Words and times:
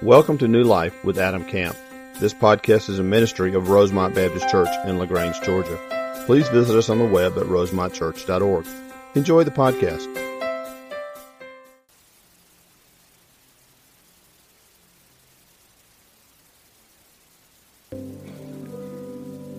Welcome 0.00 0.38
to 0.38 0.48
New 0.48 0.64
Life 0.64 1.04
with 1.04 1.18
Adam 1.18 1.44
Camp. 1.44 1.76
This 2.18 2.34
podcast 2.34 2.88
is 2.88 2.98
a 2.98 3.04
ministry 3.04 3.54
of 3.54 3.68
Rosemont 3.68 4.14
Baptist 4.14 4.48
Church 4.48 4.68
in 4.86 4.98
LaGrange, 4.98 5.40
Georgia. 5.42 5.78
Please 6.26 6.48
visit 6.48 6.76
us 6.76 6.88
on 6.88 6.98
the 6.98 7.04
web 7.04 7.36
at 7.38 7.44
rosemontchurch.org. 7.44 8.66
Enjoy 9.14 9.44
the 9.44 9.50
podcast. 9.50 10.08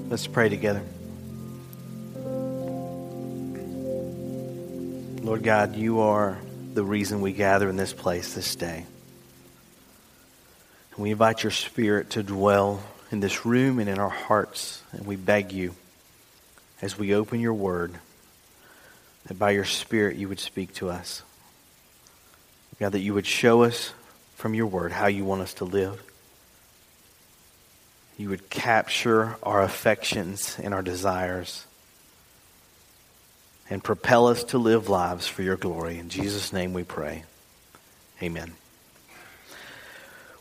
Let's 0.10 0.28
pray 0.28 0.50
together. 0.50 0.84
Lord 5.24 5.44
God, 5.44 5.76
you 5.76 6.02
are 6.02 6.38
the 6.74 6.84
reason 6.84 7.22
we 7.22 7.32
gather 7.32 7.70
in 7.70 7.78
this 7.78 7.94
place 7.94 8.34
this 8.34 8.56
day. 8.56 8.86
We 10.98 11.12
invite 11.12 11.44
your 11.44 11.52
Spirit 11.52 12.12
to 12.12 12.24
dwell 12.24 12.84
in 13.12 13.20
this 13.20 13.46
room 13.46 13.80
and 13.80 13.90
in 13.90 14.00
our 14.00 14.10
hearts. 14.10 14.82
And 14.92 15.06
we 15.06 15.16
beg 15.16 15.52
you, 15.52 15.74
as 16.82 16.98
we 16.98 17.16
open 17.16 17.40
your 17.40 17.54
word, 17.54 17.94
that 19.26 19.40
by 19.40 19.52
your 19.52 19.66
Spirit 19.66 20.18
you 20.18 20.30
would 20.30 20.40
speak 20.40 20.74
to 20.76 20.90
us. 20.90 21.24
God, 22.84 22.92
that 22.92 23.00
you 23.00 23.14
would 23.14 23.26
show 23.26 23.64
us 23.64 23.94
from 24.36 24.54
your 24.54 24.68
word 24.68 24.92
how 24.92 25.08
you 25.08 25.24
want 25.24 25.42
us 25.42 25.54
to 25.56 25.64
live. 25.64 26.04
You 28.18 28.28
would 28.28 28.50
capture 28.50 29.38
our 29.42 29.62
affections 29.62 30.58
and 30.62 30.74
our 30.74 30.82
desires 30.82 31.66
and 33.70 33.82
propel 33.82 34.28
us 34.28 34.44
to 34.46 34.58
live 34.58 34.90
lives 34.90 35.28
for 35.28 35.44
your 35.44 35.56
glory. 35.56 35.98
In 35.98 36.10
Jesus' 36.10 36.52
name 36.52 36.74
we 36.74 36.84
pray. 36.84 37.24
Amen. 38.22 38.54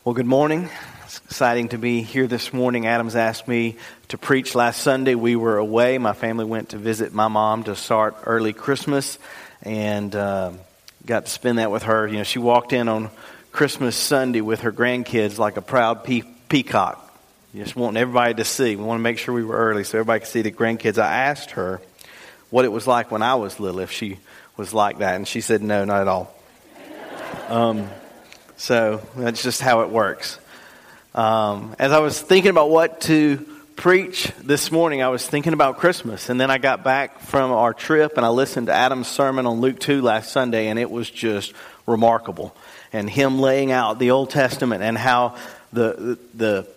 Well, 0.05 0.17
good 0.17 0.27
morning. 0.27 0.69
It's 1.05 1.19
exciting 1.19 1.69
to 1.69 1.79
be 1.79 2.03
here 2.03 2.27
this 2.27 2.53
morning. 2.53 2.89
Adams 2.89 3.15
asked 3.15 3.47
me 3.47 3.77
to 4.09 4.19
preach 4.19 4.57
last 4.57 4.81
Sunday. 4.81 5.15
We 5.15 5.37
were 5.37 5.59
away. 5.59 5.97
My 5.99 6.13
family 6.13 6.45
went 6.45 6.71
to 6.71 6.77
visit 6.77 7.15
my 7.15 7.29
mom 7.29 7.63
to 7.65 7.77
start 7.77 8.17
early 8.25 8.53
Christmas 8.53 9.17
and 9.63 10.13
uh, 10.17 10.55
got 11.07 11.27
to 11.27 11.31
spend 11.31 11.59
that 11.59 11.71
with 11.71 11.85
her. 11.85 12.09
You 12.09 12.17
know, 12.17 12.25
she 12.25 12.41
walked 12.41 12.73
in 12.73 12.89
on 12.89 13.11
Christmas 13.53 13.95
Sunday 13.95 14.41
with 14.41 14.63
her 14.63 14.73
grandkids 14.73 15.39
like 15.39 15.57
a 15.57 15.63
proud 15.63 16.03
pe- 16.03 16.23
peacock. 16.49 16.99
Just 17.55 17.77
wanting 17.77 18.03
everybody 18.03 18.35
to 18.35 18.45
see. 18.45 18.75
We 18.75 18.83
want 18.83 18.99
to 18.99 19.03
make 19.03 19.19
sure 19.19 19.33
we 19.33 19.45
were 19.45 19.57
early 19.57 19.85
so 19.85 19.99
everybody 19.99 20.19
could 20.19 20.31
see 20.31 20.43
the 20.43 20.51
grandkids. 20.51 20.99
I 20.99 21.15
asked 21.27 21.53
her 21.53 21.81
what 22.51 22.65
it 22.65 22.73
was 22.73 22.89
like 22.89 23.13
when 23.13 23.23
I 23.23 23.37
was 23.37 23.61
little, 23.61 23.79
if 23.79 23.93
she 23.93 24.19
was 24.57 24.75
like 24.75 24.99
that, 24.99 25.15
and 25.15 25.29
she 25.29 25.41
said, 25.41 25.63
no, 25.63 25.85
not 25.85 26.01
at 26.01 26.09
all. 26.09 26.35
Um, 27.47 27.89
so 28.63 29.03
that's 29.17 29.43
just 29.43 29.61
how 29.61 29.81
it 29.81 29.91
works. 29.91 30.39
Um, 31.17 31.75
as 31.81 31.91
I 31.91 31.99
was 31.99 32.21
thinking 32.21 32.51
about 32.51 32.71
what 32.71 33.01
to 33.03 33.39
preach 33.75 34.31
this 34.41 34.71
morning, 34.71 35.03
I 35.03 35.09
was 35.09 35.27
thinking 35.27 35.53
about 35.53 35.79
Christmas. 35.79 36.29
And 36.29 36.41
then 36.41 36.49
I 36.49 36.59
got 36.59 36.85
back 36.85 37.19
from 37.23 37.51
our 37.51 37.75
trip 37.75 38.17
and 38.17 38.25
I 38.25 38.29
listened 38.29 38.69
to 38.69 38.73
Adam's 38.73 39.09
sermon 39.09 39.47
on 39.47 39.61
Luke 39.61 39.81
2 39.81 40.01
last 40.01 40.31
Sunday, 40.31 40.69
and 40.69 40.79
it 40.79 40.93
was 40.93 41.11
just 41.11 41.55
remarkable. 41.89 42.55
And 42.93 43.11
him 43.11 43.41
laying 43.41 43.73
out 43.73 43.99
the 43.99 44.13
Old 44.13 44.31
Testament 44.31 44.85
and 44.85 44.97
how 44.97 45.35
the, 45.73 46.17
the, 46.33 46.69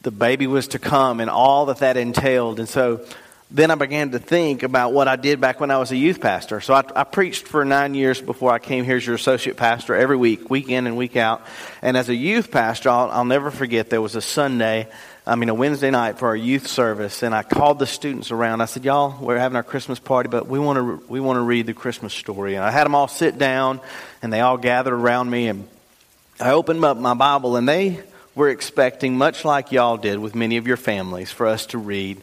the 0.00 0.10
baby 0.10 0.46
was 0.46 0.68
to 0.68 0.78
come 0.78 1.20
and 1.20 1.28
all 1.28 1.66
that 1.66 1.80
that 1.80 1.98
entailed. 1.98 2.60
And 2.60 2.68
so 2.68 3.04
then 3.50 3.70
I 3.70 3.76
began 3.76 4.10
to 4.10 4.18
think 4.18 4.64
about 4.64 4.92
what 4.92 5.06
I 5.06 5.14
did 5.16 5.40
back 5.40 5.60
when 5.60 5.70
I 5.70 5.78
was 5.78 5.92
a 5.92 5.96
youth 5.96 6.20
pastor. 6.20 6.60
So 6.60 6.74
I, 6.74 6.82
I, 6.96 7.04
preached 7.04 7.46
for 7.46 7.64
nine 7.64 7.94
years 7.94 8.20
before 8.20 8.50
I 8.50 8.58
came 8.58 8.84
here 8.84 8.96
as 8.96 9.06
your 9.06 9.14
associate 9.14 9.56
pastor 9.56 9.94
every 9.94 10.16
week, 10.16 10.50
week 10.50 10.68
in 10.68 10.86
and 10.88 10.96
week 10.96 11.16
out. 11.16 11.46
And 11.80 11.96
as 11.96 12.08
a 12.08 12.14
youth 12.14 12.50
pastor, 12.50 12.90
I'll, 12.90 13.08
I'll 13.10 13.24
never 13.24 13.52
forget 13.52 13.88
there 13.88 14.02
was 14.02 14.16
a 14.16 14.20
Sunday, 14.20 14.88
I 15.24 15.36
mean 15.36 15.48
a 15.48 15.54
Wednesday 15.54 15.90
night 15.90 16.18
for 16.18 16.28
our 16.28 16.36
youth 16.36 16.66
service, 16.66 17.22
and 17.22 17.34
I 17.34 17.44
called 17.44 17.78
the 17.78 17.86
students 17.86 18.32
around. 18.32 18.60
I 18.60 18.66
said, 18.66 18.84
"Y'all, 18.84 19.16
we're 19.20 19.38
having 19.38 19.56
our 19.56 19.64
Christmas 19.64 19.98
party, 19.98 20.28
but 20.28 20.46
we 20.46 20.60
want 20.60 20.76
to 20.76 21.04
we 21.08 21.18
want 21.18 21.36
to 21.36 21.40
read 21.40 21.66
the 21.66 21.74
Christmas 21.74 22.14
story." 22.14 22.54
And 22.54 22.64
I 22.64 22.70
had 22.70 22.84
them 22.84 22.94
all 22.94 23.08
sit 23.08 23.36
down, 23.36 23.80
and 24.22 24.32
they 24.32 24.40
all 24.40 24.56
gathered 24.56 24.94
around 24.94 25.28
me, 25.28 25.48
and 25.48 25.68
I 26.38 26.52
opened 26.52 26.84
up 26.84 26.96
my 26.96 27.14
Bible, 27.14 27.56
and 27.56 27.68
they 27.68 28.02
were 28.36 28.50
expecting, 28.50 29.18
much 29.18 29.44
like 29.44 29.72
y'all 29.72 29.96
did 29.96 30.20
with 30.20 30.36
many 30.36 30.58
of 30.58 30.66
your 30.68 30.76
families, 30.76 31.32
for 31.32 31.46
us 31.46 31.66
to 31.66 31.78
read 31.78 32.22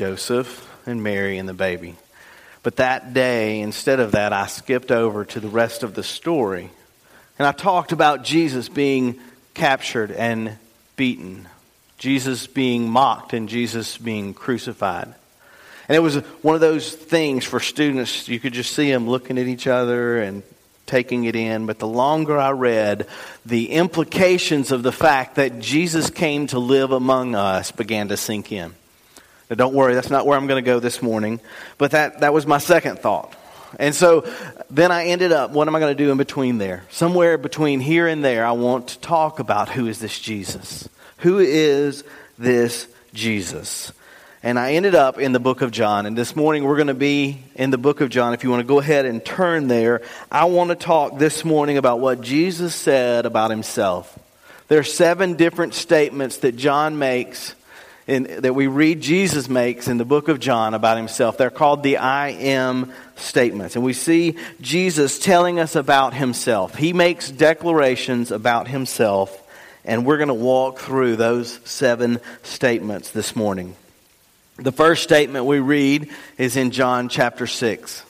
Joseph 0.00 0.66
and 0.86 1.02
Mary 1.02 1.36
and 1.36 1.46
the 1.46 1.52
baby. 1.52 1.94
But 2.62 2.76
that 2.76 3.12
day, 3.12 3.60
instead 3.60 4.00
of 4.00 4.12
that, 4.12 4.32
I 4.32 4.46
skipped 4.46 4.90
over 4.90 5.26
to 5.26 5.40
the 5.40 5.48
rest 5.50 5.82
of 5.82 5.92
the 5.92 6.02
story. 6.02 6.70
And 7.38 7.46
I 7.46 7.52
talked 7.52 7.92
about 7.92 8.24
Jesus 8.24 8.70
being 8.70 9.20
captured 9.52 10.10
and 10.10 10.56
beaten, 10.96 11.46
Jesus 11.98 12.46
being 12.46 12.88
mocked, 12.88 13.34
and 13.34 13.46
Jesus 13.46 13.98
being 13.98 14.32
crucified. 14.32 15.12
And 15.86 15.96
it 15.96 16.00
was 16.00 16.16
one 16.40 16.54
of 16.54 16.62
those 16.62 16.94
things 16.94 17.44
for 17.44 17.60
students, 17.60 18.26
you 18.26 18.40
could 18.40 18.54
just 18.54 18.74
see 18.74 18.90
them 18.90 19.06
looking 19.06 19.36
at 19.36 19.48
each 19.48 19.66
other 19.66 20.22
and 20.22 20.42
taking 20.86 21.24
it 21.24 21.36
in. 21.36 21.66
But 21.66 21.78
the 21.78 21.86
longer 21.86 22.38
I 22.38 22.52
read, 22.52 23.06
the 23.44 23.72
implications 23.72 24.72
of 24.72 24.82
the 24.82 24.92
fact 24.92 25.34
that 25.34 25.58
Jesus 25.58 26.08
came 26.08 26.46
to 26.46 26.58
live 26.58 26.90
among 26.90 27.34
us 27.34 27.70
began 27.70 28.08
to 28.08 28.16
sink 28.16 28.50
in. 28.50 28.74
Now, 29.50 29.56
don't 29.56 29.74
worry, 29.74 29.94
that's 29.94 30.10
not 30.10 30.26
where 30.26 30.38
I'm 30.38 30.46
going 30.46 30.64
to 30.64 30.66
go 30.66 30.78
this 30.78 31.02
morning. 31.02 31.40
But 31.76 31.90
that, 31.90 32.20
that 32.20 32.32
was 32.32 32.46
my 32.46 32.58
second 32.58 33.00
thought. 33.00 33.34
And 33.78 33.94
so 33.94 34.28
then 34.70 34.92
I 34.92 35.06
ended 35.06 35.32
up, 35.32 35.50
what 35.50 35.68
am 35.68 35.74
I 35.74 35.80
going 35.80 35.96
to 35.96 36.04
do 36.04 36.10
in 36.10 36.18
between 36.18 36.58
there? 36.58 36.84
Somewhere 36.90 37.36
between 37.36 37.80
here 37.80 38.06
and 38.06 38.24
there, 38.24 38.46
I 38.46 38.52
want 38.52 38.88
to 38.88 38.98
talk 39.00 39.40
about 39.40 39.68
who 39.68 39.86
is 39.86 39.98
this 39.98 40.18
Jesus? 40.18 40.88
Who 41.18 41.38
is 41.38 42.04
this 42.38 42.88
Jesus? 43.12 43.92
And 44.42 44.58
I 44.58 44.72
ended 44.72 44.94
up 44.94 45.18
in 45.18 45.32
the 45.32 45.40
book 45.40 45.60
of 45.62 45.70
John. 45.70 46.06
And 46.06 46.16
this 46.16 46.34
morning 46.34 46.64
we're 46.64 46.76
going 46.76 46.86
to 46.86 46.94
be 46.94 47.42
in 47.56 47.70
the 47.70 47.78
book 47.78 48.00
of 48.00 48.08
John. 48.08 48.32
If 48.34 48.42
you 48.42 48.50
want 48.50 48.60
to 48.60 48.66
go 48.66 48.78
ahead 48.78 49.04
and 49.04 49.24
turn 49.24 49.68
there, 49.68 50.02
I 50.30 50.46
want 50.46 50.70
to 50.70 50.76
talk 50.76 51.18
this 51.18 51.44
morning 51.44 51.76
about 51.76 52.00
what 52.00 52.20
Jesus 52.20 52.74
said 52.74 53.26
about 53.26 53.50
himself. 53.50 54.18
There 54.68 54.78
are 54.78 54.84
seven 54.84 55.34
different 55.34 55.74
statements 55.74 56.38
that 56.38 56.56
John 56.56 56.98
makes 56.98 57.54
in, 58.06 58.42
that 58.42 58.54
we 58.54 58.66
read 58.66 59.00
Jesus 59.00 59.48
makes 59.48 59.88
in 59.88 59.98
the 59.98 60.04
book 60.04 60.28
of 60.28 60.40
John 60.40 60.74
about 60.74 60.96
himself. 60.96 61.38
They're 61.38 61.50
called 61.50 61.82
the 61.82 61.98
I 61.98 62.30
am 62.30 62.92
statements. 63.16 63.76
And 63.76 63.84
we 63.84 63.92
see 63.92 64.36
Jesus 64.60 65.18
telling 65.18 65.60
us 65.60 65.76
about 65.76 66.14
himself. 66.14 66.74
He 66.74 66.92
makes 66.92 67.30
declarations 67.30 68.30
about 68.30 68.68
himself, 68.68 69.36
and 69.84 70.04
we're 70.04 70.16
going 70.16 70.28
to 70.28 70.34
walk 70.34 70.78
through 70.78 71.16
those 71.16 71.60
seven 71.64 72.20
statements 72.42 73.10
this 73.10 73.36
morning. 73.36 73.76
The 74.56 74.72
first 74.72 75.02
statement 75.02 75.46
we 75.46 75.58
read 75.58 76.10
is 76.36 76.56
in 76.56 76.70
John 76.70 77.08
chapter 77.08 77.46
6. 77.46 78.02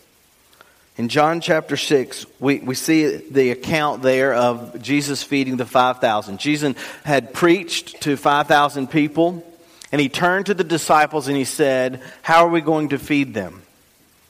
In 0.97 1.09
John 1.09 1.41
chapter 1.41 1.77
6, 1.77 2.27
we, 2.41 2.59
we 2.59 2.75
see 2.75 3.17
the 3.17 3.51
account 3.53 4.03
there 4.03 4.35
of 4.35 4.83
Jesus 4.83 5.23
feeding 5.23 5.57
the 5.57 5.65
5,000. 5.65 6.39
Jesus 6.39 6.75
had 7.05 7.33
preached 7.33 8.03
to 8.03 8.17
5,000 8.17 8.91
people. 8.91 9.47
And 9.93 10.01
he 10.01 10.09
turned 10.09 10.47
to 10.47 10.55
the 10.55 10.65
disciples 10.65 11.29
and 11.29 11.37
he 11.37 11.45
said, 11.45 12.01
How 12.23 12.47
are 12.47 12.51
we 12.51 12.61
going 12.61 12.91
to 12.91 12.99
feed 12.99 13.35
them? 13.35 13.63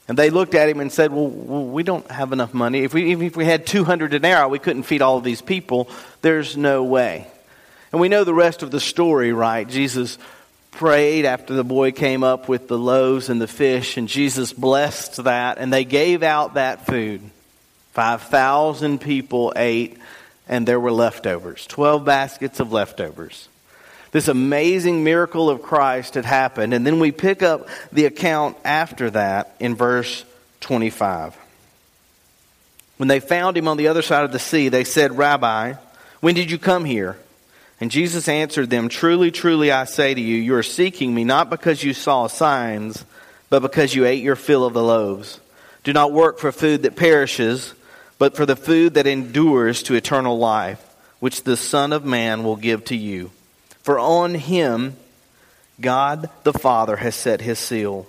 And 0.08 0.18
they 0.18 0.30
looked 0.30 0.54
at 0.54 0.68
him 0.68 0.80
and 0.80 0.90
said, 0.90 1.12
Well, 1.12 1.28
we 1.28 1.82
don't 1.82 2.10
have 2.10 2.32
enough 2.32 2.54
money. 2.54 2.80
If 2.80 2.94
we, 2.94 3.12
even 3.12 3.26
if 3.26 3.36
we 3.36 3.44
had 3.44 3.66
200 3.66 4.10
denarii, 4.10 4.50
we 4.50 4.58
couldn't 4.58 4.84
feed 4.84 5.02
all 5.02 5.18
of 5.18 5.24
these 5.24 5.42
people. 5.42 5.88
There's 6.22 6.56
no 6.56 6.82
way. 6.82 7.26
And 7.92 8.00
we 8.00 8.08
know 8.08 8.24
the 8.24 8.34
rest 8.34 8.62
of 8.62 8.70
the 8.70 8.80
story, 8.80 9.32
right? 9.32 9.68
Jesus 9.68 10.18
prayed 10.70 11.26
after 11.26 11.54
the 11.54 11.64
boy 11.64 11.92
came 11.92 12.24
up 12.24 12.48
with 12.48 12.68
the 12.68 12.78
loaves 12.78 13.28
and 13.28 13.40
the 13.40 13.48
fish, 13.48 13.96
and 13.96 14.08
Jesus 14.08 14.52
blessed 14.52 15.24
that, 15.24 15.58
and 15.58 15.72
they 15.72 15.84
gave 15.84 16.22
out 16.22 16.54
that 16.54 16.86
food. 16.86 17.20
5,000 17.92 19.00
people 19.00 19.52
ate, 19.56 19.98
and 20.48 20.66
there 20.66 20.80
were 20.80 20.92
leftovers 20.92 21.66
12 21.66 22.04
baskets 22.04 22.60
of 22.60 22.72
leftovers. 22.72 23.49
This 24.12 24.28
amazing 24.28 25.04
miracle 25.04 25.48
of 25.48 25.62
Christ 25.62 26.14
had 26.14 26.24
happened. 26.24 26.74
And 26.74 26.84
then 26.86 26.98
we 26.98 27.12
pick 27.12 27.42
up 27.42 27.68
the 27.92 28.06
account 28.06 28.56
after 28.64 29.10
that 29.10 29.54
in 29.60 29.76
verse 29.76 30.24
25. 30.60 31.36
When 32.96 33.08
they 33.08 33.20
found 33.20 33.56
him 33.56 33.68
on 33.68 33.76
the 33.76 33.88
other 33.88 34.02
side 34.02 34.24
of 34.24 34.32
the 34.32 34.38
sea, 34.38 34.68
they 34.68 34.84
said, 34.84 35.16
Rabbi, 35.16 35.74
when 36.20 36.34
did 36.34 36.50
you 36.50 36.58
come 36.58 36.84
here? 36.84 37.16
And 37.80 37.90
Jesus 37.90 38.28
answered 38.28 38.68
them, 38.68 38.88
Truly, 38.88 39.30
truly, 39.30 39.72
I 39.72 39.84
say 39.84 40.12
to 40.12 40.20
you, 40.20 40.36
you 40.36 40.54
are 40.56 40.62
seeking 40.62 41.14
me 41.14 41.24
not 41.24 41.48
because 41.48 41.82
you 41.82 41.94
saw 41.94 42.26
signs, 42.26 43.04
but 43.48 43.62
because 43.62 43.94
you 43.94 44.04
ate 44.04 44.22
your 44.22 44.36
fill 44.36 44.66
of 44.66 44.74
the 44.74 44.82
loaves. 44.82 45.40
Do 45.82 45.92
not 45.92 46.12
work 46.12 46.38
for 46.38 46.52
food 46.52 46.82
that 46.82 46.96
perishes, 46.96 47.72
but 48.18 48.36
for 48.36 48.44
the 48.44 48.56
food 48.56 48.94
that 48.94 49.06
endures 49.06 49.82
to 49.84 49.94
eternal 49.94 50.38
life, 50.38 50.84
which 51.20 51.44
the 51.44 51.56
Son 51.56 51.94
of 51.94 52.04
Man 52.04 52.44
will 52.44 52.56
give 52.56 52.84
to 52.86 52.96
you. 52.96 53.30
For 53.82 53.98
on 53.98 54.34
him 54.34 54.96
God 55.80 56.28
the 56.42 56.52
Father 56.52 56.96
has 56.96 57.14
set 57.14 57.40
his 57.40 57.58
seal. 57.58 58.06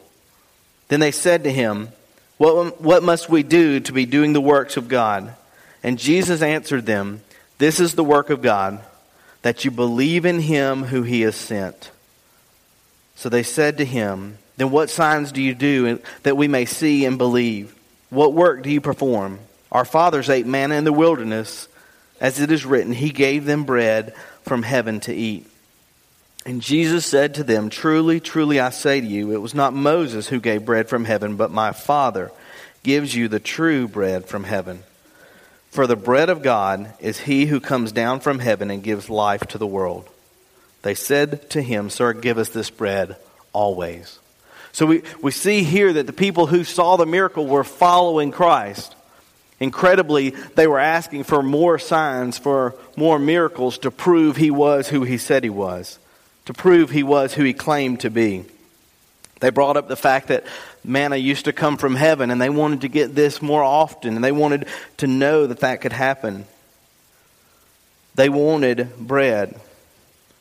Then 0.89 0.99
they 0.99 1.11
said 1.11 1.43
to 1.45 1.51
him, 1.51 1.89
what, 2.41 2.81
what 2.81 3.03
must 3.03 3.29
we 3.29 3.43
do 3.43 3.79
to 3.81 3.93
be 3.93 4.07
doing 4.07 4.33
the 4.33 4.41
works 4.41 4.75
of 4.75 4.87
God? 4.87 5.35
And 5.83 5.99
Jesus 5.99 6.41
answered 6.41 6.87
them, 6.87 7.21
This 7.59 7.79
is 7.79 7.93
the 7.93 8.03
work 8.03 8.31
of 8.31 8.41
God, 8.41 8.83
that 9.43 9.63
you 9.63 9.69
believe 9.69 10.25
in 10.25 10.39
him 10.39 10.85
who 10.85 11.03
he 11.03 11.21
has 11.21 11.35
sent. 11.35 11.91
So 13.13 13.29
they 13.29 13.43
said 13.43 13.77
to 13.77 13.85
him, 13.85 14.39
Then 14.57 14.71
what 14.71 14.89
signs 14.89 15.31
do 15.31 15.39
you 15.39 15.53
do 15.53 15.99
that 16.23 16.35
we 16.35 16.47
may 16.47 16.65
see 16.65 17.05
and 17.05 17.19
believe? 17.19 17.75
What 18.09 18.33
work 18.33 18.63
do 18.63 18.71
you 18.71 18.81
perform? 18.81 19.37
Our 19.71 19.85
fathers 19.85 20.27
ate 20.27 20.47
manna 20.47 20.73
in 20.73 20.83
the 20.83 20.91
wilderness. 20.91 21.67
As 22.19 22.39
it 22.39 22.51
is 22.51 22.65
written, 22.65 22.91
He 22.91 23.11
gave 23.11 23.45
them 23.45 23.65
bread 23.65 24.15
from 24.41 24.63
heaven 24.63 24.99
to 25.01 25.13
eat. 25.13 25.47
And 26.45 26.61
Jesus 26.61 27.05
said 27.05 27.35
to 27.35 27.43
them, 27.43 27.69
Truly, 27.69 28.19
truly, 28.19 28.59
I 28.59 28.71
say 28.71 28.99
to 28.99 29.07
you, 29.07 29.31
it 29.31 29.41
was 29.41 29.53
not 29.53 29.73
Moses 29.73 30.27
who 30.27 30.39
gave 30.39 30.65
bread 30.65 30.89
from 30.89 31.05
heaven, 31.05 31.35
but 31.35 31.51
my 31.51 31.71
Father 31.71 32.31
gives 32.83 33.13
you 33.13 33.27
the 33.27 33.39
true 33.39 33.87
bread 33.87 34.25
from 34.25 34.43
heaven. 34.43 34.83
For 35.69 35.87
the 35.87 35.95
bread 35.95 36.29
of 36.29 36.41
God 36.41 36.93
is 36.99 37.19
he 37.19 37.45
who 37.45 37.59
comes 37.59 37.91
down 37.91 38.19
from 38.19 38.39
heaven 38.39 38.71
and 38.71 38.83
gives 38.83 39.09
life 39.09 39.41
to 39.47 39.57
the 39.57 39.67
world. 39.67 40.09
They 40.81 40.95
said 40.95 41.49
to 41.51 41.61
him, 41.61 41.89
Sir, 41.89 42.13
give 42.13 42.37
us 42.37 42.49
this 42.49 42.69
bread 42.69 43.15
always. 43.53 44.19
So 44.71 44.85
we, 44.85 45.03
we 45.21 45.31
see 45.31 45.63
here 45.63 45.93
that 45.93 46.07
the 46.07 46.13
people 46.13 46.47
who 46.47 46.63
saw 46.63 46.97
the 46.97 47.05
miracle 47.05 47.45
were 47.45 47.63
following 47.63 48.31
Christ. 48.31 48.95
Incredibly, 49.59 50.31
they 50.55 50.65
were 50.65 50.79
asking 50.79 51.25
for 51.25 51.43
more 51.43 51.77
signs, 51.77 52.37
for 52.37 52.75
more 52.97 53.19
miracles 53.19 53.77
to 53.79 53.91
prove 53.91 54.37
he 54.37 54.49
was 54.49 54.87
who 54.87 55.03
he 55.03 55.17
said 55.17 55.43
he 55.43 55.49
was, 55.51 55.99
to 56.45 56.53
prove 56.53 56.89
he 56.89 57.03
was 57.03 57.33
who 57.33 57.43
he 57.43 57.53
claimed 57.53 58.01
to 58.01 58.09
be. 58.09 58.45
They 59.39 59.49
brought 59.49 59.77
up 59.77 59.87
the 59.87 59.95
fact 59.95 60.27
that 60.27 60.45
manna 60.83 61.15
used 61.15 61.45
to 61.45 61.53
come 61.53 61.77
from 61.77 61.95
heaven, 61.95 62.29
and 62.31 62.39
they 62.39 62.49
wanted 62.49 62.81
to 62.81 62.87
get 62.87 63.15
this 63.15 63.41
more 63.41 63.63
often, 63.63 64.15
and 64.15 64.23
they 64.23 64.31
wanted 64.31 64.67
to 64.97 65.07
know 65.07 65.47
that 65.47 65.59
that 65.61 65.81
could 65.81 65.93
happen. 65.93 66.45
They 68.15 68.29
wanted 68.29 68.95
bread. 68.97 69.59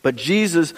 But 0.03 0.17
Jesus 0.17 0.75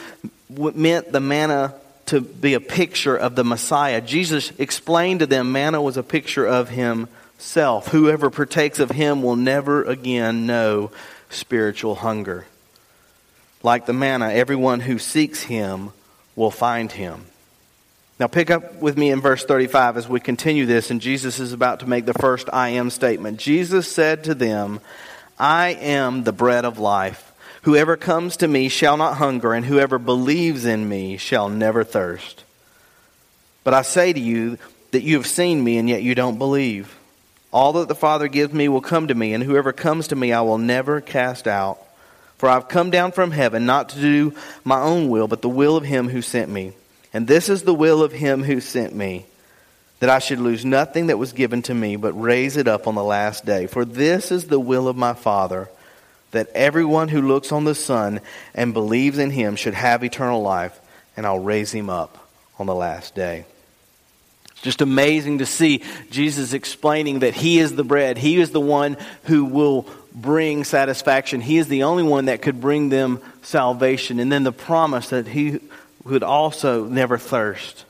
meant 0.49 1.11
the 1.11 1.21
manna 1.21 1.75
to 2.07 2.21
be 2.21 2.55
a 2.55 2.61
picture 2.61 3.17
of 3.17 3.37
the 3.37 3.45
Messiah. 3.45 4.01
Jesus 4.01 4.53
explained 4.59 5.21
to 5.21 5.27
them 5.27 5.53
manna 5.53 5.81
was 5.81 5.97
a 5.97 6.03
picture 6.03 6.47
of 6.47 6.69
himself. 6.69 7.89
Whoever 7.89 8.31
partakes 8.31 8.79
of 8.79 8.91
him 8.91 9.23
will 9.23 9.37
never 9.37 9.83
again 9.85 10.47
know 10.47 10.91
spiritual 11.31 11.95
hunger. 11.97 12.47
Like 13.63 13.87
the 13.87 13.93
manna, 13.93 14.31
everyone 14.31 14.81
who 14.81 14.99
seeks 14.99 15.43
him 15.43 15.93
will 16.35 16.51
find 16.51 16.91
him. 16.91 17.27
Now, 18.19 18.27
pick 18.27 18.51
up 18.51 18.77
with 18.81 18.97
me 18.97 19.11
in 19.11 19.21
verse 19.21 19.45
35 19.45 19.97
as 19.97 20.09
we 20.09 20.21
continue 20.21 20.67
this, 20.67 20.91
and 20.91 21.01
Jesus 21.01 21.41
is 21.41 21.53
about 21.53 21.81
to 21.81 21.89
make 21.89 22.07
the 22.07 22.15
first 22.15 22.49
I 22.53 22.71
am 22.71 22.91
statement. 22.91 23.39
Jesus 23.39 23.91
said 23.91 24.25
to 24.25 24.35
them, 24.35 24.81
I 25.39 25.71
am 25.71 26.23
the 26.23 26.33
bread 26.33 26.65
of 26.65 26.79
life. 26.79 27.33
Whoever 27.63 27.97
comes 27.97 28.37
to 28.39 28.49
me 28.49 28.69
shall 28.69 28.97
not 28.97 29.17
hunger, 29.17 29.55
and 29.55 29.65
whoever 29.67 29.99
believes 29.99 30.65
in 30.65 30.89
me 30.89 31.17
shall 31.17 31.49
never 31.49 31.85
thirst. 31.85 32.45
But 33.65 33.75
I 33.75 33.83
say 33.83 34.13
to 34.13 34.21
you 34.21 34.59
that 34.91 35.03
you 35.03 35.17
have 35.17 35.27
seen 35.27 35.63
me, 35.63 35.79
and 35.79 35.89
yet 35.89 36.03
you 36.03 36.15
don't 36.15 36.39
believe. 36.39 36.97
All 37.53 37.73
that 37.75 37.89
the 37.89 37.95
Father 37.95 38.29
gives 38.29 38.53
me 38.53 38.69
will 38.69 38.81
come 38.81 39.09
to 39.09 39.15
me, 39.15 39.35
and 39.35 39.43
whoever 39.43 39.73
comes 39.73 40.09
to 40.09 40.17
me 40.17 40.33
I 40.33 40.43
will 40.43 40.59
never 40.59 41.01
cast 41.01 41.49
out. 41.49 41.79
For 42.43 42.49
I 42.49 42.55
have 42.55 42.67
come 42.67 42.91
down 42.91 43.13
from 43.13 43.31
heaven 43.31 43.67
not 43.67 43.91
to 43.91 44.01
do 44.01 44.35
my 44.65 44.81
own 44.81 45.09
will, 45.09 45.29
but 45.29 45.43
the 45.43 45.49
will 45.49 45.77
of 45.77 45.85
him 45.85 46.09
who 46.09 46.23
sent 46.23 46.51
me. 46.51 46.73
And 47.13 47.29
this 47.29 47.49
is 47.49 47.63
the 47.63 47.73
will 47.73 48.03
of 48.03 48.11
him 48.11 48.43
who 48.43 48.61
sent 48.61 48.93
me, 48.93 49.27
that 50.01 50.11
I 50.11 50.19
should 50.19 50.41
lose 50.41 50.65
nothing 50.65 51.07
that 51.07 51.19
was 51.19 51.35
given 51.35 51.63
to 51.63 51.73
me, 51.73 51.95
but 51.95 52.21
raise 52.21 52.57
it 52.57 52.67
up 52.67 52.89
on 52.89 52.97
the 52.97 53.05
last 53.05 53.47
day. 53.47 53.69
For 53.69 53.85
this 53.85 54.33
is 54.33 54.47
the 54.47 54.59
will 54.59 54.89
of 54.89 54.97
my 54.97 55.13
Father 55.13 55.69
that 56.33 56.49
everyone 56.49 57.07
who 57.07 57.23
looks 57.23 57.53
on 57.53 57.63
the 57.63 57.77
Son 57.77 58.21
and 58.57 58.75
believes 58.75 59.19
in 59.19 59.31
him 59.31 59.55
should 59.55 59.75
have 59.75 60.03
eternal 60.03 60.43
life, 60.43 60.77
and 61.17 61.25
I'll 61.25 61.39
raise 61.39 61.71
him 61.71 61.89
up 61.89 62.29
on 62.59 62.67
the 62.67 62.75
last 62.75 63.15
day. 63.15 63.45
Just 64.63 64.81
amazing 64.81 65.39
to 65.39 65.47
see 65.47 65.85
Jesus 66.11 66.55
explaining 66.55 67.21
that 67.21 67.35
he 67.35 67.61
is 67.61 67.77
the 67.77 67.85
bread. 67.85 68.19
He 68.19 68.41
is 68.41 68.51
the 68.51 68.61
one 68.61 68.97
who 69.27 69.45
will 69.45 69.87
bring 70.15 70.65
satisfaction. 70.65 71.41
He 71.41 71.59
is 71.59 71.69
the 71.69 71.85
only 71.85 72.03
one 72.03 72.27
that 72.27 72.43
could 72.43 72.61
bring 72.61 72.89
them 72.89 73.21
salvation. 73.43 74.21
And 74.21 74.31
then 74.31 74.45
the 74.45 74.53
promise 74.53 75.09
that 75.11 75.27
he 75.27 75.61
would 76.05 76.23
also 76.23 76.85
never 76.85 77.19
thirst. 77.19 77.85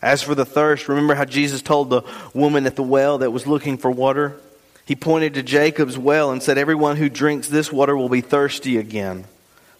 As 0.00 0.22
for 0.22 0.34
the 0.34 0.44
thirst, 0.44 0.88
remember 0.88 1.14
how 1.14 1.24
Jesus 1.24 1.60
told 1.60 1.90
the 1.90 2.02
woman 2.32 2.66
at 2.66 2.76
the 2.76 2.82
well 2.82 3.18
that 3.18 3.32
was 3.32 3.46
looking 3.46 3.76
for 3.78 3.90
water? 3.90 4.36
He 4.84 4.94
pointed 4.94 5.34
to 5.34 5.42
Jacob's 5.42 5.98
well 5.98 6.30
and 6.30 6.42
said, 6.42 6.56
Everyone 6.56 6.96
who 6.96 7.08
drinks 7.08 7.48
this 7.48 7.72
water 7.72 7.96
will 7.96 8.08
be 8.08 8.20
thirsty 8.20 8.78
again. 8.78 9.24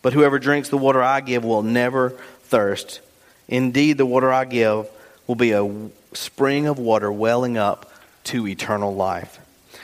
But 0.03 0.13
whoever 0.13 0.39
drinks 0.39 0.69
the 0.69 0.79
water 0.79 1.03
I 1.03 1.21
give 1.21 1.45
will 1.45 1.63
never 1.63 2.11
thirst. 2.43 3.01
Indeed, 3.49 3.97
the 3.97 4.07
water 4.07 4.33
I 4.33 4.45
give 4.45 4.87
will 5.27 5.35
be 5.35 5.53
a 5.53 5.89
spring 6.13 6.67
of 6.67 6.79
water 6.79 7.11
welling 7.11 7.57
up 7.57 7.91
to 8.25 8.47
eternal 8.47 8.95
life. 8.95 9.39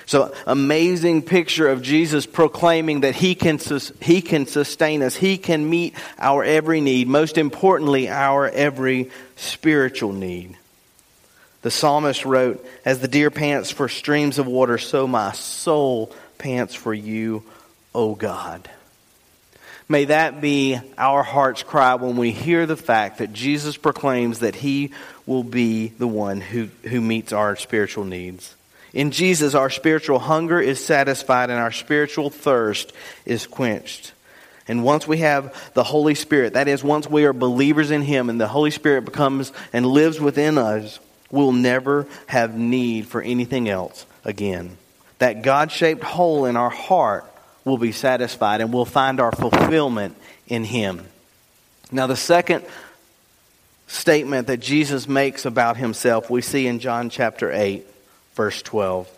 So, 0.07 0.35
amazing 0.47 1.23
picture 1.23 1.69
of 1.69 1.81
Jesus 1.81 2.27
proclaiming 2.27 3.01
that 3.01 3.15
he 3.15 3.35
can, 3.35 3.59
he 4.01 4.21
can 4.21 4.47
sustain 4.47 5.03
us. 5.03 5.17
He 5.17 5.39
can 5.39 5.69
meet 5.69 5.95
our 6.19 6.45
every 6.45 6.81
need. 6.83 7.09
Most 7.09 7.39
importantly, 7.39 8.11
our 8.11 8.49
every 8.49 9.11
spiritual 9.37 10.13
need. 10.13 10.57
The 11.63 11.71
psalmist 11.71 12.27
wrote, 12.27 12.65
As 12.85 13.01
the 13.01 13.09
deer 13.09 13.31
pants 13.31 13.71
for 13.71 13.89
streams 13.89 14.39
of 14.39 14.47
water, 14.47 14.77
so 14.77 15.07
my 15.07 15.33
soul 15.33 16.13
pants 16.37 16.75
for 16.75 16.93
you, 16.93 17.43
O 17.95 18.15
God. 18.15 18.69
May 19.89 20.07
that 20.07 20.43
be 20.43 20.79
our 20.99 21.23
heart's 21.23 21.63
cry 21.63 21.95
when 21.95 22.17
we 22.17 22.31
hear 22.31 22.67
the 22.67 22.77
fact 22.77 23.19
that 23.19 23.33
Jesus 23.33 23.79
proclaims 23.79 24.41
that 24.41 24.55
he 24.55 24.93
will 25.27 25.45
be 25.45 25.89
the 25.89 26.07
one 26.07 26.41
who, 26.41 26.69
who 26.85 27.01
meets 27.01 27.33
our 27.33 27.57
spiritual 27.57 28.05
needs. 28.05 28.55
In 28.95 29.11
Jesus, 29.11 29.55
our 29.55 29.71
spiritual 29.71 30.21
hunger 30.21 30.61
is 30.61 30.83
satisfied 30.83 31.51
and 31.51 31.59
our 31.59 31.73
spiritual 31.73 32.31
thirst 32.31 32.93
is 33.27 33.47
quenched. 33.47 34.13
And 34.69 34.85
once 34.85 35.07
we 35.07 35.19
have 35.19 35.73
the 35.75 35.83
Holy 35.83 36.15
Spirit, 36.15 36.55
that 36.55 36.69
is, 36.69 36.83
once 36.83 37.11
we 37.11 37.25
are 37.25 37.33
believers 37.33 37.91
in 37.91 38.03
Him 38.03 38.31
and 38.31 38.41
the 38.41 38.49
Holy 38.49 38.71
Spirit 38.71 39.05
becomes 39.05 39.53
and 39.73 39.85
lives 39.85 40.21
within 40.21 40.57
us, 40.57 41.01
we'll 41.31 41.53
never 41.53 42.07
have 42.27 42.57
need 42.57 43.07
for 43.07 43.21
anything 43.21 43.69
else 43.69 44.07
again. 44.25 44.79
That 45.19 45.43
God 45.43 45.73
shaped 45.73 46.05
hole 46.05 46.47
in 46.47 46.57
our 46.57 46.71
heart 46.71 47.27
will 47.65 47.79
be 47.79 47.93
satisfied 47.93 48.61
and 48.61 48.73
we'll 48.73 48.85
find 48.85 49.21
our 49.21 49.33
fulfillment 49.33 50.17
in 50.47 50.63
Him. 50.65 51.05
Now, 51.91 52.07
the 52.07 52.17
second 52.17 52.65
statement 53.89 54.47
that 54.47 54.59
Jesus 54.59 55.09
makes 55.09 55.45
about 55.45 55.77
Himself 55.77 56.31
we 56.31 56.43
see 56.43 56.69
in 56.69 56.79
John 56.79 57.11
chapter 57.11 57.53
8, 57.53 57.87
verse 58.35 58.63
12. 58.63 59.09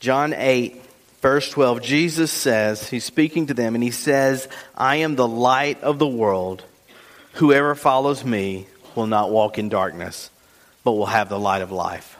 John 0.00 0.32
8, 0.34 0.80
verse 1.20 1.48
12, 1.50 1.82
Jesus 1.82 2.30
says, 2.30 2.88
He's 2.88 3.04
speaking 3.04 3.46
to 3.46 3.54
them, 3.54 3.74
and 3.74 3.82
He 3.82 3.90
says, 3.90 4.48
I 4.76 4.96
am 4.96 5.16
the 5.16 5.28
light 5.28 5.82
of 5.82 5.98
the 5.98 6.06
world. 6.06 6.64
Whoever 7.34 7.74
follows 7.74 8.24
me 8.24 8.66
will 8.94 9.06
not 9.06 9.30
walk 9.30 9.58
in 9.58 9.68
darkness, 9.68 10.30
but 10.84 10.92
will 10.92 11.06
have 11.06 11.28
the 11.28 11.38
light 11.38 11.62
of 11.62 11.72
life. 11.72 12.18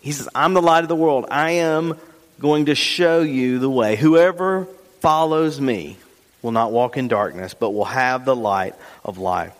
He 0.00 0.12
says, 0.12 0.28
I'm 0.34 0.54
the 0.54 0.62
light 0.62 0.84
of 0.84 0.88
the 0.88 0.96
world. 0.96 1.26
I 1.30 1.52
am 1.52 1.98
going 2.38 2.66
to 2.66 2.74
show 2.74 3.20
you 3.20 3.58
the 3.58 3.68
way. 3.68 3.96
Whoever 3.96 4.66
follows 5.00 5.60
me 5.60 5.98
will 6.42 6.52
not 6.52 6.72
walk 6.72 6.96
in 6.96 7.08
darkness, 7.08 7.54
but 7.54 7.70
will 7.70 7.84
have 7.84 8.24
the 8.24 8.36
light 8.36 8.74
of 9.04 9.18
life. 9.18 9.54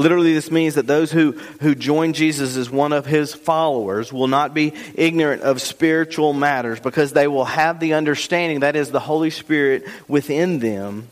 Literally, 0.00 0.32
this 0.32 0.50
means 0.50 0.76
that 0.76 0.86
those 0.86 1.12
who, 1.12 1.32
who 1.60 1.74
join 1.74 2.14
Jesus 2.14 2.56
as 2.56 2.70
one 2.70 2.94
of 2.94 3.04
his 3.04 3.34
followers 3.34 4.10
will 4.10 4.28
not 4.28 4.54
be 4.54 4.72
ignorant 4.94 5.42
of 5.42 5.60
spiritual 5.60 6.32
matters 6.32 6.80
because 6.80 7.12
they 7.12 7.28
will 7.28 7.44
have 7.44 7.80
the 7.80 7.92
understanding, 7.92 8.60
that 8.60 8.76
is, 8.76 8.90
the 8.90 8.98
Holy 8.98 9.28
Spirit 9.28 9.86
within 10.08 10.58
them, 10.58 11.08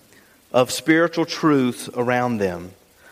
of 0.55 0.71
spiritual 0.71 1.27
truths 1.27 1.91
around 1.95 2.39
them. 2.39 2.71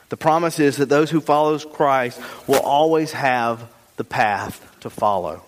The 0.09 0.17
promise 0.17 0.59
is 0.59 0.79
that 0.79 0.89
those 0.89 1.11
who 1.11 1.21
follow 1.21 1.59
Christ 1.59 2.23
will 2.47 2.63
always 2.63 3.13
have 3.13 3.69
the 3.99 4.05
path 4.05 4.79
to 4.81 4.89
follow. 4.89 5.43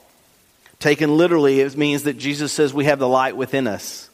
Taken 0.78 1.16
literally, 1.16 1.61
it 1.61 1.75
means 1.75 2.02
that 2.02 2.18
Jesus 2.18 2.52
says 2.52 2.75
we 2.75 2.85
have 2.85 2.99
the 2.99 3.08
light 3.08 3.35
within 3.35 3.66
us. 3.66 4.07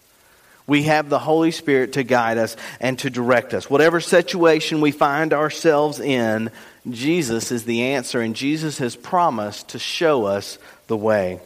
We 0.67 0.85
have 0.85 1.09
the 1.11 1.19
Holy 1.19 1.51
Spirit 1.51 1.95
to 1.95 2.03
guide 2.03 2.39
us 2.39 2.57
and 2.81 2.99
to 3.01 3.11
direct 3.11 3.53
us. 3.53 3.69
Whatever 3.69 4.01
situation 4.01 4.81
we 4.81 4.93
find 4.93 5.33
ourselves 5.33 6.01
in, 6.01 6.51
Jesus 6.91 7.53
is 7.53 7.65
the 7.65 7.83
answer, 7.83 8.21
and 8.21 8.35
Jesus 8.35 8.79
has 8.79 8.97
promised 8.97 9.69
to 9.71 9.79
show 9.79 10.25
us 10.25 10.59
the 10.87 10.97
way. 10.97 11.41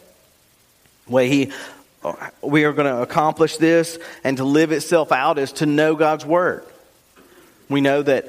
Way 1.09 1.29
he 1.29 1.53
we 2.43 2.65
are 2.65 2.73
going 2.73 2.87
to 2.87 3.03
accomplish 3.03 3.57
this 3.57 3.99
and 4.23 4.37
to 4.37 4.45
live 4.45 4.73
itself 4.73 5.11
out 5.11 5.39
is 5.39 5.53
to 5.53 5.67
know 5.67 5.97
God's 5.97 6.25
word. 6.25 6.65
We 7.69 7.81
know 7.81 8.03
that 8.03 8.29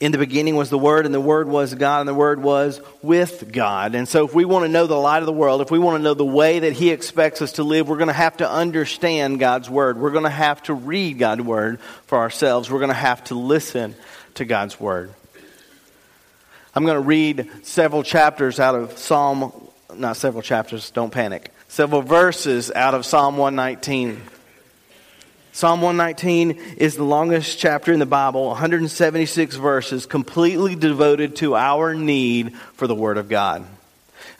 in 0.00 0.12
the 0.12 0.18
beginning 0.18 0.56
was 0.56 0.70
the 0.70 0.78
Word, 0.78 1.06
and 1.06 1.14
the 1.14 1.20
Word 1.20 1.48
was 1.48 1.74
God, 1.74 2.00
and 2.00 2.08
the 2.08 2.14
Word 2.14 2.42
was 2.42 2.80
with 3.00 3.52
God. 3.52 3.94
And 3.94 4.08
so, 4.08 4.26
if 4.26 4.34
we 4.34 4.44
want 4.44 4.64
to 4.64 4.68
know 4.68 4.86
the 4.86 4.96
light 4.96 5.20
of 5.20 5.26
the 5.26 5.32
world, 5.32 5.60
if 5.60 5.70
we 5.70 5.78
want 5.78 5.98
to 5.98 6.02
know 6.02 6.14
the 6.14 6.24
way 6.24 6.58
that 6.58 6.72
He 6.72 6.90
expects 6.90 7.40
us 7.40 7.52
to 7.52 7.62
live, 7.62 7.88
we're 7.88 7.96
going 7.96 8.08
to 8.08 8.12
have 8.12 8.36
to 8.38 8.50
understand 8.50 9.38
God's 9.38 9.70
Word. 9.70 9.98
We're 9.98 10.10
going 10.10 10.24
to 10.24 10.30
have 10.30 10.62
to 10.64 10.74
read 10.74 11.18
God's 11.18 11.42
Word 11.42 11.80
for 12.06 12.18
ourselves. 12.18 12.70
We're 12.70 12.80
going 12.80 12.88
to 12.88 12.94
have 12.94 13.22
to 13.24 13.34
listen 13.34 13.94
to 14.34 14.44
God's 14.44 14.80
Word. 14.80 15.12
I'm 16.74 16.84
going 16.84 17.00
to 17.00 17.06
read 17.06 17.48
several 17.62 18.02
chapters 18.02 18.58
out 18.58 18.74
of 18.74 18.98
Psalm, 18.98 19.52
not 19.94 20.16
several 20.16 20.42
chapters, 20.42 20.90
don't 20.90 21.12
panic, 21.12 21.52
several 21.68 22.02
verses 22.02 22.72
out 22.72 22.94
of 22.94 23.06
Psalm 23.06 23.36
119. 23.36 24.20
Psalm 25.54 25.82
119 25.82 26.74
is 26.78 26.96
the 26.96 27.04
longest 27.04 27.60
chapter 27.60 27.92
in 27.92 28.00
the 28.00 28.06
Bible, 28.06 28.48
176 28.48 29.54
verses, 29.54 30.04
completely 30.04 30.74
devoted 30.74 31.36
to 31.36 31.54
our 31.54 31.94
need 31.94 32.56
for 32.72 32.88
the 32.88 32.94
Word 32.94 33.18
of 33.18 33.28
God. 33.28 33.64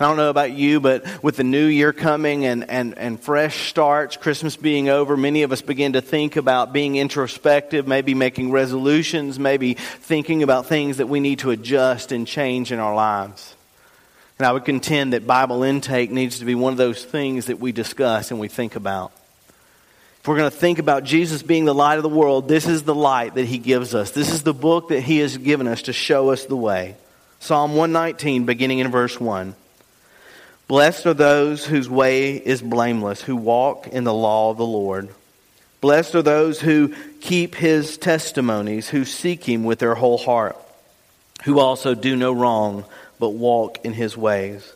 I 0.01 0.07
don't 0.07 0.17
know 0.17 0.29
about 0.29 0.51
you, 0.51 0.81
but 0.81 1.23
with 1.23 1.37
the 1.37 1.45
new 1.45 1.67
year 1.67 1.93
coming 1.93 2.47
and, 2.47 2.69
and, 2.69 2.99
and 2.99 3.21
fresh 3.21 3.69
starts, 3.69 4.17
Christmas 4.17 4.57
being 4.57 4.89
over, 4.89 5.17
many 5.17 5.45
of 5.45 5.53
us 5.53 5.63
begin 5.63 5.93
to 5.93 6.01
think 6.01 6.35
about 6.35 6.73
being 6.73 6.97
introspective, 6.97 7.87
maybe 7.87 8.15
making 8.15 8.51
resolutions, 8.51 9.39
maybe 9.39 9.75
thinking 9.75 10.43
about 10.43 10.67
things 10.67 10.97
that 10.97 11.09
we 11.09 11.21
need 11.21 11.39
to 11.39 11.53
adjust 11.53 12.11
and 12.11 12.27
change 12.27 12.73
in 12.73 12.81
our 12.81 12.97
lives. 12.97 13.55
And 14.41 14.49
I 14.49 14.53
would 14.53 14.65
contend 14.65 15.13
that 15.13 15.29
Bible 15.29 15.63
intake 15.63 16.11
needs 16.11 16.41
to 16.41 16.45
be 16.45 16.57
one 16.57 16.73
of 16.73 16.77
those 16.77 17.05
things 17.05 17.47
that 17.47 17.61
we 17.61 17.71
discuss 17.71 18.33
and 18.33 18.41
we 18.41 18.49
think 18.49 18.75
about. 18.75 19.13
If 20.25 20.29
we're 20.29 20.39
going 20.39 20.51
to 20.51 20.57
think 20.57 20.79
about 20.79 21.05
Jesus 21.05 21.43
being 21.43 21.67
the 21.67 21.75
light 21.75 21.99
of 21.99 22.03
the 22.03 22.09
world, 22.09 22.49
this 22.49 22.67
is 22.67 22.83
the 22.83 22.95
light 22.95 23.35
that 23.35 23.45
he 23.45 23.59
gives 23.59 23.95
us. 23.95 24.13
This 24.13 24.33
is 24.33 24.43
the 24.43 24.55
book 24.55 24.89
that 24.89 25.03
he 25.03 25.19
has 25.19 25.37
given 25.37 25.69
us 25.69 25.83
to 25.83 25.93
show 25.93 26.31
us 26.31 26.47
the 26.47 26.57
way. 26.57 26.97
Psalm 27.41 27.73
119, 27.73 28.47
beginning 28.47 28.79
in 28.79 28.91
verse 28.91 29.21
1. 29.21 29.55
Blessed 30.67 31.05
are 31.05 31.13
those 31.13 31.67
whose 31.67 31.91
way 31.91 32.37
is 32.37 32.63
blameless, 32.63 33.21
who 33.21 33.37
walk 33.37 33.89
in 33.89 34.05
the 34.05 34.15
law 34.15 34.51
of 34.51 34.57
the 34.57 34.65
Lord. 34.65 35.11
Blessed 35.83 36.15
are 36.15 36.23
those 36.23 36.59
who 36.59 36.95
keep 37.21 37.55
his 37.55 37.99
testimonies, 37.99 38.89
who 38.89 39.05
seek 39.05 39.45
him 39.45 39.65
with 39.65 39.79
their 39.79 39.95
whole 39.95 40.17
heart, 40.17 40.57
who 41.45 41.59
also 41.59 41.95
do 41.95 42.17
no 42.17 42.33
wrong, 42.33 42.87
but 43.19 43.29
walk 43.29 43.85
in 43.85 43.93
his 43.93 44.17
ways. 44.17 44.74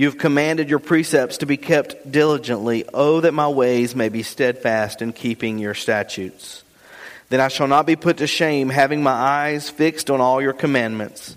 You 0.00 0.06
have 0.06 0.16
commanded 0.16 0.70
your 0.70 0.78
precepts 0.78 1.36
to 1.36 1.46
be 1.46 1.58
kept 1.58 2.10
diligently. 2.10 2.86
Oh, 2.94 3.20
that 3.20 3.34
my 3.34 3.48
ways 3.48 3.94
may 3.94 4.08
be 4.08 4.22
steadfast 4.22 5.02
in 5.02 5.12
keeping 5.12 5.58
your 5.58 5.74
statutes. 5.74 6.64
Then 7.28 7.38
I 7.38 7.48
shall 7.48 7.66
not 7.66 7.84
be 7.84 7.96
put 7.96 8.16
to 8.16 8.26
shame, 8.26 8.70
having 8.70 9.02
my 9.02 9.12
eyes 9.12 9.68
fixed 9.68 10.08
on 10.08 10.22
all 10.22 10.40
your 10.40 10.54
commandments. 10.54 11.36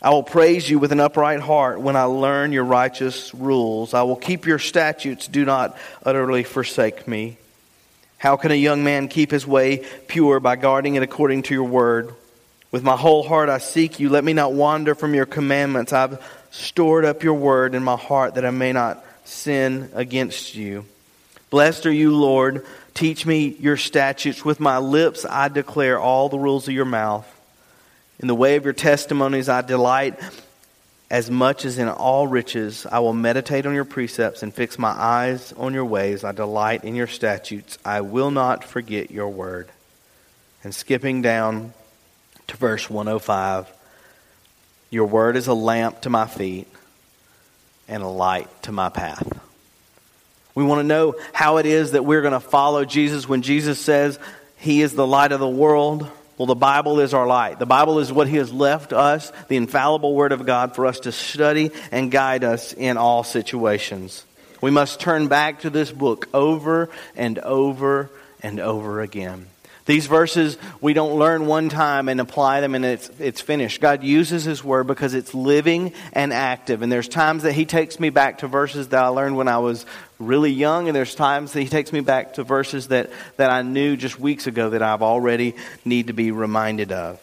I 0.00 0.10
will 0.10 0.22
praise 0.22 0.70
you 0.70 0.78
with 0.78 0.92
an 0.92 1.00
upright 1.00 1.40
heart 1.40 1.80
when 1.80 1.96
I 1.96 2.04
learn 2.04 2.52
your 2.52 2.62
righteous 2.62 3.34
rules. 3.34 3.94
I 3.94 4.04
will 4.04 4.14
keep 4.14 4.46
your 4.46 4.60
statutes. 4.60 5.26
Do 5.26 5.44
not 5.44 5.76
utterly 6.04 6.44
forsake 6.44 7.08
me. 7.08 7.36
How 8.18 8.36
can 8.36 8.52
a 8.52 8.54
young 8.54 8.84
man 8.84 9.08
keep 9.08 9.32
his 9.32 9.44
way 9.44 9.84
pure 10.06 10.38
by 10.38 10.54
guarding 10.54 10.94
it 10.94 11.02
according 11.02 11.42
to 11.42 11.54
your 11.54 11.64
word? 11.64 12.14
With 12.70 12.84
my 12.84 12.96
whole 12.96 13.24
heart 13.24 13.48
I 13.48 13.58
seek 13.58 13.98
you. 13.98 14.08
Let 14.08 14.22
me 14.22 14.34
not 14.34 14.52
wander 14.52 14.94
from 14.94 15.14
your 15.14 15.26
commandments. 15.26 15.92
I've 15.92 16.24
stored 16.54 17.04
up 17.04 17.24
your 17.24 17.34
word 17.34 17.74
in 17.74 17.82
my 17.82 17.96
heart 17.96 18.36
that 18.36 18.44
I 18.44 18.50
may 18.50 18.72
not 18.72 19.04
sin 19.24 19.90
against 19.92 20.54
you. 20.54 20.84
Blessed 21.50 21.86
are 21.86 21.92
you, 21.92 22.14
Lord. 22.14 22.64
Teach 22.94 23.26
me 23.26 23.56
your 23.58 23.76
statutes. 23.76 24.44
With 24.44 24.60
my 24.60 24.78
lips 24.78 25.26
I 25.28 25.48
declare 25.48 25.98
all 25.98 26.28
the 26.28 26.38
rules 26.38 26.68
of 26.68 26.74
your 26.74 26.84
mouth. 26.84 27.28
In 28.20 28.28
the 28.28 28.34
way 28.36 28.54
of 28.54 28.64
your 28.64 28.72
testimonies 28.72 29.48
I 29.48 29.62
delight 29.62 30.18
as 31.10 31.28
much 31.28 31.64
as 31.64 31.78
in 31.78 31.88
all 31.88 32.28
riches. 32.28 32.86
I 32.90 33.00
will 33.00 33.12
meditate 33.12 33.66
on 33.66 33.74
your 33.74 33.84
precepts 33.84 34.44
and 34.44 34.54
fix 34.54 34.78
my 34.78 34.90
eyes 34.90 35.52
on 35.56 35.74
your 35.74 35.84
ways. 35.84 36.22
I 36.22 36.30
delight 36.30 36.84
in 36.84 36.94
your 36.94 37.08
statutes. 37.08 37.78
I 37.84 38.00
will 38.02 38.30
not 38.30 38.62
forget 38.62 39.10
your 39.10 39.28
word. 39.28 39.68
And 40.62 40.72
skipping 40.72 41.20
down 41.20 41.74
to 42.46 42.56
verse 42.56 42.88
105 42.88 43.70
Your 44.94 45.06
word 45.06 45.36
is 45.36 45.48
a 45.48 45.54
lamp 45.54 46.02
to 46.02 46.10
my 46.10 46.28
feet 46.28 46.68
and 47.88 48.00
a 48.00 48.08
light 48.08 48.48
to 48.62 48.70
my 48.70 48.90
path. 48.90 49.26
We 50.54 50.62
want 50.62 50.78
to 50.82 50.86
know 50.86 51.16
how 51.32 51.56
it 51.56 51.66
is 51.66 51.92
that 51.92 52.04
we're 52.04 52.20
going 52.20 52.32
to 52.32 52.38
follow 52.38 52.84
Jesus 52.84 53.28
when 53.28 53.42
Jesus 53.42 53.80
says 53.80 54.20
he 54.56 54.82
is 54.82 54.94
the 54.94 55.04
light 55.04 55.32
of 55.32 55.40
the 55.40 55.48
world. 55.48 56.08
Well, 56.38 56.46
the 56.46 56.54
Bible 56.54 57.00
is 57.00 57.12
our 57.12 57.26
light. 57.26 57.58
The 57.58 57.66
Bible 57.66 57.98
is 57.98 58.12
what 58.12 58.28
He 58.28 58.36
has 58.36 58.52
left 58.52 58.92
us, 58.92 59.32
the 59.48 59.56
infallible 59.56 60.14
Word 60.14 60.30
of 60.30 60.46
God, 60.46 60.76
for 60.76 60.86
us 60.86 61.00
to 61.00 61.12
study 61.12 61.72
and 61.90 62.10
guide 62.10 62.44
us 62.44 62.72
in 62.72 62.96
all 62.96 63.24
situations. 63.24 64.24
We 64.60 64.70
must 64.70 65.00
turn 65.00 65.26
back 65.26 65.60
to 65.60 65.70
this 65.70 65.90
book 65.90 66.28
over 66.32 66.88
and 67.16 67.40
over 67.40 68.10
and 68.42 68.60
over 68.60 69.00
again. 69.00 69.46
These 69.86 70.06
verses 70.06 70.56
we 70.80 70.94
don't 70.94 71.18
learn 71.18 71.46
one 71.46 71.68
time 71.68 72.08
and 72.08 72.18
apply 72.18 72.62
them 72.62 72.74
and 72.74 72.84
it's, 72.84 73.10
it's 73.18 73.42
finished. 73.42 73.82
God 73.82 74.02
uses 74.02 74.44
His 74.44 74.64
Word 74.64 74.86
because 74.86 75.12
it's 75.12 75.34
living 75.34 75.92
and 76.14 76.32
active. 76.32 76.80
And 76.80 76.90
there's 76.90 77.08
times 77.08 77.42
that 77.42 77.52
He 77.52 77.66
takes 77.66 78.00
me 78.00 78.08
back 78.08 78.38
to 78.38 78.48
verses 78.48 78.88
that 78.88 79.04
I 79.04 79.08
learned 79.08 79.36
when 79.36 79.48
I 79.48 79.58
was 79.58 79.84
really 80.18 80.52
young, 80.52 80.88
and 80.88 80.96
there's 80.96 81.14
times 81.14 81.52
that 81.52 81.60
He 81.60 81.68
takes 81.68 81.92
me 81.92 82.00
back 82.00 82.34
to 82.34 82.44
verses 82.44 82.88
that, 82.88 83.10
that 83.36 83.50
I 83.50 83.60
knew 83.62 83.96
just 83.96 84.18
weeks 84.18 84.46
ago 84.46 84.70
that 84.70 84.82
I've 84.82 85.02
already 85.02 85.54
need 85.84 86.06
to 86.06 86.12
be 86.14 86.30
reminded 86.30 86.90
of. 86.90 87.20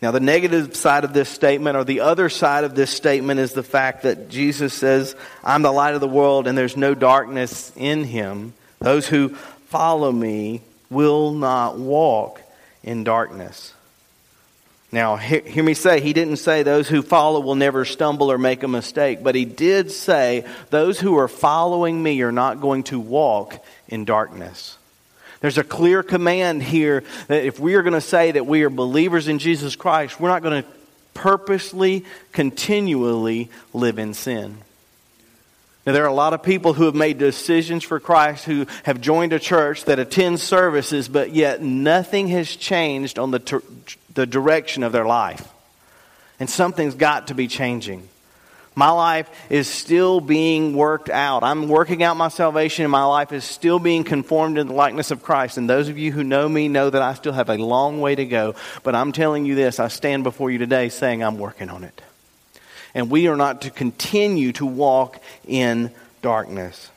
Now, 0.00 0.12
the 0.12 0.20
negative 0.20 0.76
side 0.76 1.02
of 1.02 1.12
this 1.12 1.28
statement, 1.28 1.76
or 1.76 1.82
the 1.82 2.00
other 2.00 2.28
side 2.28 2.64
of 2.64 2.74
this 2.74 2.90
statement, 2.90 3.40
is 3.40 3.52
the 3.52 3.64
fact 3.64 4.02
that 4.02 4.28
Jesus 4.28 4.72
says, 4.72 5.16
I'm 5.42 5.62
the 5.62 5.72
light 5.72 5.94
of 5.94 6.00
the 6.00 6.08
world, 6.08 6.46
and 6.46 6.56
there's 6.56 6.76
no 6.76 6.94
darkness 6.94 7.72
in 7.74 8.04
him. 8.04 8.52
Those 8.78 9.08
who 9.08 9.30
follow 9.70 10.12
me 10.12 10.62
will 10.90 11.32
not 11.32 11.78
walk 11.78 12.40
in 12.82 13.04
darkness. 13.04 13.74
Now, 14.90 15.16
hear, 15.16 15.62
me 15.62 15.74
say, 15.74 16.00
he 16.00 16.14
didn't 16.14 16.38
say 16.38 16.62
those 16.62 16.88
who 16.88 17.02
follow 17.02 17.40
will 17.40 17.54
never 17.54 17.84
stumble 17.84 18.32
or 18.32 18.38
make 18.38 18.62
a 18.62 18.68
mistake, 18.68 19.22
but 19.22 19.34
he 19.34 19.44
did 19.44 19.90
say 19.90 20.46
those 20.70 20.98
who 20.98 21.18
are 21.18 21.28
following 21.28 22.02
me 22.02 22.22
are 22.22 22.32
not 22.32 22.62
going 22.62 22.84
to 22.84 22.98
walk 22.98 23.62
in 23.88 24.06
darkness. 24.06 24.78
There's 25.40 25.58
a 25.58 25.64
clear 25.64 26.02
command 26.02 26.62
here 26.62 27.04
that 27.28 27.44
if 27.44 27.60
we 27.60 27.74
are 27.74 27.82
going 27.82 27.92
to 27.92 28.00
say 28.00 28.32
that 28.32 28.46
we 28.46 28.62
are 28.62 28.70
believers 28.70 29.28
in 29.28 29.38
Jesus 29.38 29.76
Christ, 29.76 30.18
we're 30.18 30.30
not 30.30 30.42
going 30.42 30.62
to 30.62 30.68
purposely, 31.12 32.06
continually 32.32 33.50
live 33.74 33.98
in 33.98 34.14
sin. 34.14 34.56
Now, 35.86 35.92
there 35.92 36.04
are 36.04 36.08
a 36.08 36.12
lot 36.12 36.34
of 36.34 36.42
people 36.42 36.74
who 36.74 36.84
have 36.84 36.94
made 36.94 37.16
decisions 37.18 37.82
for 37.82 37.98
Christ 37.98 38.44
who 38.44 38.66
have 38.82 39.00
joined 39.00 39.32
a 39.32 39.38
church 39.38 39.84
that 39.84 39.98
attends 39.98 40.42
services, 40.42 41.08
but 41.08 41.32
yet 41.32 41.62
nothing 41.62 42.28
has 42.28 42.54
changed 42.54 43.18
on 43.18 43.30
the, 43.30 43.38
ter- 43.38 43.62
the 44.12 44.26
direction 44.26 44.82
of 44.82 44.92
their 44.92 45.06
life. 45.06 45.48
And 46.40 46.50
something's 46.50 46.94
got 46.94 47.28
to 47.28 47.34
be 47.34 47.48
changing. 47.48 48.08
My 48.74 48.90
life 48.90 49.28
is 49.50 49.66
still 49.66 50.20
being 50.20 50.74
worked 50.74 51.10
out. 51.10 51.42
I'm 51.42 51.68
working 51.68 52.02
out 52.02 52.16
my 52.16 52.28
salvation, 52.28 52.84
and 52.84 52.92
my 52.92 53.04
life 53.04 53.32
is 53.32 53.42
still 53.42 53.78
being 53.78 54.04
conformed 54.04 54.56
in 54.56 54.68
the 54.68 54.74
likeness 54.74 55.10
of 55.10 55.22
Christ. 55.22 55.56
And 55.56 55.68
those 55.68 55.88
of 55.88 55.98
you 55.98 56.12
who 56.12 56.22
know 56.22 56.48
me 56.48 56.68
know 56.68 56.88
that 56.90 57.02
I 57.02 57.14
still 57.14 57.32
have 57.32 57.48
a 57.48 57.56
long 57.56 58.00
way 58.00 58.14
to 58.14 58.24
go. 58.24 58.54
But 58.84 58.94
I'm 58.94 59.10
telling 59.10 59.46
you 59.46 59.54
this 59.56 59.80
I 59.80 59.88
stand 59.88 60.22
before 60.22 60.50
you 60.50 60.58
today 60.58 60.90
saying 60.90 61.24
I'm 61.24 61.38
working 61.38 61.70
on 61.70 61.82
it 61.82 62.02
and 62.98 63.10
we 63.10 63.28
are 63.28 63.36
not 63.36 63.62
to 63.62 63.70
continue 63.70 64.50
to 64.50 64.66
walk 64.66 65.22
in 65.46 65.92
darkness. 66.20 66.90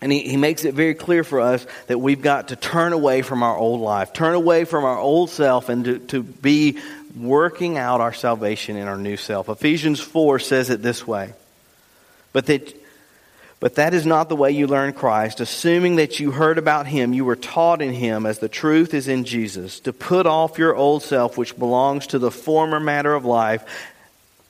And 0.00 0.10
he, 0.10 0.18
he 0.22 0.36
makes 0.36 0.64
it 0.64 0.74
very 0.74 0.96
clear 0.96 1.22
for 1.22 1.40
us 1.40 1.64
that 1.86 1.98
we've 1.98 2.20
got 2.20 2.48
to 2.48 2.56
turn 2.56 2.92
away 2.92 3.22
from 3.22 3.44
our 3.44 3.56
old 3.56 3.80
life, 3.80 4.12
turn 4.12 4.34
away 4.34 4.64
from 4.64 4.84
our 4.84 4.98
old 4.98 5.30
self, 5.30 5.68
and 5.68 5.84
to, 5.84 5.98
to 6.00 6.24
be 6.24 6.80
working 7.16 7.78
out 7.78 8.00
our 8.00 8.12
salvation 8.12 8.74
in 8.74 8.88
our 8.88 8.96
new 8.96 9.16
self. 9.16 9.48
Ephesians 9.48 10.00
4 10.00 10.40
says 10.40 10.70
it 10.70 10.82
this 10.82 11.06
way 11.06 11.34
But 12.32 12.46
that, 12.46 12.74
but 13.60 13.76
that 13.76 13.94
is 13.94 14.04
not 14.04 14.28
the 14.28 14.34
way 14.34 14.50
you 14.50 14.66
learn 14.66 14.92
Christ. 14.92 15.38
Assuming 15.38 15.96
that 15.96 16.18
you 16.18 16.32
heard 16.32 16.58
about 16.58 16.88
him, 16.88 17.12
you 17.12 17.24
were 17.24 17.36
taught 17.36 17.80
in 17.80 17.92
him 17.92 18.26
as 18.26 18.40
the 18.40 18.48
truth 18.48 18.92
is 18.92 19.06
in 19.06 19.22
Jesus, 19.22 19.78
to 19.80 19.92
put 19.92 20.26
off 20.26 20.58
your 20.58 20.74
old 20.74 21.04
self, 21.04 21.38
which 21.38 21.56
belongs 21.56 22.08
to 22.08 22.18
the 22.18 22.32
former 22.32 22.80
matter 22.80 23.14
of 23.14 23.24
life 23.24 23.64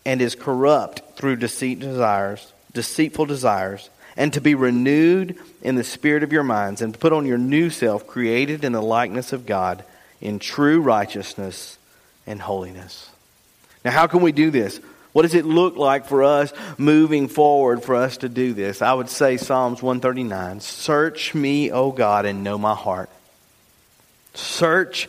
and 0.05 0.21
is 0.21 0.35
corrupt 0.35 1.17
through 1.17 1.37
deceit 1.37 1.79
desires, 1.79 2.53
deceitful 2.73 3.27
desires, 3.27 3.91
and 4.17 4.33
to 4.33 4.41
be 4.41 4.55
renewed 4.55 5.39
in 5.63 5.75
the 5.75 5.85
spirit 5.85 6.23
of 6.23 6.33
your 6.33 6.43
minds, 6.43 6.83
and 6.83 6.99
put 6.99 7.13
on 7.13 7.27
your 7.27 7.39
new 7.39 7.71
self, 7.71 8.07
created 8.07 8.65
in 8.65 8.73
the 8.73 8.83
likeness 8.83 9.33
of 9.33 9.47
God, 9.47 9.85
in 10.21 10.39
true 10.39 10.81
righteousness 10.81 11.79
and 12.27 12.41
holiness. 12.41 13.11
Now, 13.85 13.91
how 13.91 14.07
can 14.07 14.21
we 14.21 14.33
do 14.33 14.51
this? 14.51 14.81
What 15.13 15.23
does 15.23 15.35
it 15.35 15.45
look 15.45 15.77
like 15.77 16.07
for 16.07 16.23
us 16.23 16.53
moving 16.79 17.29
forward 17.29 17.83
for 17.83 17.95
us 17.95 18.19
to 18.19 18.29
do 18.29 18.55
this? 18.55 18.81
I 18.81 18.95
would 18.95 19.11
say 19.11 19.37
Psalms 19.37 19.83
139 19.83 20.61
Search 20.61 21.35
me, 21.35 21.71
O 21.71 21.91
God, 21.93 22.25
and 22.25 22.43
know 22.43 22.57
my 22.57 22.75
heart. 22.75 23.11
Search 24.35 25.09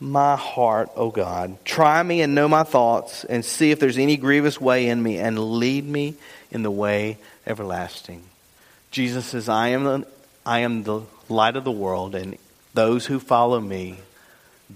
my 0.00 0.34
heart, 0.34 0.90
O 0.96 1.10
God. 1.10 1.62
Try 1.64 2.02
me 2.02 2.22
and 2.22 2.34
know 2.34 2.48
my 2.48 2.62
thoughts, 2.62 3.24
and 3.24 3.44
see 3.44 3.70
if 3.70 3.78
there's 3.78 3.98
any 3.98 4.16
grievous 4.16 4.60
way 4.60 4.88
in 4.88 5.02
me, 5.02 5.18
and 5.18 5.38
lead 5.38 5.86
me 5.86 6.14
in 6.50 6.62
the 6.62 6.70
way 6.70 7.18
everlasting. 7.46 8.22
Jesus 8.90 9.26
says, 9.26 9.48
I 9.48 9.68
am 9.68 9.84
the, 9.84 10.06
I 10.44 10.60
am 10.60 10.82
the 10.82 11.02
light 11.28 11.56
of 11.56 11.64
the 11.64 11.70
world, 11.70 12.14
and 12.14 12.38
those 12.72 13.06
who 13.06 13.20
follow 13.20 13.60
me 13.60 13.98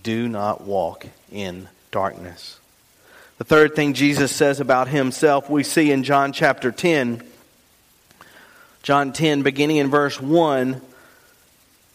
do 0.02 0.28
not 0.28 0.60
walk 0.60 1.06
in 1.32 1.68
darkness. 1.90 2.60
The 3.38 3.44
third 3.44 3.74
thing 3.74 3.94
Jesus 3.94 4.30
says 4.30 4.60
about 4.60 4.88
himself, 4.88 5.48
we 5.50 5.64
see 5.64 5.90
in 5.90 6.04
John 6.04 6.32
chapter 6.32 6.70
10. 6.70 7.22
John 8.82 9.12
10, 9.12 9.42
beginning 9.42 9.78
in 9.78 9.90
verse 9.90 10.20
1, 10.20 10.80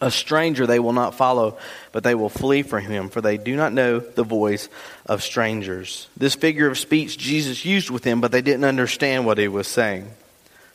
A 0.00 0.10
stranger 0.10 0.66
they 0.66 0.78
will 0.78 0.94
not 0.94 1.14
follow, 1.14 1.58
but 1.92 2.04
they 2.04 2.14
will 2.14 2.30
flee 2.30 2.62
from 2.62 2.84
him, 2.84 3.10
for 3.10 3.20
they 3.20 3.36
do 3.36 3.54
not 3.54 3.74
know 3.74 3.98
the 3.98 4.24
voice 4.24 4.68
of 5.04 5.22
strangers. 5.22 6.08
This 6.16 6.34
figure 6.34 6.68
of 6.68 6.78
speech 6.78 7.18
Jesus 7.18 7.66
used 7.66 7.90
with 7.90 8.02
them, 8.02 8.20
but 8.20 8.32
they 8.32 8.40
didn't 8.40 8.64
understand 8.64 9.26
what 9.26 9.36
he 9.36 9.48
was 9.48 9.68
saying. 9.68 10.10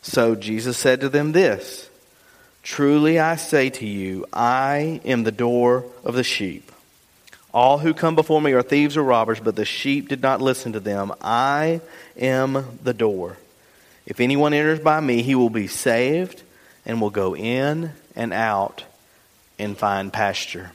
So 0.04 0.36
Jesus 0.36 0.78
said 0.78 1.02
to 1.02 1.10
them 1.10 1.32
this 1.32 1.90
Truly 2.62 3.20
I 3.20 3.36
say 3.36 3.72
to 3.72 3.86
you, 3.86 4.26
I 4.32 5.02
am 5.06 5.24
the 5.24 5.32
door 5.32 5.86
of 6.04 6.14
the 6.14 6.24
sheep. 6.24 6.72
All 7.52 7.80
who 7.80 7.94
come 7.94 8.16
before 8.16 8.42
me 8.42 8.52
are 8.52 8.62
thieves 8.62 8.98
or 8.98 9.04
robbers, 9.04 9.40
but 9.40 9.56
the 9.56 9.66
sheep 9.66 10.10
did 10.10 10.22
not 10.22 10.42
listen 10.42 10.74
to 10.74 10.80
them. 10.80 11.14
I 11.22 11.82
am 12.18 12.80
the 12.84 12.94
door. 12.94 13.38
If 14.06 14.20
anyone 14.20 14.54
enters 14.54 14.80
by 14.80 15.00
me, 15.00 15.24
he 15.24 15.36
will 15.36 15.50
be 15.50 15.68
saved 15.68 16.44
and 16.86 17.02
will 17.02 17.10
go 17.10 17.36
in 17.36 17.92
and 18.16 18.34
out 18.34 18.84
and 19.58 19.78
find 19.78 20.12
pasture. 20.12 20.72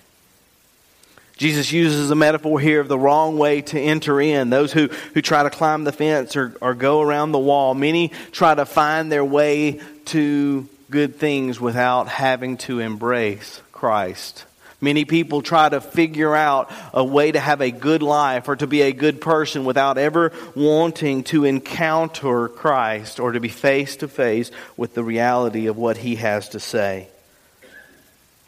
Jesus 1.36 1.72
uses 1.72 2.10
a 2.10 2.14
metaphor 2.14 2.60
here 2.60 2.80
of 2.80 2.88
the 2.88 2.98
wrong 2.98 3.38
way 3.38 3.62
to 3.62 3.80
enter 3.80 4.20
in. 4.20 4.50
Those 4.50 4.74
who, 4.74 4.88
who 5.14 5.22
try 5.22 5.42
to 5.42 5.48
climb 5.48 5.84
the 5.84 5.92
fence 5.92 6.36
or, 6.36 6.54
or 6.60 6.74
go 6.74 7.00
around 7.00 7.32
the 7.32 7.38
wall. 7.38 7.72
Many 7.72 8.08
try 8.30 8.54
to 8.54 8.66
find 8.66 9.10
their 9.10 9.24
way 9.24 9.80
to 10.06 10.68
good 10.90 11.16
things 11.16 11.58
without 11.58 12.08
having 12.08 12.58
to 12.58 12.80
embrace 12.80 13.62
Christ. 13.72 14.44
Many 14.82 15.04
people 15.04 15.42
try 15.42 15.68
to 15.68 15.80
figure 15.80 16.34
out 16.34 16.72
a 16.94 17.04
way 17.04 17.32
to 17.32 17.40
have 17.40 17.60
a 17.60 17.70
good 17.70 18.02
life 18.02 18.48
or 18.48 18.56
to 18.56 18.66
be 18.66 18.82
a 18.82 18.92
good 18.92 19.20
person 19.20 19.64
without 19.64 19.98
ever 19.98 20.32
wanting 20.54 21.22
to 21.24 21.44
encounter 21.44 22.48
Christ 22.48 23.20
or 23.20 23.32
to 23.32 23.40
be 23.40 23.48
face 23.48 23.96
to 23.96 24.08
face 24.08 24.50
with 24.78 24.94
the 24.94 25.04
reality 25.04 25.66
of 25.66 25.76
what 25.76 25.98
he 25.98 26.16
has 26.16 26.50
to 26.50 26.60
say. 26.60 27.08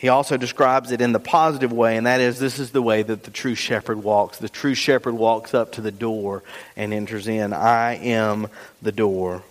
He 0.02 0.09
also 0.09 0.37
describes 0.37 0.90
it 0.90 1.00
in 1.00 1.12
the 1.12 1.21
positive 1.21 1.73
way, 1.73 1.97
and 1.97 2.09
that 2.09 2.21
is 2.21 2.40
this 2.40 2.59
is 2.59 2.73
the 2.73 2.82
way 2.82 3.04
that 3.04 3.23
the 3.23 3.30
true 3.30 3.54
shepherd 3.54 4.02
walks. 4.02 4.37
The 4.37 4.49
true 4.49 4.75
shepherd 4.75 5.14
walks 5.14 5.54
up 5.54 5.71
to 5.75 5.80
the 5.80 5.92
door 5.92 6.42
and 6.76 6.92
enters 6.92 7.28
in. 7.28 7.52
I 7.52 7.94
am 7.99 8.49
the 8.82 8.90
door. 8.90 9.44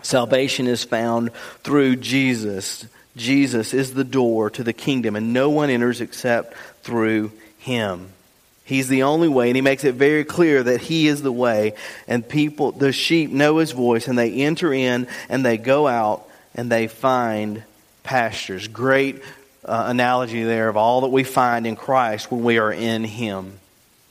Salvation 0.00 0.68
is 0.68 0.84
found 0.84 1.34
through 1.64 1.96
Jesus. 1.96 2.86
Jesus 3.14 3.74
is 3.74 3.92
the 3.92 4.04
door 4.04 4.48
to 4.48 4.64
the 4.64 4.72
kingdom, 4.72 5.16
and 5.16 5.34
no 5.34 5.50
one 5.50 5.68
enters 5.68 6.00
except 6.00 6.54
through 6.82 7.30
him. 7.58 8.08
He's 8.64 8.88
the 8.88 9.02
only 9.02 9.28
way, 9.28 9.48
and 9.50 9.56
he 9.56 9.60
makes 9.60 9.84
it 9.84 9.96
very 9.96 10.24
clear 10.24 10.62
that 10.62 10.80
he 10.80 11.08
is 11.08 11.20
the 11.20 11.30
way. 11.30 11.74
And 12.06 12.26
people, 12.26 12.72
the 12.72 12.90
sheep 12.90 13.30
know 13.30 13.58
his 13.58 13.72
voice, 13.72 14.08
and 14.08 14.18
they 14.18 14.32
enter 14.32 14.72
in 14.72 15.08
and 15.28 15.44
they 15.44 15.58
go 15.58 15.86
out 15.86 16.26
and 16.54 16.72
they 16.72 16.86
find 16.86 17.64
pastures. 18.02 18.68
Great 18.68 19.22
uh, 19.68 19.84
analogy 19.88 20.42
there 20.42 20.68
of 20.68 20.76
all 20.76 21.02
that 21.02 21.08
we 21.08 21.24
find 21.24 21.66
in 21.66 21.76
Christ 21.76 22.30
when 22.30 22.42
we 22.42 22.58
are 22.58 22.72
in 22.72 23.04
Him. 23.04 23.58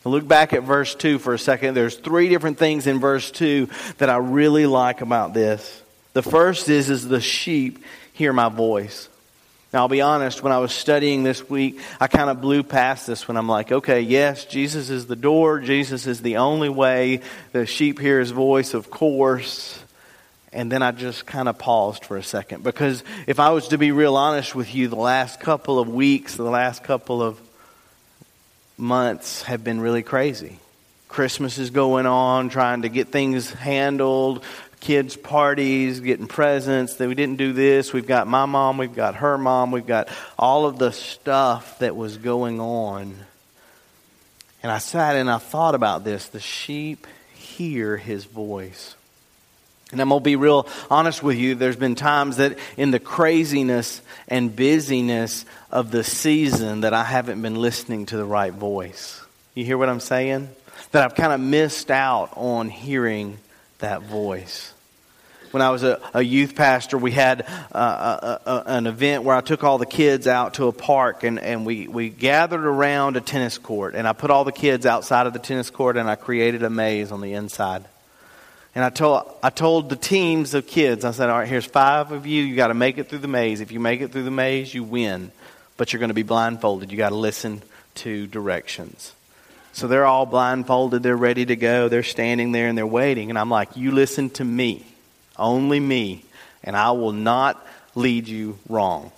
Look 0.05 0.27
back 0.27 0.53
at 0.53 0.63
verse 0.63 0.95
2 0.95 1.19
for 1.19 1.33
a 1.33 1.39
second. 1.39 1.73
There's 1.73 1.95
three 1.95 2.29
different 2.29 2.57
things 2.57 2.87
in 2.87 2.99
verse 2.99 3.29
2 3.31 3.67
that 3.97 4.09
I 4.09 4.17
really 4.17 4.65
like 4.65 5.01
about 5.01 5.33
this. 5.33 5.81
The 6.13 6.23
first 6.23 6.69
is, 6.69 6.89
is 6.89 7.07
the 7.07 7.19
sheep 7.19 7.83
hear 8.13 8.31
my 8.31 8.49
voice. 8.49 9.09
Now, 9.73 9.79
I'll 9.79 9.89
be 9.89 10.01
honest, 10.01 10.41
when 10.41 10.53
I 10.53 10.59
was 10.59 10.71
studying 10.71 11.23
this 11.23 11.49
week, 11.49 11.81
I 11.99 12.07
kind 12.07 12.29
of 12.29 12.39
blew 12.39 12.63
past 12.63 13.05
this 13.05 13.27
when 13.27 13.35
I'm 13.35 13.49
like, 13.49 13.71
okay, 13.71 13.99
yes, 13.99 14.45
Jesus 14.45 14.89
is 14.89 15.07
the 15.07 15.15
door. 15.17 15.59
Jesus 15.59 16.07
is 16.07 16.21
the 16.21 16.37
only 16.37 16.69
way. 16.69 17.21
The 17.51 17.65
sheep 17.65 17.99
hear 17.99 18.19
his 18.19 18.31
voice, 18.31 18.73
of 18.73 18.89
course. 18.89 19.83
And 20.53 20.71
then 20.71 20.81
I 20.81 20.91
just 20.91 21.25
kind 21.25 21.49
of 21.49 21.57
paused 21.57 22.05
for 22.05 22.17
a 22.17 22.23
second 22.23 22.63
because 22.63 23.03
if 23.27 23.39
I 23.39 23.49
was 23.49 23.69
to 23.69 23.77
be 23.77 23.91
real 23.91 24.15
honest 24.15 24.55
with 24.55 24.73
you, 24.73 24.87
the 24.87 24.95
last 24.95 25.39
couple 25.39 25.77
of 25.79 25.89
weeks, 25.89 26.35
the 26.35 26.43
last 26.43 26.83
couple 26.83 27.21
of 27.21 27.39
months 28.77 29.43
have 29.43 29.63
been 29.63 29.81
really 29.81 30.03
crazy. 30.03 30.59
Christmas 31.07 31.57
is 31.57 31.69
going 31.69 32.05
on, 32.05 32.49
trying 32.49 32.83
to 32.83 32.89
get 32.89 33.09
things 33.09 33.51
handled, 33.51 34.43
kids' 34.79 35.15
parties, 35.15 35.99
getting 35.99 36.27
presents. 36.27 36.95
That 36.95 37.07
we 37.07 37.15
didn't 37.15 37.37
do 37.37 37.53
this. 37.53 37.93
We've 37.93 38.07
got 38.07 38.27
my 38.27 38.45
mom, 38.45 38.77
we've 38.77 38.95
got 38.95 39.15
her 39.15 39.37
mom, 39.37 39.71
we've 39.71 39.87
got 39.87 40.09
all 40.37 40.65
of 40.65 40.77
the 40.77 40.91
stuff 40.91 41.79
that 41.79 41.95
was 41.95 42.17
going 42.17 42.59
on. 42.59 43.15
And 44.63 44.71
I 44.71 44.79
sat 44.79 45.15
and 45.15 45.29
I 45.29 45.37
thought 45.37 45.75
about 45.75 46.03
this. 46.03 46.27
The 46.27 46.39
sheep 46.39 47.07
hear 47.33 47.97
his 47.97 48.25
voice. 48.25 48.96
And 49.91 50.01
I'm 50.01 50.09
going 50.09 50.19
to 50.19 50.23
be 50.23 50.35
real 50.35 50.67
honest 50.89 51.23
with 51.23 51.37
you. 51.37 51.55
There's 51.55 51.77
been 51.77 51.95
times 51.95 52.37
that 52.37 52.57
in 52.75 52.91
the 52.91 52.99
craziness 52.99 54.01
and 54.27 54.53
busyness 54.53 55.45
of 55.71 55.91
the 55.91 56.03
season 56.03 56.81
that 56.81 56.93
I 56.93 57.05
haven't 57.05 57.41
been 57.41 57.55
listening 57.55 58.05
to 58.07 58.17
the 58.17 58.25
right 58.25 58.51
voice. 58.51 59.21
You 59.55 59.63
hear 59.63 59.77
what 59.77 59.87
I'm 59.87 60.01
saying? 60.01 60.49
That 60.91 61.03
I've 61.03 61.15
kind 61.15 61.31
of 61.31 61.39
missed 61.39 61.89
out 61.89 62.31
on 62.35 62.69
hearing 62.69 63.37
that 63.79 64.01
voice. 64.01 64.73
When 65.51 65.61
I 65.61 65.69
was 65.69 65.83
a, 65.83 66.01
a 66.13 66.21
youth 66.21 66.55
pastor, 66.55 66.97
we 66.97 67.11
had 67.11 67.47
uh, 67.71 68.39
a, 68.45 68.49
a, 68.49 68.63
an 68.65 68.87
event 68.87 69.23
where 69.23 69.37
I 69.37 69.41
took 69.41 69.63
all 69.63 69.77
the 69.77 69.85
kids 69.85 70.27
out 70.27 70.55
to 70.55 70.67
a 70.67 70.73
park 70.73 71.23
and, 71.23 71.39
and 71.39 71.65
we, 71.65 71.87
we 71.87 72.09
gathered 72.09 72.65
around 72.65 73.15
a 73.15 73.21
tennis 73.21 73.57
court. 73.57 73.95
And 73.95 74.05
I 74.05 74.11
put 74.11 74.31
all 74.31 74.43
the 74.43 74.51
kids 74.51 74.85
outside 74.85 75.27
of 75.27 75.33
the 75.33 75.39
tennis 75.39 75.69
court 75.69 75.95
and 75.95 76.09
I 76.09 76.15
created 76.15 76.63
a 76.63 76.69
maze 76.69 77.13
on 77.13 77.21
the 77.21 77.33
inside. 77.33 77.85
And 78.75 78.83
I 78.83 78.89
told, 78.89 79.31
I 79.41 79.49
told 79.49 79.89
the 79.89 79.95
teams 79.95 80.53
of 80.53 80.67
kids, 80.67 81.03
I 81.03 81.11
said, 81.11 81.29
all 81.29 81.39
right, 81.39 81.47
here's 81.47 81.65
five 81.65 82.11
of 82.11 82.27
you. 82.27 82.43
You 82.43 82.55
got 82.55 82.67
to 82.67 82.73
make 82.73 82.97
it 82.97 83.09
through 83.09 83.19
the 83.19 83.27
maze. 83.27 83.59
If 83.59 83.71
you 83.71 83.79
make 83.79 84.01
it 84.01 84.11
through 84.11 84.23
the 84.23 84.31
maze, 84.31 84.73
you 84.73 84.83
win. 84.83 85.31
But 85.77 85.93
you're 85.93 85.99
going 85.99 86.09
to 86.09 86.15
be 86.15 86.23
blindfolded. 86.23 86.91
You 86.91 86.97
got 86.97 87.09
to 87.09 87.15
listen 87.15 87.61
to 87.95 88.27
directions. 88.27 89.13
So 89.73 89.87
they're 89.87 90.05
all 90.05 90.25
blindfolded. 90.25 91.03
They're 91.03 91.15
ready 91.15 91.45
to 91.45 91.55
go. 91.55 91.87
They're 91.87 92.03
standing 92.03 92.51
there 92.51 92.67
and 92.67 92.77
they're 92.77 92.87
waiting. 92.87 93.29
And 93.29 93.37
I'm 93.37 93.49
like, 93.49 93.77
you 93.77 93.91
listen 93.91 94.29
to 94.31 94.43
me, 94.43 94.85
only 95.37 95.79
me, 95.79 96.23
and 96.63 96.75
I 96.75 96.91
will 96.91 97.11
not 97.11 97.63
lead 97.93 98.27
you 98.27 98.57
wrong. 98.67 99.11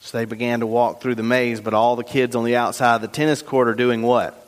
So 0.00 0.16
they 0.16 0.24
began 0.24 0.60
to 0.60 0.66
walk 0.66 1.02
through 1.02 1.16
the 1.16 1.22
maze, 1.22 1.60
but 1.60 1.74
all 1.74 1.96
the 1.96 2.04
kids 2.04 2.34
on 2.34 2.44
the 2.44 2.56
outside 2.56 2.96
of 2.96 3.02
the 3.02 3.08
tennis 3.08 3.42
court 3.42 3.68
are 3.68 3.74
doing 3.74 4.00
what? 4.00 4.47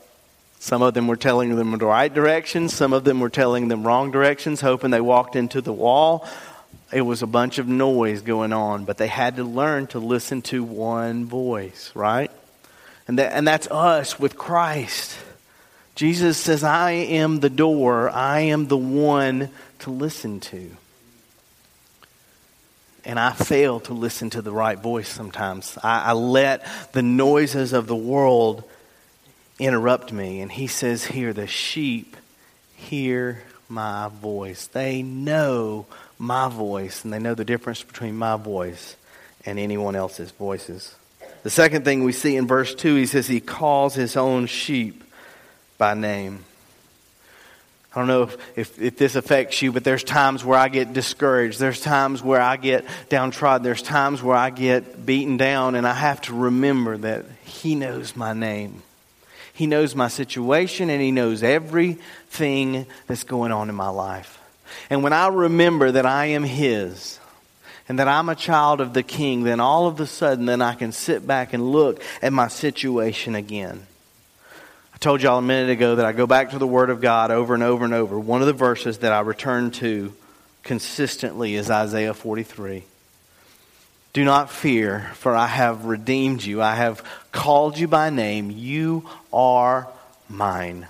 Some 0.61 0.83
of 0.83 0.93
them 0.93 1.07
were 1.07 1.17
telling 1.17 1.57
them 1.57 1.77
the 1.79 1.87
right 1.87 2.13
directions, 2.13 2.75
some 2.75 2.93
of 2.93 3.03
them 3.03 3.19
were 3.19 3.31
telling 3.31 3.69
them 3.69 3.83
wrong 3.83 4.11
directions, 4.11 4.61
hoping 4.61 4.91
they 4.91 5.01
walked 5.01 5.35
into 5.35 5.63
the 5.63 5.73
wall. 5.73 6.29
It 6.93 7.01
was 7.01 7.23
a 7.23 7.27
bunch 7.27 7.59
of 7.59 7.67
noise 7.67 8.21
going 8.21 8.53
on, 8.53 8.85
but 8.85 8.99
they 8.99 9.07
had 9.07 9.37
to 9.37 9.45
learn 9.45 9.87
to 9.89 9.99
listen 9.99 10.43
to 10.43 10.63
one 10.63 11.25
voice, 11.25 11.91
right? 11.95 12.31
And, 13.09 13.19
that, 13.19 13.33
and 13.33 13.49
that's 13.49 13.69
us 13.69 14.21
with 14.21 14.37
Christ. 14.37 15.17
Jesus 15.95 16.37
says, 16.37 16.63
I 16.63 16.91
am 16.91 17.41
the 17.41 17.49
door, 17.49 18.11
I 18.11 18.41
am 18.41 18.69
the 18.69 18.77
one 18.77 19.49
to 19.79 19.91
listen 19.91 20.41
to. 20.41 20.77
And 23.07 23.19
I 23.19 23.33
fail 23.33 23.81
to 23.81 23.95
listen 23.95 24.29
to 24.31 24.43
the 24.43 24.53
right 24.53 24.79
voice 24.79 25.09
sometimes. 25.09 25.79
I, 25.83 26.11
I 26.11 26.13
let 26.13 26.67
the 26.93 27.03
noises 27.03 27.73
of 27.73 27.87
the 27.87 27.97
world 27.97 28.65
interrupt 29.61 30.13
me. 30.13 30.41
And 30.41 30.51
he 30.51 30.67
says 30.67 31.05
here, 31.05 31.33
the 31.33 31.47
sheep 31.47 32.17
hear 32.75 33.43
my 33.69 34.09
voice. 34.09 34.67
They 34.67 35.03
know 35.03 35.87
my 36.19 36.49
voice, 36.49 37.05
and 37.05 37.13
they 37.13 37.19
know 37.19 37.35
the 37.35 37.45
difference 37.45 37.83
between 37.83 38.17
my 38.17 38.37
voice 38.37 38.97
and 39.47 39.59
anyone 39.59 39.95
else's 39.95 40.33
voices. 40.33 40.95
The 41.43 41.51
second 41.51 41.85
thing 41.85 42.05
we 42.05 42.13
see 42.13 42.37
in 42.37 42.47
verse 42.47 42.75
2, 42.75 42.97
he 42.97 43.07
says 43.07 43.27
he 43.27 43.41
calls 43.41 43.95
his 43.95 44.17
own 44.17 44.47
sheep 44.47 45.05
by 45.79 45.95
name. 45.95 46.45
I 47.95 47.99
don't 47.99 48.09
know 48.09 48.23
if, 48.23 48.59
if, 48.59 48.81
if, 48.81 48.97
this 48.99 49.17
affects 49.17 49.63
you, 49.63 49.73
but 49.73 49.83
there's 49.83 50.05
times 50.05 50.45
where 50.45 50.59
I 50.59 50.69
get 50.69 50.93
discouraged. 50.93 51.59
There's 51.59 51.81
times 51.81 52.23
where 52.23 52.41
I 52.41 52.57
get 52.57 52.85
downtrodden. 53.09 53.65
There's 53.65 53.83
times 53.83 54.23
where 54.23 54.37
I 54.37 54.51
get 54.51 55.05
beaten 55.05 55.39
down, 55.39 55.75
and 55.75 55.87
I 55.87 55.95
have 55.95 56.21
to 56.23 56.35
remember 56.35 56.99
that 56.99 57.25
He 57.45 57.75
knows 57.75 58.15
my 58.15 58.33
name. 58.33 58.83
He 59.53 59.67
knows 59.67 59.95
my 59.95 60.09
situation, 60.09 60.91
and 60.91 61.01
He 61.01 61.11
knows 61.11 61.43
everything 61.43 62.87
that's 63.07 63.25
going 63.25 63.53
on 63.53 63.69
in 63.69 63.75
my 63.75 63.89
life. 63.89 64.39
And 64.89 65.03
when 65.03 65.13
I 65.13 65.29
remember 65.29 65.93
that 65.93 66.07
I 66.07 66.27
am 66.27 66.45
His, 66.45 67.19
and 67.89 67.99
that 67.99 68.09
I'm 68.09 68.29
a 68.29 68.37
child 68.37 68.81
of 68.81 68.95
the 68.95 69.03
King, 69.03 69.43
then 69.43 69.61
all 69.61 69.87
of 69.87 69.99
a 70.01 70.07
sudden, 70.07 70.47
then 70.47 70.63
I 70.63 70.75
can 70.75 70.93
sit 70.93 71.27
back 71.27 71.53
and 71.53 71.73
look 71.73 72.03
at 72.23 72.33
my 72.33 72.49
situation 72.49 73.35
again 73.35 73.87
I 75.01 75.03
told 75.03 75.23
y'all 75.23 75.39
a 75.39 75.43
minute 75.43 75.71
ago 75.71 75.97
that 75.97 76.05
I 76.05 76.13
go 76.13 76.27
back 76.27 76.51
to 76.51 76.59
the 76.59 76.67
Word 76.67 76.91
of 76.91 77.01
God 77.01 77.31
over 77.31 77.55
and 77.55 77.63
over 77.63 77.87
and 77.87 77.95
over. 77.95 78.21
One 78.21 78.43
of 78.43 78.47
the 78.47 78.53
verses 78.53 78.99
that 78.99 79.13
I 79.15 79.21
return 79.21 79.71
to 79.71 80.13
consistently 80.63 81.55
is 81.55 81.71
Isaiah 81.71 82.13
43. 82.13 82.85
Do 84.13 84.25
not 84.25 84.51
fear, 84.51 85.11
for 85.15 85.37
I 85.37 85.47
have 85.47 85.85
redeemed 85.85 86.43
you. 86.43 86.61
I 86.61 86.75
have 86.75 87.05
called 87.31 87.79
you 87.79 87.87
by 87.87 88.11
name. 88.11 88.51
You 88.51 89.09
are 89.33 89.89
mine. 90.29 90.89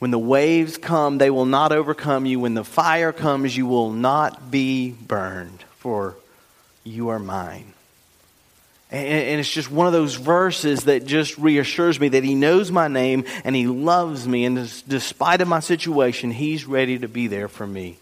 When 0.00 0.10
the 0.10 0.18
waves 0.18 0.78
come, 0.78 1.18
they 1.18 1.30
will 1.30 1.44
not 1.44 1.70
overcome 1.70 2.26
you. 2.26 2.40
When 2.40 2.54
the 2.54 2.64
fire 2.64 3.12
comes, 3.12 3.56
you 3.56 3.66
will 3.66 3.92
not 3.92 4.50
be 4.50 4.90
burned, 4.90 5.62
for 5.76 6.16
you 6.82 7.10
are 7.10 7.20
mine. 7.20 7.72
And 8.90 9.40
it's 9.40 9.50
just 9.50 9.70
one 9.70 9.86
of 9.86 9.94
those 9.94 10.16
verses 10.16 10.84
that 10.84 11.06
just 11.06 11.38
reassures 11.38 11.98
me 11.98 12.08
that 12.10 12.24
He 12.24 12.34
knows 12.34 12.70
my 12.70 12.88
name 12.88 13.24
and 13.44 13.56
He 13.56 13.66
loves 13.66 14.26
me. 14.26 14.44
And 14.44 14.56
despite 14.86 15.40
of 15.40 15.48
my 15.48 15.60
situation, 15.60 16.30
He's 16.30 16.66
ready 16.66 16.98
to 16.98 17.08
be 17.08 17.28
there 17.28 17.48
for 17.48 17.66
me. 17.66 17.96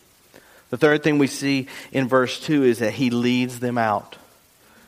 The 0.70 0.76
third 0.76 1.02
thing 1.02 1.18
we 1.18 1.26
see 1.26 1.66
in 1.92 2.08
verse 2.08 2.40
2 2.40 2.64
is 2.64 2.78
that 2.78 2.94
He 2.94 3.10
leads 3.10 3.60
them 3.60 3.76
out. 3.76 4.16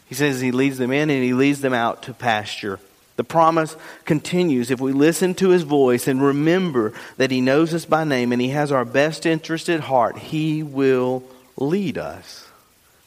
He 0.06 0.14
says 0.14 0.40
He 0.40 0.52
leads 0.52 0.78
them 0.78 0.92
in 0.92 1.10
and 1.10 1.22
He 1.22 1.34
leads 1.34 1.60
them 1.60 1.74
out 1.74 2.04
to 2.04 2.14
pasture. 2.14 2.78
The 3.16 3.24
promise 3.24 3.76
continues 4.04 4.70
if 4.70 4.80
we 4.80 4.92
listen 4.92 5.34
to 5.34 5.50
His 5.50 5.62
voice 5.62 6.08
and 6.08 6.22
remember 6.22 6.92
that 7.18 7.30
He 7.30 7.40
knows 7.40 7.74
us 7.74 7.84
by 7.84 8.04
name 8.04 8.32
and 8.32 8.40
He 8.40 8.48
has 8.50 8.72
our 8.72 8.84
best 8.84 9.26
interest 9.26 9.68
at 9.68 9.80
heart, 9.80 10.16
He 10.16 10.62
will 10.62 11.24
lead 11.56 11.98
us. 11.98 12.48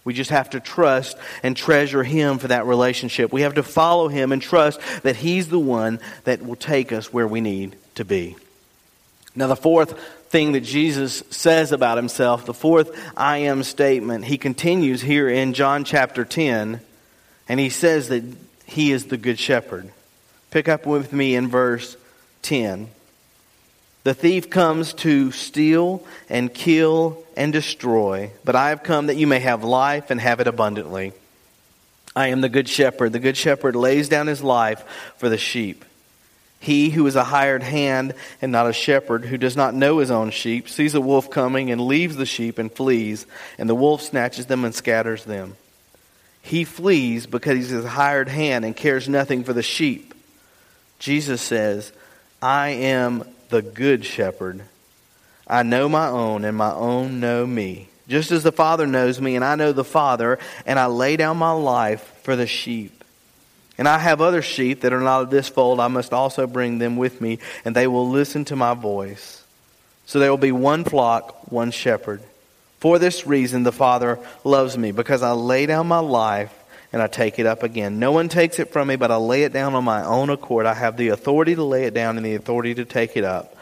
We 0.03 0.13
just 0.13 0.29
have 0.29 0.51
to 0.51 0.59
trust 0.59 1.17
and 1.41 1.57
treasure 1.57 2.03
Him 2.03 2.38
for 2.38 2.49
that 2.49 2.65
relationship. 2.65 3.33
We 3.33 3.41
have 3.41 3.55
to 3.55 3.63
follow 3.63 4.07
Him 4.07 4.31
and 4.31 4.41
trust 4.41 4.79
that 5.01 5.15
He's 5.15 5.49
the 5.49 5.59
one 5.59 5.99
that 6.25 6.45
will 6.45 6.55
take 6.55 6.91
us 6.91 7.11
where 7.11 7.27
we 7.27 7.41
need 7.41 7.75
to 7.95 8.05
be. 8.05 8.35
Now, 9.36 9.48
the 9.48 9.56
fourth 9.56 10.00
thing 10.30 10.54
that 10.54 10.62
Jesus 10.62 11.24
says 11.30 11.71
about 11.71 11.98
Himself, 11.98 12.45
the 12.45 12.54
fourth 12.54 12.98
I 13.17 13.39
am 13.39 13.63
statement, 13.63 14.26
He 14.26 14.38
continues 14.38 15.02
here 15.02 15.28
in 15.28 15.54
John 15.54 15.84
chapter 15.84 16.24
10, 16.24 16.80
and 17.50 17.60
He 17.60 17.69
says 17.69 18.10
that 18.10 18.24
He 18.65 18.91
is 18.91 19.06
the 19.06 19.17
Good 19.17 19.39
Shepherd. 19.39 19.91
Pick 20.52 20.69
up 20.69 20.86
with 20.86 21.12
me 21.12 21.36
in 21.36 21.50
verse 21.50 21.98
10. 22.43 22.89
The 24.06 24.13
thief 24.13 24.50
comes 24.50 24.93
to 24.93 25.32
steal 25.32 26.06
and 26.30 26.54
kill 26.54 27.24
and 27.36 27.52
destroy, 27.52 28.32
but 28.45 28.56
I 28.56 28.69
have 28.69 28.84
come 28.84 29.08
that 29.08 29.17
you 29.17 29.26
may 29.28 29.39
have 29.39 29.63
life 29.63 30.12
and 30.12 30.21
have 30.21 30.39
it 30.39 30.48
abundantly. 30.48 31.12
I 32.15 32.28
am 32.28 32.41
the 32.41 32.50
good 32.50 32.69
shepherd. 32.69 33.12
The 33.12 33.19
good 33.19 33.36
shepherd 33.36 33.76
lays 33.76 34.08
down 34.08 34.28
his 34.28 34.41
life 34.43 34.86
for 35.17 35.28
the 35.28 35.38
sheep. 35.38 35.84
He 36.65 36.89
who 36.89 37.06
is 37.06 37.15
a 37.15 37.23
hired 37.23 37.62
hand 37.62 38.15
and 38.41 38.51
not 38.51 38.67
a 38.67 38.73
shepherd, 38.73 39.23
who 39.23 39.38
does 39.38 39.56
not 39.56 39.75
know 39.75 39.99
his 39.99 40.10
own 40.10 40.32
sheep, 40.32 40.67
sees 40.67 40.95
a 40.95 40.99
wolf 40.99 41.30
coming 41.30 41.69
and 41.69 41.80
leaves 41.80 42.15
the 42.15 42.25
sheep 42.25 42.58
and 42.58 42.71
flees, 42.71 43.28
and 43.60 43.69
the 43.69 43.75
wolf 43.75 44.01
snatches 44.01 44.47
them 44.47 44.65
and 44.65 44.73
scatters 44.73 45.25
them. 45.25 45.58
He 46.41 46.63
flees 46.63 47.28
because 47.28 47.58
he's 47.58 47.71
a 47.71 47.88
hired 47.88 48.30
hand 48.30 48.65
and 48.65 48.75
cares 48.75 49.08
nothing 49.08 49.43
for 49.43 49.54
the 49.54 49.62
sheep. 49.62 50.15
Jesus 50.97 51.39
says, 51.39 51.93
I 52.41 52.69
am 52.69 53.25
the 53.49 53.62
good 53.62 54.04
shepherd. 54.04 54.63
I 55.45 55.62
know 55.62 55.88
my 55.88 56.08
own, 56.08 56.45
and 56.45 56.58
my 56.58 56.73
own 56.73 57.19
know 57.19 57.45
me. 57.45 57.89
Just 58.08 58.32
as 58.32 58.41
the 58.41 58.51
Father 58.51 58.88
knows 58.88 59.21
me, 59.21 59.36
and 59.36 59.45
I 59.45 59.54
know 59.54 59.71
the 59.71 59.84
Father, 59.84 60.39
and 60.65 60.80
I 60.80 60.88
lay 60.88 61.15
down 61.15 61.38
my 61.38 61.51
life 61.51 62.01
for 62.23 62.36
the 62.36 62.47
sheep. 62.47 62.94
And 63.77 63.88
I 63.88 63.99
have 63.99 64.21
other 64.21 64.41
sheep 64.41 64.81
that 64.81 64.93
are 64.93 65.01
not 65.01 65.23
of 65.23 65.29
this 65.29 65.49
fold. 65.49 65.79
I 65.79 65.88
must 65.88 66.13
also 66.13 66.47
bring 66.47 66.77
them 66.77 66.95
with 66.95 67.19
me, 67.19 67.39
and 67.65 67.75
they 67.75 67.88
will 67.88 68.09
listen 68.09 68.45
to 68.45 68.55
my 68.55 68.73
voice. 68.73 69.43
So 70.05 70.19
there 70.19 70.29
will 70.29 70.38
be 70.38 70.51
one 70.51 70.83
flock, 70.83 71.51
one 71.51 71.71
shepherd. 71.71 72.21
For 72.79 72.99
this 72.99 73.25
reason, 73.25 73.63
the 73.63 73.71
Father 73.71 74.19
loves 74.43 74.77
me, 74.77 74.91
because 74.91 75.23
I 75.23 75.31
lay 75.31 75.65
down 75.65 75.88
my 75.88 75.99
life 75.99 76.53
and 76.93 77.01
I 77.01 77.07
take 77.07 77.39
it 77.39 77.45
up 77.45 77.63
again. 77.63 77.99
No 77.99 78.13
one 78.13 78.29
takes 78.29 78.59
it 78.59 78.71
from 78.71 78.88
me, 78.88 78.95
but 78.95 79.11
I 79.11 79.17
lay 79.17 79.43
it 79.43 79.51
down 79.51 79.73
on 79.75 79.83
my 79.83 80.05
own 80.05 80.29
accord. 80.29 80.65
I 80.65 80.73
have 80.73 80.95
the 80.95 81.09
authority 81.09 81.55
to 81.55 81.63
lay 81.63 81.83
it 81.83 81.93
down 81.93 82.15
and 82.15 82.25
the 82.25 82.35
authority 82.35 82.75
to 82.75 82.85
take 82.85 83.17
it 83.17 83.25
up. 83.25 83.57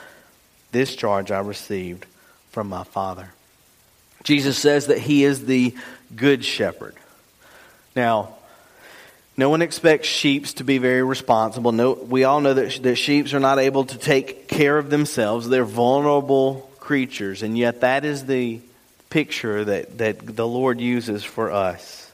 This 0.72 0.96
charge 0.96 1.32
I 1.32 1.40
received 1.40 2.06
from 2.52 2.70
my 2.70 2.84
Father. 2.84 3.30
Jesus 4.24 4.58
says 4.58 4.88
that 4.88 5.00
he 5.00 5.24
is 5.24 5.46
the 5.46 5.76
good 6.16 6.46
shepherd. 6.46 6.96
Now, 7.96 8.36
no 9.36 9.50
one 9.50 9.62
expects 9.62 10.08
sheep 10.08 10.46
to 10.48 10.64
be 10.64 10.78
very 10.78 11.04
responsible. 11.04 11.72
No, 11.72 11.94
we 11.94 12.24
all 12.24 12.42
know 12.42 12.54
that, 12.54 12.84
that 12.84 12.96
sheep 12.96 13.34
are 13.34 13.40
not 13.40 13.60
able 13.60 13.86
to 13.86 13.98
take 13.98 14.48
care 14.48 14.78
of 14.78 14.90
themselves. 14.90 15.50
They're 15.50 15.66
vulnerable 15.66 16.70
creatures, 16.80 17.42
and 17.42 17.58
yet 17.58 17.82
that 17.82 18.06
is 18.06 18.26
the 18.26 18.62
picture 19.10 19.64
that, 19.66 19.98
that 19.98 20.36
the 20.36 20.48
Lord 20.48 20.80
uses 20.80 21.24
for 21.24 21.52
us. 21.52 22.12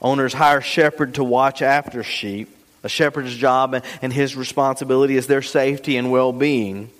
Owners 0.00 0.32
hire 0.32 0.60
shepherd 0.60 1.14
to 1.14 1.24
watch 1.24 1.62
after 1.62 2.02
sheep. 2.02 2.48
A 2.82 2.88
shepherd's 2.88 3.36
job 3.36 3.80
and 4.00 4.12
his 4.12 4.34
responsibility 4.34 5.16
is 5.16 5.28
their 5.28 5.42
safety 5.42 5.96
and 5.96 6.10
well 6.10 6.32
being. 6.32 6.90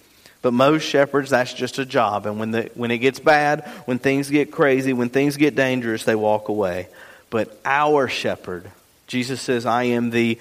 But 0.42 0.52
most 0.52 0.82
shepherds, 0.82 1.30
that's 1.30 1.54
just 1.54 1.78
a 1.78 1.84
job. 1.84 2.26
And 2.26 2.38
when, 2.38 2.50
the, 2.50 2.70
when 2.74 2.90
it 2.90 2.98
gets 2.98 3.20
bad, 3.20 3.64
when 3.84 3.98
things 3.98 4.28
get 4.28 4.50
crazy, 4.50 4.92
when 4.92 5.08
things 5.08 5.36
get 5.36 5.54
dangerous, 5.54 6.04
they 6.04 6.16
walk 6.16 6.48
away. 6.48 6.88
But 7.30 7.56
our 7.64 8.08
shepherd, 8.08 8.70
Jesus 9.12 9.42
says, 9.42 9.66
I 9.66 9.82
am 9.82 10.08
the 10.08 10.38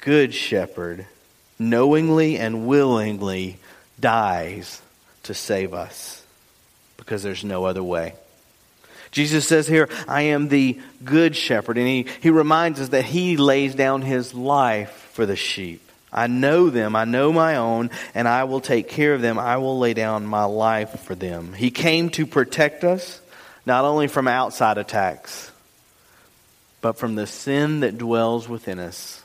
good 0.00 0.34
shepherd, 0.34 1.06
knowingly 1.58 2.36
and 2.36 2.66
willingly 2.66 3.56
dies 3.98 4.82
to 5.22 5.32
save 5.32 5.72
us 5.72 6.22
because 6.98 7.22
there's 7.22 7.44
no 7.44 7.64
other 7.64 7.82
way. 7.82 8.12
Jesus 9.10 9.48
says 9.48 9.66
here, 9.66 9.88
I 10.06 10.20
am 10.20 10.48
the 10.48 10.78
good 11.02 11.34
shepherd. 11.34 11.78
And 11.78 11.86
he, 11.86 12.08
he 12.20 12.28
reminds 12.28 12.78
us 12.78 12.90
that 12.90 13.06
he 13.06 13.38
lays 13.38 13.74
down 13.74 14.02
his 14.02 14.34
life 14.34 14.92
for 15.14 15.24
the 15.24 15.34
sheep. 15.34 15.80
I 16.12 16.26
know 16.26 16.68
them, 16.68 16.94
I 16.94 17.06
know 17.06 17.32
my 17.32 17.56
own, 17.56 17.88
and 18.14 18.28
I 18.28 18.44
will 18.44 18.60
take 18.60 18.90
care 18.90 19.14
of 19.14 19.22
them. 19.22 19.38
I 19.38 19.56
will 19.56 19.78
lay 19.78 19.94
down 19.94 20.26
my 20.26 20.44
life 20.44 21.04
for 21.04 21.14
them. 21.14 21.54
He 21.54 21.70
came 21.70 22.10
to 22.10 22.26
protect 22.26 22.84
us, 22.84 23.18
not 23.64 23.86
only 23.86 24.08
from 24.08 24.28
outside 24.28 24.76
attacks, 24.76 25.49
but 26.80 26.98
from 26.98 27.14
the 27.14 27.26
sin 27.26 27.80
that 27.80 27.98
dwells 27.98 28.48
within 28.48 28.78
us. 28.78 29.22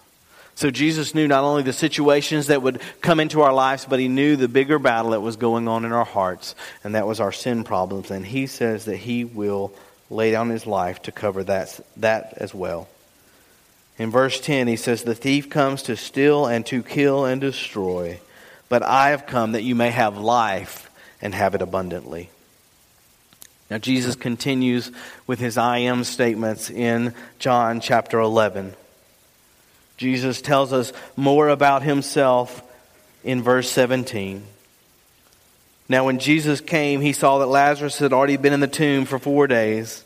So 0.55 0.71
Jesus 0.71 1.13
knew 1.13 1.27
not 1.27 1.43
only 1.43 1.63
the 1.63 1.73
situations 1.73 2.47
that 2.47 2.61
would 2.61 2.81
come 3.01 3.19
into 3.19 3.41
our 3.41 3.53
lives, 3.53 3.85
but 3.85 3.99
he 3.99 4.07
knew 4.07 4.37
the 4.37 4.47
bigger 4.47 4.79
battle 4.79 5.11
that 5.11 5.19
was 5.19 5.35
going 5.35 5.67
on 5.67 5.83
in 5.83 5.91
our 5.91 6.05
hearts, 6.05 6.55
and 6.83 6.95
that 6.95 7.07
was 7.07 7.19
our 7.19 7.33
sin 7.33 7.65
problems. 7.65 8.09
And 8.09 8.25
he 8.25 8.47
says 8.47 8.85
that 8.85 8.95
he 8.95 9.25
will 9.25 9.73
lay 10.09 10.31
down 10.31 10.49
his 10.49 10.65
life 10.65 11.01
to 11.03 11.11
cover 11.11 11.43
that, 11.43 11.79
that 11.97 12.35
as 12.37 12.53
well. 12.53 12.87
In 13.97 14.11
verse 14.11 14.39
10, 14.39 14.67
he 14.67 14.77
says, 14.77 15.03
The 15.03 15.15
thief 15.15 15.49
comes 15.49 15.83
to 15.83 15.97
steal 15.97 16.45
and 16.45 16.65
to 16.67 16.83
kill 16.83 17.25
and 17.25 17.41
destroy, 17.41 18.19
but 18.69 18.81
I 18.81 19.09
have 19.09 19.25
come 19.25 19.53
that 19.53 19.63
you 19.63 19.75
may 19.75 19.91
have 19.91 20.17
life 20.17 20.89
and 21.21 21.35
have 21.35 21.55
it 21.55 21.61
abundantly. 21.61 22.29
Now, 23.69 23.79
Jesus 23.79 24.15
continues 24.15 24.91
with 25.25 25.39
his 25.39 25.57
I 25.57 25.79
am 25.79 26.03
statements 26.03 26.69
in 26.69 27.13
John 27.39 27.79
chapter 27.79 28.19
11. 28.19 28.75
Jesus 29.97 30.41
tells 30.41 30.71
us 30.71 30.93
more 31.15 31.49
about 31.49 31.81
himself 31.81 32.61
in 33.23 33.41
verse 33.41 33.69
17. 33.71 34.43
Now, 35.89 36.05
when 36.05 36.19
Jesus 36.19 36.61
came, 36.61 37.01
he 37.01 37.13
saw 37.13 37.39
that 37.39 37.47
Lazarus 37.47 37.99
had 37.99 38.13
already 38.13 38.37
been 38.37 38.53
in 38.53 38.59
the 38.59 38.67
tomb 38.67 39.05
for 39.05 39.17
four 39.17 39.47
days. 39.47 40.03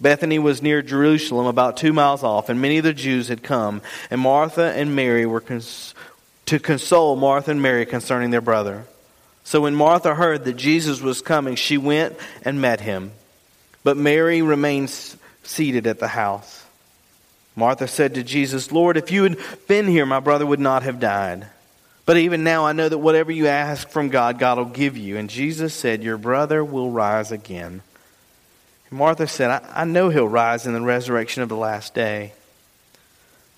Bethany 0.00 0.38
was 0.38 0.62
near 0.62 0.82
Jerusalem, 0.82 1.46
about 1.46 1.76
two 1.76 1.92
miles 1.92 2.22
off, 2.22 2.48
and 2.48 2.60
many 2.60 2.78
of 2.78 2.84
the 2.84 2.92
Jews 2.92 3.28
had 3.28 3.42
come, 3.42 3.80
and 4.10 4.20
Martha 4.20 4.72
and 4.74 4.94
Mary 4.96 5.24
were 5.24 5.40
cons- 5.40 5.94
to 6.46 6.58
console 6.58 7.16
Martha 7.16 7.50
and 7.50 7.62
Mary 7.62 7.86
concerning 7.86 8.30
their 8.30 8.40
brother. 8.40 8.84
So 9.44 9.60
when 9.60 9.74
Martha 9.74 10.14
heard 10.14 10.44
that 10.44 10.54
Jesus 10.54 11.00
was 11.00 11.22
coming, 11.22 11.54
she 11.54 11.78
went 11.78 12.16
and 12.42 12.60
met 12.60 12.80
him. 12.80 13.12
But 13.82 13.96
Mary 13.96 14.42
remained 14.42 14.90
seated 15.42 15.86
at 15.86 15.98
the 15.98 16.08
house. 16.08 16.64
Martha 17.54 17.86
said 17.86 18.14
to 18.14 18.22
Jesus, 18.22 18.72
Lord, 18.72 18.96
if 18.96 19.12
you 19.12 19.22
had 19.22 19.38
been 19.68 19.86
here, 19.86 20.06
my 20.06 20.20
brother 20.20 20.46
would 20.46 20.60
not 20.60 20.82
have 20.82 20.98
died. 20.98 21.46
But 22.06 22.16
even 22.16 22.42
now, 22.42 22.66
I 22.66 22.72
know 22.72 22.88
that 22.88 22.98
whatever 22.98 23.30
you 23.30 23.46
ask 23.46 23.88
from 23.88 24.08
God, 24.08 24.38
God 24.38 24.58
will 24.58 24.64
give 24.64 24.96
you. 24.96 25.16
And 25.16 25.30
Jesus 25.30 25.72
said, 25.72 26.02
Your 26.02 26.18
brother 26.18 26.64
will 26.64 26.90
rise 26.90 27.32
again. 27.32 27.82
Martha 28.90 29.26
said, 29.26 29.50
I, 29.50 29.82
I 29.82 29.84
know 29.84 30.08
he'll 30.08 30.28
rise 30.28 30.66
in 30.66 30.72
the 30.72 30.80
resurrection 30.80 31.42
of 31.42 31.48
the 31.48 31.56
last 31.56 31.94
day. 31.94 32.32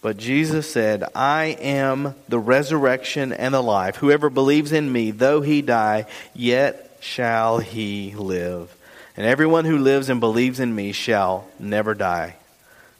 But 0.06 0.18
Jesus 0.18 0.70
said, 0.70 1.02
I 1.16 1.56
am 1.58 2.14
the 2.28 2.38
resurrection 2.38 3.32
and 3.32 3.52
the 3.52 3.60
life. 3.60 3.96
Whoever 3.96 4.30
believes 4.30 4.70
in 4.70 4.92
me, 4.92 5.10
though 5.10 5.40
he 5.40 5.62
die, 5.62 6.06
yet 6.32 6.96
shall 7.00 7.58
he 7.58 8.14
live. 8.14 8.72
And 9.16 9.26
everyone 9.26 9.64
who 9.64 9.78
lives 9.78 10.08
and 10.08 10.20
believes 10.20 10.60
in 10.60 10.72
me 10.72 10.92
shall 10.92 11.48
never 11.58 11.92
die. 11.92 12.36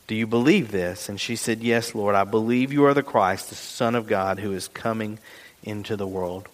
Do 0.08 0.16
you 0.16 0.26
believe 0.26 0.72
this? 0.72 1.08
And 1.08 1.20
she 1.20 1.36
said, 1.36 1.60
Yes, 1.60 1.94
Lord, 1.94 2.16
I 2.16 2.24
believe 2.24 2.72
you 2.72 2.86
are 2.86 2.94
the 2.94 3.04
Christ, 3.04 3.50
the 3.50 3.54
Son 3.54 3.94
of 3.94 4.08
God, 4.08 4.40
who 4.40 4.50
is 4.50 4.66
coming 4.66 5.20
into 5.62 5.94
the 5.94 6.08
world. 6.08 6.48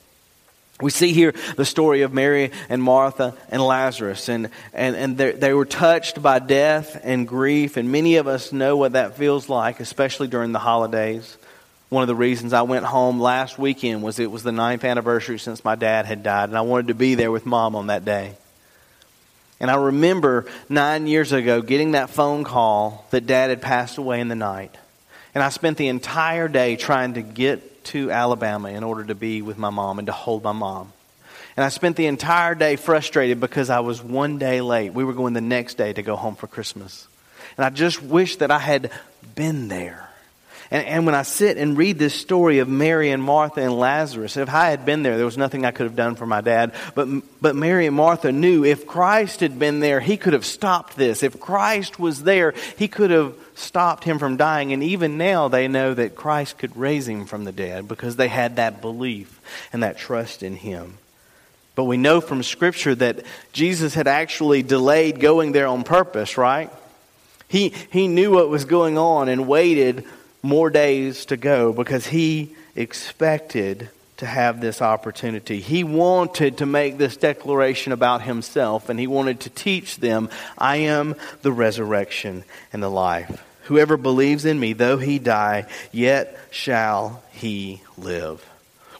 We 0.82 0.90
see 0.90 1.12
here 1.12 1.32
the 1.56 1.64
story 1.64 2.02
of 2.02 2.12
Mary 2.12 2.50
and 2.68 2.82
Martha 2.82 3.34
and 3.50 3.62
Lazarus, 3.64 4.28
and, 4.28 4.50
and, 4.74 4.96
and 4.96 5.16
they 5.16 5.54
were 5.54 5.64
touched 5.64 6.20
by 6.20 6.40
death 6.40 7.00
and 7.04 7.26
grief, 7.26 7.76
and 7.76 7.92
many 7.92 8.16
of 8.16 8.26
us 8.26 8.52
know 8.52 8.76
what 8.76 8.92
that 8.92 9.16
feels 9.16 9.48
like, 9.48 9.80
especially 9.80 10.28
during 10.28 10.52
the 10.52 10.58
holidays. 10.58 11.36
One 11.88 12.02
of 12.02 12.08
the 12.08 12.14
reasons 12.14 12.52
I 12.52 12.62
went 12.62 12.84
home 12.84 13.20
last 13.20 13.58
weekend 13.58 14.02
was 14.02 14.18
it 14.18 14.30
was 14.30 14.42
the 14.42 14.52
ninth 14.52 14.82
anniversary 14.82 15.38
since 15.38 15.64
my 15.64 15.76
dad 15.76 16.06
had 16.06 16.22
died, 16.22 16.48
and 16.48 16.58
I 16.58 16.62
wanted 16.62 16.88
to 16.88 16.94
be 16.94 17.14
there 17.14 17.30
with 17.30 17.46
mom 17.46 17.76
on 17.76 17.86
that 17.86 18.04
day. 18.04 18.34
And 19.60 19.70
I 19.70 19.76
remember 19.76 20.46
nine 20.68 21.06
years 21.06 21.30
ago 21.32 21.62
getting 21.62 21.92
that 21.92 22.10
phone 22.10 22.42
call 22.42 23.06
that 23.10 23.26
dad 23.28 23.50
had 23.50 23.62
passed 23.62 23.96
away 23.96 24.20
in 24.20 24.26
the 24.26 24.34
night. 24.34 24.76
And 25.34 25.44
I 25.44 25.50
spent 25.50 25.78
the 25.78 25.86
entire 25.86 26.48
day 26.48 26.74
trying 26.74 27.14
to 27.14 27.22
get 27.22 27.71
to 27.84 28.10
Alabama 28.10 28.68
in 28.68 28.84
order 28.84 29.04
to 29.04 29.14
be 29.14 29.42
with 29.42 29.58
my 29.58 29.70
mom 29.70 29.98
and 29.98 30.06
to 30.06 30.12
hold 30.12 30.42
my 30.42 30.52
mom. 30.52 30.92
And 31.56 31.64
I 31.64 31.68
spent 31.68 31.96
the 31.96 32.06
entire 32.06 32.54
day 32.54 32.76
frustrated 32.76 33.40
because 33.40 33.68
I 33.68 33.80
was 33.80 34.02
one 34.02 34.38
day 34.38 34.60
late. 34.60 34.94
We 34.94 35.04
were 35.04 35.12
going 35.12 35.34
the 35.34 35.40
next 35.40 35.74
day 35.74 35.92
to 35.92 36.02
go 36.02 36.16
home 36.16 36.34
for 36.34 36.46
Christmas. 36.46 37.06
And 37.56 37.64
I 37.64 37.70
just 37.70 38.02
wish 38.02 38.36
that 38.36 38.50
I 38.50 38.58
had 38.58 38.90
been 39.34 39.68
there. 39.68 40.08
And, 40.70 40.86
and 40.86 41.06
when 41.06 41.14
I 41.14 41.22
sit 41.22 41.58
and 41.58 41.76
read 41.76 41.98
this 41.98 42.14
story 42.14 42.60
of 42.60 42.68
Mary 42.68 43.10
and 43.10 43.22
Martha 43.22 43.60
and 43.60 43.78
Lazarus, 43.78 44.38
if 44.38 44.48
I 44.48 44.70
had 44.70 44.86
been 44.86 45.02
there, 45.02 45.18
there 45.18 45.26
was 45.26 45.36
nothing 45.36 45.66
I 45.66 45.70
could 45.70 45.84
have 45.84 45.96
done 45.96 46.14
for 46.14 46.24
my 46.24 46.40
dad. 46.40 46.72
But, 46.94 47.08
but 47.42 47.54
Mary 47.54 47.86
and 47.86 47.94
Martha 47.94 48.32
knew 48.32 48.64
if 48.64 48.86
Christ 48.86 49.40
had 49.40 49.58
been 49.58 49.80
there, 49.80 50.00
he 50.00 50.16
could 50.16 50.32
have 50.32 50.46
stopped 50.46 50.96
this. 50.96 51.22
If 51.22 51.38
Christ 51.38 51.98
was 51.98 52.22
there, 52.22 52.54
he 52.78 52.88
could 52.88 53.10
have 53.10 53.34
stopped 53.62 54.04
him 54.04 54.18
from 54.18 54.36
dying. 54.36 54.72
And 54.72 54.82
even 54.82 55.16
now, 55.16 55.48
they 55.48 55.68
know 55.68 55.94
that 55.94 56.14
Christ 56.14 56.58
could 56.58 56.76
raise 56.76 57.08
him 57.08 57.26
from 57.26 57.44
the 57.44 57.52
dead 57.52 57.88
because 57.88 58.16
they 58.16 58.28
had 58.28 58.56
that 58.56 58.80
belief 58.80 59.40
and 59.72 59.82
that 59.82 59.98
trust 59.98 60.42
in 60.42 60.56
him. 60.56 60.98
But 61.74 61.84
we 61.84 61.96
know 61.96 62.20
from 62.20 62.42
Scripture 62.42 62.94
that 62.96 63.24
Jesus 63.52 63.94
had 63.94 64.06
actually 64.06 64.62
delayed 64.62 65.20
going 65.20 65.52
there 65.52 65.66
on 65.66 65.84
purpose, 65.84 66.36
right? 66.36 66.70
He, 67.48 67.70
he 67.90 68.08
knew 68.08 68.32
what 68.32 68.48
was 68.48 68.64
going 68.64 68.98
on 68.98 69.28
and 69.28 69.48
waited 69.48 70.04
more 70.42 70.70
days 70.70 71.26
to 71.26 71.36
go 71.36 71.72
because 71.72 72.06
he 72.06 72.54
expected 72.74 73.88
to 74.18 74.26
have 74.26 74.60
this 74.60 74.80
opportunity. 74.80 75.60
He 75.60 75.82
wanted 75.82 76.58
to 76.58 76.66
make 76.66 76.96
this 76.98 77.16
declaration 77.16 77.92
about 77.92 78.22
himself 78.22 78.88
and 78.88 78.98
he 79.00 79.06
wanted 79.06 79.40
to 79.40 79.50
teach 79.50 79.96
them, 79.96 80.30
I 80.56 80.76
am 80.76 81.16
the 81.42 81.52
resurrection 81.52 82.44
and 82.72 82.82
the 82.82 82.88
life. 82.88 83.44
Whoever 83.64 83.96
believes 83.96 84.44
in 84.44 84.58
me, 84.58 84.72
though 84.72 84.98
he 84.98 85.18
die, 85.18 85.66
yet 85.92 86.36
shall 86.50 87.22
he 87.32 87.82
live. 87.96 88.44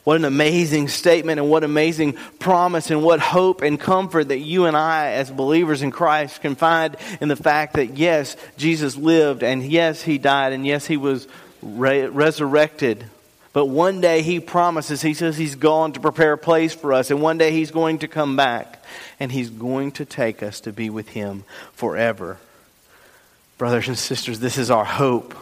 What 0.03 0.17
an 0.17 0.25
amazing 0.25 0.89
statement 0.89 1.39
and 1.39 1.49
what 1.49 1.63
amazing 1.63 2.13
promise 2.37 2.91
and 2.91 3.03
what 3.03 3.21
hope 3.21 3.61
and 3.61 3.79
comfort 3.79 4.25
that 4.29 4.39
you 4.39 4.65
and 4.65 4.75
I, 4.75 5.11
as 5.11 5.31
believers 5.31 5.81
in 5.81 5.91
Christ, 5.91 6.41
can 6.41 6.55
find 6.55 6.97
in 7.21 7.29
the 7.29 7.37
fact 7.37 7.75
that 7.75 7.97
yes, 7.97 8.35
Jesus 8.57 8.97
lived 8.97 9.43
and 9.43 9.63
yes, 9.63 10.01
he 10.01 10.17
died 10.17 10.51
and 10.51 10.65
yes, 10.65 10.85
he 10.85 10.97
was 10.97 11.25
re- 11.61 12.07
resurrected. 12.07 13.05
But 13.53 13.67
one 13.67 14.01
day 14.01 14.23
he 14.23 14.41
promises, 14.41 15.01
he 15.01 15.13
says 15.13 15.37
he's 15.37 15.55
gone 15.55 15.93
to 15.93 16.01
prepare 16.01 16.33
a 16.33 16.37
place 16.37 16.73
for 16.73 16.91
us 16.91 17.09
and 17.09 17.21
one 17.21 17.37
day 17.37 17.51
he's 17.51 17.71
going 17.71 17.99
to 17.99 18.09
come 18.09 18.35
back 18.35 18.83
and 19.21 19.31
he's 19.31 19.49
going 19.49 19.93
to 19.93 20.05
take 20.05 20.43
us 20.43 20.59
to 20.61 20.73
be 20.73 20.89
with 20.89 21.07
him 21.09 21.45
forever. 21.71 22.39
Brothers 23.57 23.87
and 23.87 23.97
sisters, 23.97 24.39
this 24.39 24.57
is 24.57 24.71
our 24.71 24.85
hope. 24.85 25.35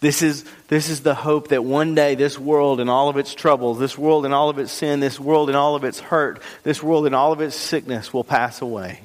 This 0.00 0.22
is, 0.22 0.44
this 0.68 0.88
is 0.88 1.00
the 1.00 1.14
hope 1.14 1.48
that 1.48 1.64
one 1.64 1.94
day 1.94 2.14
this 2.14 2.38
world 2.38 2.78
and 2.78 2.88
all 2.88 3.08
of 3.08 3.16
its 3.16 3.34
troubles, 3.34 3.78
this 3.78 3.98
world 3.98 4.24
and 4.24 4.32
all 4.32 4.48
of 4.48 4.58
its 4.58 4.70
sin, 4.70 5.00
this 5.00 5.18
world 5.18 5.48
and 5.48 5.56
all 5.56 5.74
of 5.74 5.82
its 5.82 5.98
hurt, 5.98 6.40
this 6.62 6.82
world 6.82 7.06
and 7.06 7.14
all 7.14 7.32
of 7.32 7.40
its 7.40 7.56
sickness 7.56 8.12
will 8.12 8.22
pass 8.22 8.62
away. 8.62 9.00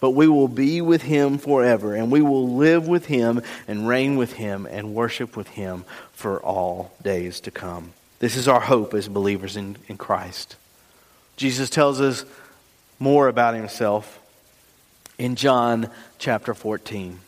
But 0.00 0.10
we 0.10 0.28
will 0.28 0.48
be 0.48 0.80
with 0.80 1.02
him 1.02 1.38
forever, 1.38 1.94
and 1.94 2.12
we 2.12 2.20
will 2.20 2.56
live 2.56 2.86
with 2.86 3.06
him 3.06 3.42
and 3.66 3.88
reign 3.88 4.16
with 4.16 4.34
him 4.34 4.66
and 4.66 4.94
worship 4.94 5.36
with 5.36 5.48
him 5.48 5.84
for 6.12 6.40
all 6.40 6.92
days 7.02 7.40
to 7.40 7.50
come. 7.50 7.92
This 8.18 8.36
is 8.36 8.48
our 8.48 8.60
hope 8.60 8.94
as 8.94 9.08
believers 9.08 9.56
in, 9.56 9.76
in 9.88 9.96
Christ. 9.96 10.56
Jesus 11.36 11.70
tells 11.70 12.00
us 12.00 12.24
more 12.98 13.28
about 13.28 13.54
himself 13.54 14.20
in 15.18 15.36
John 15.36 15.88
chapter 16.18 16.52
14. 16.54 17.20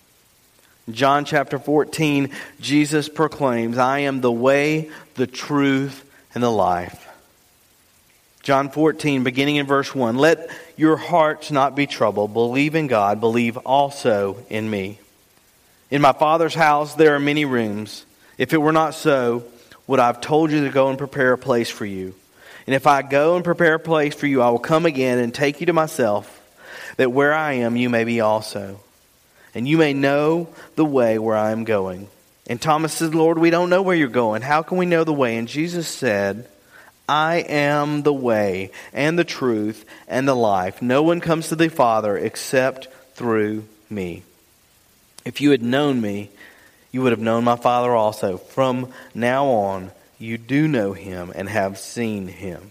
John 0.92 1.24
chapter 1.24 1.59
14, 1.59 2.31
Jesus 2.61 3.09
proclaims, 3.09 3.79
I 3.79 4.00
am 4.00 4.20
the 4.20 4.33
way, 4.33 4.90
the 5.14 5.26
truth, 5.26 6.05
and 6.35 6.42
the 6.42 6.50
life. 6.50 7.09
John 8.42 8.70
14, 8.70 9.22
beginning 9.22 9.57
in 9.57 9.66
verse 9.66 9.94
1 9.94 10.16
Let 10.16 10.50
your 10.76 10.96
hearts 10.96 11.50
not 11.50 11.74
be 11.74 11.87
troubled. 11.87 12.33
Believe 12.33 12.74
in 12.74 12.87
God, 12.87 13.20
believe 13.20 13.57
also 13.59 14.44
in 14.48 14.68
me. 14.68 14.98
In 15.90 16.00
my 16.00 16.12
Father's 16.12 16.55
house 16.55 16.94
there 16.94 17.14
are 17.14 17.20
many 17.20 17.44
rooms. 17.44 18.05
If 18.38 18.55
it 18.55 18.59
were 18.59 18.72
not 18.72 18.94
so, 18.94 19.44
would 19.87 20.00
I 20.00 20.07
have 20.07 20.20
told 20.20 20.50
you 20.50 20.64
to 20.64 20.70
go 20.70 20.88
and 20.88 20.96
prepare 20.96 21.33
a 21.33 21.38
place 21.38 21.68
for 21.68 21.85
you? 21.85 22.14
And 22.66 22.74
if 22.74 22.87
I 22.87 23.03
go 23.03 23.37
and 23.37 23.44
prepare 23.44 23.74
a 23.74 23.81
place 23.81 24.14
for 24.14 24.26
you, 24.26 24.40
I 24.40 24.50
will 24.50 24.59
come 24.59 24.87
again 24.87 25.18
and 25.18 25.35
take 25.35 25.61
you 25.61 25.66
to 25.66 25.72
myself, 25.72 26.40
that 26.96 27.12
where 27.12 27.35
I 27.35 27.55
am 27.55 27.76
you 27.76 27.90
may 27.90 28.05
be 28.05 28.20
also 28.20 28.81
and 29.54 29.66
you 29.66 29.78
may 29.78 29.92
know 29.92 30.48
the 30.76 30.84
way 30.84 31.18
where 31.18 31.36
I 31.36 31.50
am 31.50 31.64
going. 31.64 32.08
And 32.46 32.60
Thomas 32.60 32.92
said, 32.94 33.14
Lord, 33.14 33.38
we 33.38 33.50
don't 33.50 33.70
know 33.70 33.82
where 33.82 33.96
you're 33.96 34.08
going. 34.08 34.42
How 34.42 34.62
can 34.62 34.76
we 34.76 34.86
know 34.86 35.04
the 35.04 35.12
way? 35.12 35.36
And 35.36 35.46
Jesus 35.46 35.86
said, 35.86 36.48
I 37.08 37.36
am 37.36 38.02
the 38.02 38.12
way 38.12 38.70
and 38.92 39.18
the 39.18 39.24
truth 39.24 39.84
and 40.08 40.26
the 40.26 40.34
life. 40.34 40.80
No 40.80 41.02
one 41.02 41.20
comes 41.20 41.48
to 41.48 41.56
the 41.56 41.68
Father 41.68 42.16
except 42.16 42.88
through 43.14 43.66
me. 43.88 44.22
If 45.24 45.40
you 45.40 45.50
had 45.50 45.62
known 45.62 46.00
me, 46.00 46.30
you 46.92 47.02
would 47.02 47.12
have 47.12 47.20
known 47.20 47.44
my 47.44 47.56
Father 47.56 47.94
also. 47.94 48.36
From 48.36 48.92
now 49.14 49.46
on, 49.46 49.90
you 50.18 50.38
do 50.38 50.66
know 50.66 50.92
him 50.92 51.32
and 51.34 51.48
have 51.48 51.78
seen 51.78 52.28
him. 52.28 52.70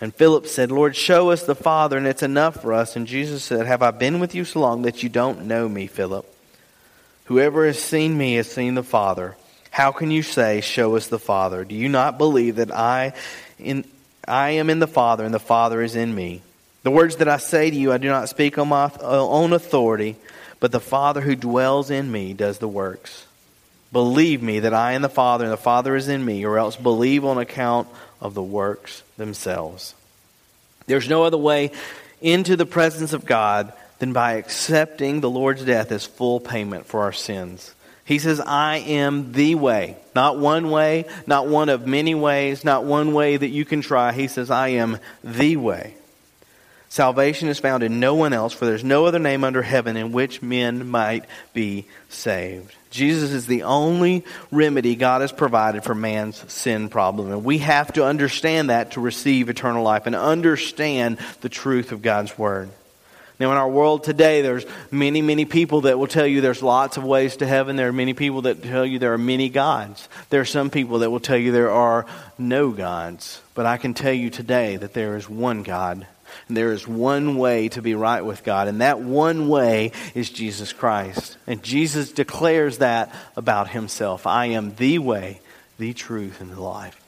And 0.00 0.14
Philip 0.14 0.46
said, 0.46 0.70
Lord, 0.70 0.94
show 0.94 1.30
us 1.30 1.44
the 1.44 1.54
Father, 1.54 1.96
and 1.96 2.06
it's 2.06 2.22
enough 2.22 2.60
for 2.60 2.72
us. 2.72 2.96
And 2.96 3.06
Jesus 3.06 3.42
said, 3.42 3.66
Have 3.66 3.82
I 3.82 3.90
been 3.90 4.20
with 4.20 4.34
you 4.34 4.44
so 4.44 4.60
long 4.60 4.82
that 4.82 5.02
you 5.02 5.08
don't 5.08 5.46
know 5.46 5.68
me, 5.68 5.86
Philip? 5.86 6.30
Whoever 7.24 7.66
has 7.66 7.78
seen 7.78 8.16
me 8.16 8.34
has 8.34 8.50
seen 8.50 8.74
the 8.74 8.82
Father. 8.82 9.36
How 9.70 9.92
can 9.92 10.10
you 10.10 10.22
say, 10.22 10.60
Show 10.60 10.96
us 10.96 11.08
the 11.08 11.18
Father? 11.18 11.64
Do 11.64 11.74
you 11.74 11.88
not 11.88 12.18
believe 12.18 12.56
that 12.56 12.70
I, 12.70 13.14
in, 13.58 13.84
I 14.28 14.50
am 14.50 14.68
in 14.68 14.80
the 14.80 14.86
Father, 14.86 15.24
and 15.24 15.32
the 15.32 15.38
Father 15.38 15.80
is 15.80 15.96
in 15.96 16.14
me? 16.14 16.42
The 16.82 16.90
words 16.90 17.16
that 17.16 17.28
I 17.28 17.38
say 17.38 17.70
to 17.70 17.76
you, 17.76 17.90
I 17.90 17.98
do 17.98 18.08
not 18.08 18.28
speak 18.28 18.58
on 18.58 18.68
my 18.68 18.92
own 19.00 19.54
authority, 19.54 20.16
but 20.60 20.72
the 20.72 20.78
Father 20.80 21.22
who 21.22 21.34
dwells 21.34 21.90
in 21.90 22.12
me 22.12 22.34
does 22.34 22.58
the 22.58 22.68
works. 22.68 23.26
Believe 23.92 24.42
me 24.42 24.60
that 24.60 24.74
I 24.74 24.92
am 24.92 25.02
the 25.02 25.08
Father, 25.08 25.44
and 25.44 25.52
the 25.52 25.56
Father 25.56 25.96
is 25.96 26.06
in 26.06 26.22
me, 26.22 26.44
or 26.44 26.58
else 26.58 26.76
believe 26.76 27.24
on 27.24 27.38
account 27.38 27.88
of 28.20 28.34
the 28.34 28.42
works 28.42 29.02
themselves. 29.16 29.94
There's 30.86 31.08
no 31.08 31.24
other 31.24 31.38
way 31.38 31.72
into 32.20 32.56
the 32.56 32.66
presence 32.66 33.12
of 33.12 33.26
God 33.26 33.72
than 33.98 34.12
by 34.12 34.34
accepting 34.34 35.20
the 35.20 35.30
Lord's 35.30 35.64
death 35.64 35.90
as 35.90 36.06
full 36.06 36.40
payment 36.40 36.86
for 36.86 37.02
our 37.02 37.12
sins. 37.12 37.74
He 38.04 38.18
says, 38.18 38.40
I 38.40 38.78
am 38.78 39.32
the 39.32 39.56
way. 39.56 39.96
Not 40.14 40.38
one 40.38 40.70
way, 40.70 41.06
not 41.26 41.48
one 41.48 41.68
of 41.68 41.86
many 41.86 42.14
ways, 42.14 42.64
not 42.64 42.84
one 42.84 43.12
way 43.14 43.36
that 43.36 43.48
you 43.48 43.64
can 43.64 43.80
try. 43.80 44.12
He 44.12 44.28
says, 44.28 44.50
I 44.50 44.68
am 44.68 44.98
the 45.24 45.56
way. 45.56 45.94
Salvation 46.96 47.48
is 47.48 47.58
found 47.58 47.82
in 47.82 48.00
no 48.00 48.14
one 48.14 48.32
else, 48.32 48.54
for 48.54 48.64
there's 48.64 48.82
no 48.82 49.04
other 49.04 49.18
name 49.18 49.44
under 49.44 49.60
heaven 49.60 49.98
in 49.98 50.12
which 50.12 50.40
men 50.40 50.88
might 50.88 51.26
be 51.52 51.84
saved. 52.08 52.74
Jesus 52.88 53.32
is 53.32 53.46
the 53.46 53.64
only 53.64 54.24
remedy 54.50 54.96
God 54.96 55.20
has 55.20 55.30
provided 55.30 55.84
for 55.84 55.94
man's 55.94 56.42
sin 56.50 56.88
problem. 56.88 57.30
And 57.30 57.44
we 57.44 57.58
have 57.58 57.92
to 57.92 58.06
understand 58.06 58.70
that 58.70 58.92
to 58.92 59.02
receive 59.02 59.50
eternal 59.50 59.82
life 59.82 60.06
and 60.06 60.16
understand 60.16 61.18
the 61.42 61.50
truth 61.50 61.92
of 61.92 62.00
God's 62.00 62.38
Word. 62.38 62.70
Now, 63.38 63.50
in 63.50 63.58
our 63.58 63.68
world 63.68 64.02
today, 64.02 64.40
there's 64.40 64.64
many, 64.90 65.20
many 65.20 65.44
people 65.44 65.82
that 65.82 65.98
will 65.98 66.06
tell 66.06 66.26
you 66.26 66.40
there's 66.40 66.62
lots 66.62 66.96
of 66.96 67.04
ways 67.04 67.36
to 67.36 67.46
heaven. 67.46 67.76
There 67.76 67.88
are 67.88 67.92
many 67.92 68.14
people 68.14 68.40
that 68.40 68.62
tell 68.62 68.86
you 68.86 68.98
there 68.98 69.12
are 69.12 69.18
many 69.18 69.50
gods. 69.50 70.08
There 70.30 70.40
are 70.40 70.46
some 70.46 70.70
people 70.70 71.00
that 71.00 71.10
will 71.10 71.20
tell 71.20 71.36
you 71.36 71.52
there 71.52 71.70
are 71.70 72.06
no 72.38 72.70
gods. 72.70 73.42
But 73.52 73.66
I 73.66 73.76
can 73.76 73.92
tell 73.92 74.14
you 74.14 74.30
today 74.30 74.78
that 74.78 74.94
there 74.94 75.18
is 75.18 75.28
one 75.28 75.62
God. 75.62 76.06
And 76.48 76.56
there 76.56 76.72
is 76.72 76.86
one 76.86 77.36
way 77.36 77.68
to 77.70 77.82
be 77.82 77.94
right 77.94 78.24
with 78.24 78.44
God, 78.44 78.68
and 78.68 78.80
that 78.80 79.00
one 79.00 79.48
way 79.48 79.92
is 80.14 80.30
Jesus 80.30 80.72
Christ. 80.72 81.36
And 81.46 81.62
Jesus 81.62 82.12
declares 82.12 82.78
that 82.78 83.14
about 83.36 83.70
himself 83.70 84.26
I 84.26 84.46
am 84.46 84.74
the 84.76 84.98
way, 84.98 85.40
the 85.78 85.92
truth, 85.92 86.40
and 86.40 86.52
the 86.52 86.60
life. 86.60 87.00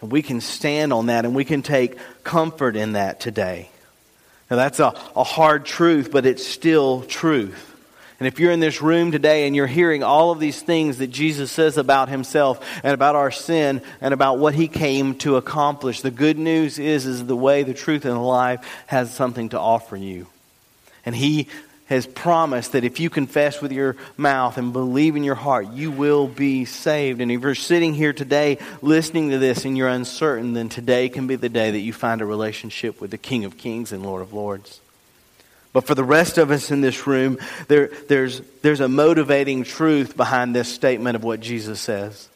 And 0.00 0.10
we 0.10 0.22
can 0.22 0.40
stand 0.40 0.92
on 0.92 1.06
that 1.06 1.24
and 1.24 1.34
we 1.34 1.44
can 1.44 1.62
take 1.62 1.98
comfort 2.24 2.76
in 2.76 2.92
that 2.92 3.20
today. 3.20 3.68
Now, 4.50 4.56
that's 4.56 4.80
a, 4.80 4.94
a 5.14 5.22
hard 5.22 5.64
truth, 5.64 6.10
but 6.10 6.26
it's 6.26 6.44
still 6.44 7.02
truth. 7.02 7.69
And 8.20 8.26
if 8.26 8.38
you're 8.38 8.52
in 8.52 8.60
this 8.60 8.82
room 8.82 9.12
today 9.12 9.46
and 9.46 9.56
you're 9.56 9.66
hearing 9.66 10.02
all 10.02 10.30
of 10.30 10.38
these 10.38 10.60
things 10.60 10.98
that 10.98 11.06
Jesus 11.06 11.50
says 11.50 11.78
about 11.78 12.10
himself 12.10 12.62
and 12.84 12.92
about 12.92 13.16
our 13.16 13.30
sin 13.30 13.80
and 14.02 14.12
about 14.12 14.38
what 14.38 14.54
he 14.54 14.68
came 14.68 15.14
to 15.20 15.36
accomplish, 15.36 16.02
the 16.02 16.10
good 16.10 16.38
news 16.38 16.78
is, 16.78 17.06
is 17.06 17.24
the 17.24 17.34
way, 17.34 17.62
the 17.62 17.72
truth, 17.72 18.04
and 18.04 18.14
the 18.14 18.20
life 18.20 18.60
has 18.88 19.12
something 19.12 19.48
to 19.48 19.58
offer 19.58 19.96
you. 19.96 20.26
And 21.06 21.16
he 21.16 21.48
has 21.86 22.06
promised 22.06 22.72
that 22.72 22.84
if 22.84 23.00
you 23.00 23.08
confess 23.08 23.62
with 23.62 23.72
your 23.72 23.96
mouth 24.18 24.58
and 24.58 24.74
believe 24.74 25.16
in 25.16 25.24
your 25.24 25.34
heart, 25.34 25.72
you 25.72 25.90
will 25.90 26.28
be 26.28 26.66
saved. 26.66 27.22
And 27.22 27.32
if 27.32 27.40
you're 27.40 27.54
sitting 27.54 27.94
here 27.94 28.12
today 28.12 28.58
listening 28.82 29.30
to 29.30 29.38
this 29.38 29.64
and 29.64 29.78
you're 29.78 29.88
uncertain, 29.88 30.52
then 30.52 30.68
today 30.68 31.08
can 31.08 31.26
be 31.26 31.36
the 31.36 31.48
day 31.48 31.70
that 31.70 31.80
you 31.80 31.94
find 31.94 32.20
a 32.20 32.26
relationship 32.26 33.00
with 33.00 33.10
the 33.10 33.18
King 33.18 33.46
of 33.46 33.56
Kings 33.56 33.92
and 33.92 34.04
Lord 34.04 34.20
of 34.20 34.34
Lords. 34.34 34.80
But 35.72 35.84
for 35.84 35.94
the 35.94 36.04
rest 36.04 36.36
of 36.38 36.50
us 36.50 36.70
in 36.70 36.80
this 36.80 37.06
room, 37.06 37.38
there, 37.68 37.88
there's, 38.08 38.40
there's 38.62 38.80
a 38.80 38.88
motivating 38.88 39.62
truth 39.62 40.16
behind 40.16 40.54
this 40.54 40.68
statement 40.68 41.16
of 41.16 41.22
what 41.22 41.40
Jesus 41.40 41.80
says. 41.80 42.28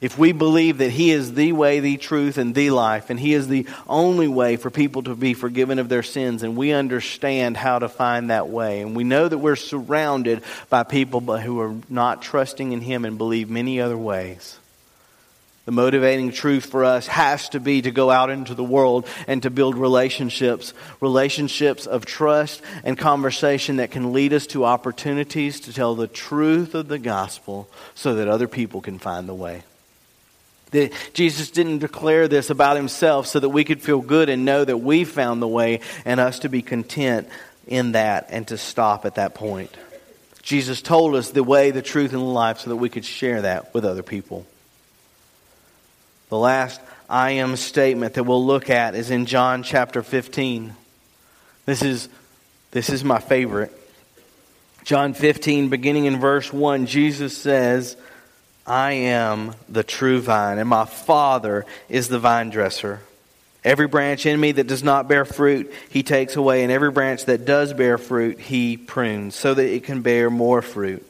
If 0.00 0.16
we 0.16 0.30
believe 0.30 0.78
that 0.78 0.92
He 0.92 1.10
is 1.10 1.34
the 1.34 1.52
way, 1.52 1.80
the 1.80 1.96
truth, 1.96 2.38
and 2.38 2.54
the 2.54 2.70
life, 2.70 3.10
and 3.10 3.18
He 3.18 3.34
is 3.34 3.48
the 3.48 3.66
only 3.88 4.28
way 4.28 4.56
for 4.56 4.70
people 4.70 5.02
to 5.02 5.16
be 5.16 5.34
forgiven 5.34 5.80
of 5.80 5.88
their 5.88 6.04
sins, 6.04 6.44
and 6.44 6.56
we 6.56 6.70
understand 6.70 7.56
how 7.56 7.80
to 7.80 7.88
find 7.88 8.30
that 8.30 8.48
way, 8.48 8.80
and 8.80 8.94
we 8.94 9.02
know 9.02 9.28
that 9.28 9.38
we're 9.38 9.56
surrounded 9.56 10.42
by 10.70 10.84
people 10.84 11.20
who 11.20 11.60
are 11.60 11.74
not 11.88 12.22
trusting 12.22 12.72
in 12.72 12.80
Him 12.80 13.04
and 13.04 13.18
believe 13.18 13.50
many 13.50 13.80
other 13.80 13.98
ways, 13.98 14.56
the 15.68 15.72
motivating 15.72 16.32
truth 16.32 16.64
for 16.64 16.82
us 16.82 17.06
has 17.08 17.50
to 17.50 17.60
be 17.60 17.82
to 17.82 17.90
go 17.90 18.10
out 18.10 18.30
into 18.30 18.54
the 18.54 18.64
world 18.64 19.06
and 19.26 19.42
to 19.42 19.50
build 19.50 19.76
relationships, 19.76 20.72
relationships 20.98 21.86
of 21.86 22.06
trust 22.06 22.62
and 22.84 22.96
conversation 22.96 23.76
that 23.76 23.90
can 23.90 24.14
lead 24.14 24.32
us 24.32 24.46
to 24.46 24.64
opportunities 24.64 25.60
to 25.60 25.74
tell 25.74 25.94
the 25.94 26.06
truth 26.06 26.74
of 26.74 26.88
the 26.88 26.98
gospel 26.98 27.68
so 27.94 28.14
that 28.14 28.28
other 28.28 28.48
people 28.48 28.80
can 28.80 28.98
find 28.98 29.28
the 29.28 29.34
way. 29.34 29.62
Jesus 31.12 31.50
didn't 31.50 31.80
declare 31.80 32.28
this 32.28 32.48
about 32.48 32.76
himself 32.76 33.26
so 33.26 33.38
that 33.38 33.50
we 33.50 33.62
could 33.62 33.82
feel 33.82 34.00
good 34.00 34.30
and 34.30 34.46
know 34.46 34.64
that 34.64 34.78
we 34.78 35.04
found 35.04 35.42
the 35.42 35.46
way 35.46 35.80
and 36.06 36.18
us 36.18 36.38
to 36.38 36.48
be 36.48 36.62
content 36.62 37.28
in 37.66 37.92
that 37.92 38.28
and 38.30 38.48
to 38.48 38.56
stop 38.56 39.04
at 39.04 39.16
that 39.16 39.34
point. 39.34 39.76
Jesus 40.40 40.80
told 40.80 41.14
us 41.14 41.28
the 41.28 41.44
way, 41.44 41.72
the 41.72 41.82
truth, 41.82 42.14
and 42.14 42.22
the 42.22 42.24
life 42.24 42.60
so 42.60 42.70
that 42.70 42.76
we 42.76 42.88
could 42.88 43.04
share 43.04 43.42
that 43.42 43.74
with 43.74 43.84
other 43.84 44.02
people. 44.02 44.46
The 46.28 46.38
last 46.38 46.80
I 47.08 47.32
am 47.32 47.56
statement 47.56 48.14
that 48.14 48.24
we'll 48.24 48.44
look 48.44 48.68
at 48.68 48.94
is 48.94 49.10
in 49.10 49.26
John 49.26 49.62
chapter 49.62 50.02
15. 50.02 50.74
This 51.64 51.82
is, 51.82 52.08
this 52.70 52.90
is 52.90 53.02
my 53.02 53.18
favorite. 53.18 53.72
John 54.84 55.14
15, 55.14 55.68
beginning 55.68 56.04
in 56.04 56.20
verse 56.20 56.52
1, 56.52 56.86
Jesus 56.86 57.36
says, 57.36 57.96
I 58.66 58.92
am 58.92 59.54
the 59.68 59.82
true 59.82 60.20
vine, 60.20 60.58
and 60.58 60.68
my 60.68 60.84
Father 60.84 61.64
is 61.88 62.08
the 62.08 62.18
vine 62.18 62.50
dresser. 62.50 63.00
Every 63.64 63.88
branch 63.88 64.26
in 64.26 64.38
me 64.38 64.52
that 64.52 64.66
does 64.66 64.82
not 64.82 65.08
bear 65.08 65.24
fruit, 65.24 65.72
he 65.88 66.02
takes 66.02 66.36
away, 66.36 66.62
and 66.62 66.70
every 66.70 66.90
branch 66.90 67.24
that 67.24 67.46
does 67.46 67.72
bear 67.72 67.96
fruit, 67.98 68.38
he 68.38 68.76
prunes, 68.76 69.34
so 69.34 69.54
that 69.54 69.66
it 69.66 69.84
can 69.84 70.02
bear 70.02 70.30
more 70.30 70.62
fruit. 70.62 71.04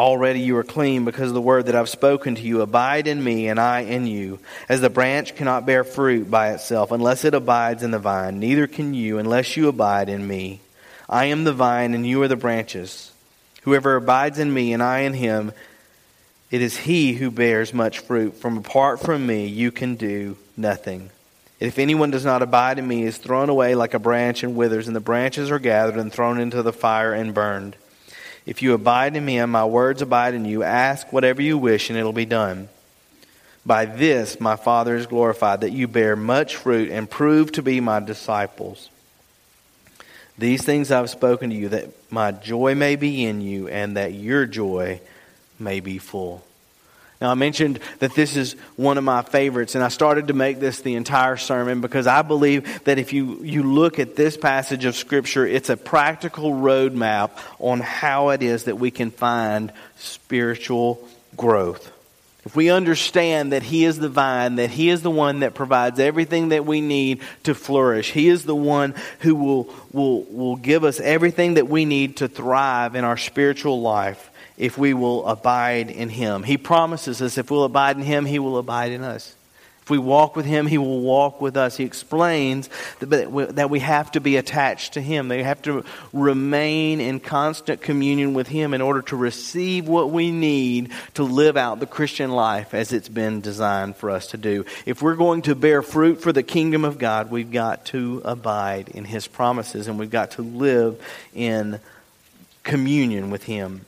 Already 0.00 0.40
you 0.40 0.56
are 0.56 0.64
clean 0.64 1.04
because 1.04 1.28
of 1.28 1.34
the 1.34 1.42
word 1.42 1.66
that 1.66 1.74
I've 1.74 1.90
spoken 1.90 2.34
to 2.34 2.40
you. 2.40 2.62
Abide 2.62 3.06
in 3.06 3.22
me, 3.22 3.48
and 3.48 3.60
I 3.60 3.80
in 3.80 4.06
you. 4.06 4.38
As 4.66 4.80
the 4.80 4.88
branch 4.88 5.36
cannot 5.36 5.66
bear 5.66 5.84
fruit 5.84 6.30
by 6.30 6.54
itself 6.54 6.90
unless 6.90 7.26
it 7.26 7.34
abides 7.34 7.82
in 7.82 7.90
the 7.90 7.98
vine, 7.98 8.40
neither 8.40 8.66
can 8.66 8.94
you 8.94 9.18
unless 9.18 9.58
you 9.58 9.68
abide 9.68 10.08
in 10.08 10.26
me. 10.26 10.60
I 11.06 11.26
am 11.26 11.44
the 11.44 11.52
vine, 11.52 11.92
and 11.92 12.06
you 12.06 12.22
are 12.22 12.28
the 12.28 12.34
branches. 12.34 13.12
Whoever 13.64 13.94
abides 13.94 14.38
in 14.38 14.54
me, 14.54 14.72
and 14.72 14.82
I 14.82 15.00
in 15.00 15.12
him, 15.12 15.52
it 16.50 16.62
is 16.62 16.78
he 16.78 17.12
who 17.12 17.30
bears 17.30 17.74
much 17.74 17.98
fruit. 17.98 18.36
From 18.36 18.56
apart 18.56 19.00
from 19.00 19.26
me, 19.26 19.48
you 19.48 19.70
can 19.70 19.96
do 19.96 20.38
nothing. 20.56 21.10
If 21.58 21.78
anyone 21.78 22.10
does 22.10 22.24
not 22.24 22.40
abide 22.40 22.78
in 22.78 22.88
me, 22.88 23.02
is 23.02 23.18
thrown 23.18 23.50
away 23.50 23.74
like 23.74 23.92
a 23.92 23.98
branch 23.98 24.44
and 24.44 24.56
withers, 24.56 24.86
and 24.86 24.96
the 24.96 25.00
branches 25.00 25.50
are 25.50 25.58
gathered 25.58 25.96
and 25.96 26.10
thrown 26.10 26.40
into 26.40 26.62
the 26.62 26.72
fire 26.72 27.12
and 27.12 27.34
burned. 27.34 27.76
If 28.50 28.62
you 28.62 28.74
abide 28.74 29.14
in 29.14 29.24
me 29.24 29.38
and 29.38 29.52
my 29.52 29.64
words 29.64 30.02
abide 30.02 30.34
in 30.34 30.44
you, 30.44 30.64
ask 30.64 31.12
whatever 31.12 31.40
you 31.40 31.56
wish, 31.56 31.88
and 31.88 31.96
it'll 31.96 32.12
be 32.12 32.26
done. 32.26 32.68
By 33.64 33.84
this 33.84 34.40
my 34.40 34.56
Father 34.56 34.96
is 34.96 35.06
glorified, 35.06 35.60
that 35.60 35.70
you 35.70 35.86
bear 35.86 36.16
much 36.16 36.56
fruit 36.56 36.90
and 36.90 37.08
prove 37.08 37.52
to 37.52 37.62
be 37.62 37.78
my 37.80 38.00
disciples. 38.00 38.90
These 40.36 40.64
things 40.64 40.90
I've 40.90 41.10
spoken 41.10 41.50
to 41.50 41.56
you, 41.56 41.68
that 41.68 41.90
my 42.10 42.32
joy 42.32 42.74
may 42.74 42.96
be 42.96 43.24
in 43.24 43.40
you, 43.40 43.68
and 43.68 43.96
that 43.96 44.14
your 44.14 44.46
joy 44.46 45.00
may 45.60 45.78
be 45.78 45.98
full. 45.98 46.44
Now, 47.20 47.30
I 47.30 47.34
mentioned 47.34 47.80
that 47.98 48.14
this 48.14 48.34
is 48.34 48.54
one 48.76 48.96
of 48.96 49.04
my 49.04 49.20
favorites, 49.20 49.74
and 49.74 49.84
I 49.84 49.88
started 49.88 50.28
to 50.28 50.32
make 50.34 50.58
this 50.58 50.80
the 50.80 50.94
entire 50.94 51.36
sermon 51.36 51.82
because 51.82 52.06
I 52.06 52.22
believe 52.22 52.84
that 52.84 52.98
if 52.98 53.12
you, 53.12 53.42
you 53.42 53.62
look 53.62 53.98
at 53.98 54.16
this 54.16 54.38
passage 54.38 54.86
of 54.86 54.96
Scripture, 54.96 55.46
it's 55.46 55.68
a 55.68 55.76
practical 55.76 56.52
roadmap 56.52 57.32
on 57.58 57.80
how 57.80 58.30
it 58.30 58.42
is 58.42 58.64
that 58.64 58.78
we 58.78 58.90
can 58.90 59.10
find 59.10 59.70
spiritual 59.98 61.06
growth. 61.36 61.92
If 62.46 62.56
we 62.56 62.70
understand 62.70 63.52
that 63.52 63.64
He 63.64 63.84
is 63.84 63.98
the 63.98 64.08
vine, 64.08 64.56
that 64.56 64.70
He 64.70 64.88
is 64.88 65.02
the 65.02 65.10
one 65.10 65.40
that 65.40 65.52
provides 65.52 66.00
everything 66.00 66.48
that 66.48 66.64
we 66.64 66.80
need 66.80 67.20
to 67.42 67.54
flourish, 67.54 68.12
He 68.12 68.28
is 68.28 68.46
the 68.46 68.56
one 68.56 68.94
who 69.18 69.34
will, 69.34 69.74
will, 69.92 70.22
will 70.22 70.56
give 70.56 70.84
us 70.84 70.98
everything 71.00 71.54
that 71.54 71.68
we 71.68 71.84
need 71.84 72.16
to 72.16 72.28
thrive 72.28 72.94
in 72.94 73.04
our 73.04 73.18
spiritual 73.18 73.82
life 73.82 74.29
if 74.60 74.76
we 74.76 74.92
will 74.92 75.26
abide 75.26 75.90
in 75.90 76.10
him. 76.10 76.42
He 76.42 76.58
promises 76.58 77.22
us 77.22 77.38
if 77.38 77.50
we'll 77.50 77.64
abide 77.64 77.96
in 77.96 78.02
him, 78.02 78.26
he 78.26 78.38
will 78.38 78.58
abide 78.58 78.92
in 78.92 79.02
us. 79.02 79.34
If 79.80 79.88
we 79.88 79.96
walk 79.96 80.36
with 80.36 80.44
him, 80.44 80.66
he 80.66 80.76
will 80.76 81.00
walk 81.00 81.40
with 81.40 81.56
us. 81.56 81.78
He 81.78 81.84
explains 81.84 82.68
that 83.00 83.70
we 83.70 83.78
have 83.80 84.12
to 84.12 84.20
be 84.20 84.36
attached 84.36 84.92
to 84.92 85.00
him. 85.00 85.28
They 85.28 85.42
have 85.42 85.62
to 85.62 85.82
remain 86.12 87.00
in 87.00 87.20
constant 87.20 87.80
communion 87.80 88.34
with 88.34 88.48
him 88.48 88.74
in 88.74 88.82
order 88.82 89.00
to 89.02 89.16
receive 89.16 89.88
what 89.88 90.10
we 90.10 90.30
need 90.30 90.92
to 91.14 91.22
live 91.22 91.56
out 91.56 91.80
the 91.80 91.86
Christian 91.86 92.30
life 92.30 92.74
as 92.74 92.92
it's 92.92 93.08
been 93.08 93.40
designed 93.40 93.96
for 93.96 94.10
us 94.10 94.26
to 94.28 94.36
do. 94.36 94.66
If 94.84 95.00
we're 95.00 95.16
going 95.16 95.40
to 95.42 95.54
bear 95.54 95.80
fruit 95.80 96.20
for 96.20 96.32
the 96.32 96.42
kingdom 96.42 96.84
of 96.84 96.98
God, 96.98 97.30
we've 97.30 97.50
got 97.50 97.86
to 97.86 98.20
abide 98.26 98.90
in 98.90 99.06
his 99.06 99.26
promises 99.26 99.88
and 99.88 99.98
we've 99.98 100.10
got 100.10 100.32
to 100.32 100.42
live 100.42 101.02
in 101.32 101.80
communion 102.62 103.30
with 103.30 103.44
him. 103.44 103.86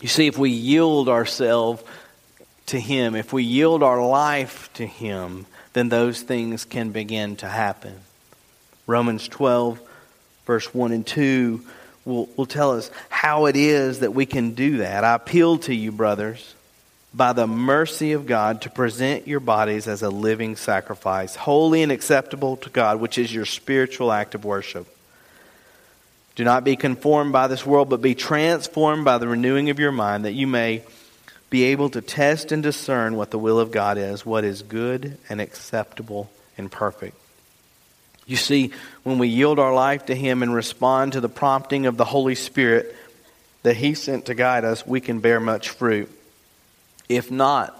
You 0.00 0.08
see, 0.08 0.26
if 0.26 0.38
we 0.38 0.50
yield 0.50 1.08
ourselves 1.08 1.82
to 2.66 2.78
Him, 2.78 3.14
if 3.14 3.32
we 3.32 3.42
yield 3.42 3.82
our 3.82 4.04
life 4.04 4.70
to 4.74 4.86
Him, 4.86 5.46
then 5.72 5.88
those 5.88 6.22
things 6.22 6.64
can 6.64 6.90
begin 6.90 7.36
to 7.36 7.48
happen. 7.48 7.94
Romans 8.86 9.26
12, 9.28 9.80
verse 10.46 10.72
1 10.72 10.92
and 10.92 11.06
2, 11.06 11.64
will, 12.04 12.28
will 12.36 12.46
tell 12.46 12.72
us 12.72 12.90
how 13.08 13.46
it 13.46 13.56
is 13.56 14.00
that 14.00 14.14
we 14.14 14.26
can 14.26 14.52
do 14.52 14.78
that. 14.78 15.04
I 15.04 15.14
appeal 15.14 15.58
to 15.58 15.74
you, 15.74 15.92
brothers, 15.92 16.54
by 17.12 17.32
the 17.32 17.46
mercy 17.46 18.12
of 18.12 18.26
God, 18.26 18.62
to 18.62 18.70
present 18.70 19.26
your 19.26 19.40
bodies 19.40 19.88
as 19.88 20.02
a 20.02 20.10
living 20.10 20.56
sacrifice, 20.56 21.34
holy 21.34 21.82
and 21.82 21.92
acceptable 21.92 22.56
to 22.58 22.70
God, 22.70 23.00
which 23.00 23.18
is 23.18 23.34
your 23.34 23.46
spiritual 23.46 24.12
act 24.12 24.34
of 24.34 24.44
worship. 24.44 24.86
Do 26.38 26.44
not 26.44 26.62
be 26.62 26.76
conformed 26.76 27.32
by 27.32 27.48
this 27.48 27.66
world, 27.66 27.88
but 27.88 28.00
be 28.00 28.14
transformed 28.14 29.04
by 29.04 29.18
the 29.18 29.26
renewing 29.26 29.70
of 29.70 29.80
your 29.80 29.90
mind, 29.90 30.24
that 30.24 30.34
you 30.34 30.46
may 30.46 30.84
be 31.50 31.64
able 31.64 31.90
to 31.90 32.00
test 32.00 32.52
and 32.52 32.62
discern 32.62 33.16
what 33.16 33.32
the 33.32 33.38
will 33.40 33.58
of 33.58 33.72
God 33.72 33.98
is, 33.98 34.24
what 34.24 34.44
is 34.44 34.62
good 34.62 35.18
and 35.28 35.40
acceptable 35.40 36.30
and 36.56 36.70
perfect. 36.70 37.16
You 38.24 38.36
see, 38.36 38.70
when 39.02 39.18
we 39.18 39.26
yield 39.26 39.58
our 39.58 39.74
life 39.74 40.06
to 40.06 40.14
Him 40.14 40.44
and 40.44 40.54
respond 40.54 41.14
to 41.14 41.20
the 41.20 41.28
prompting 41.28 41.86
of 41.86 41.96
the 41.96 42.04
Holy 42.04 42.36
Spirit 42.36 42.94
that 43.64 43.74
He 43.74 43.94
sent 43.94 44.26
to 44.26 44.34
guide 44.34 44.64
us, 44.64 44.86
we 44.86 45.00
can 45.00 45.18
bear 45.18 45.40
much 45.40 45.70
fruit. 45.70 46.08
If 47.08 47.32
not, 47.32 47.76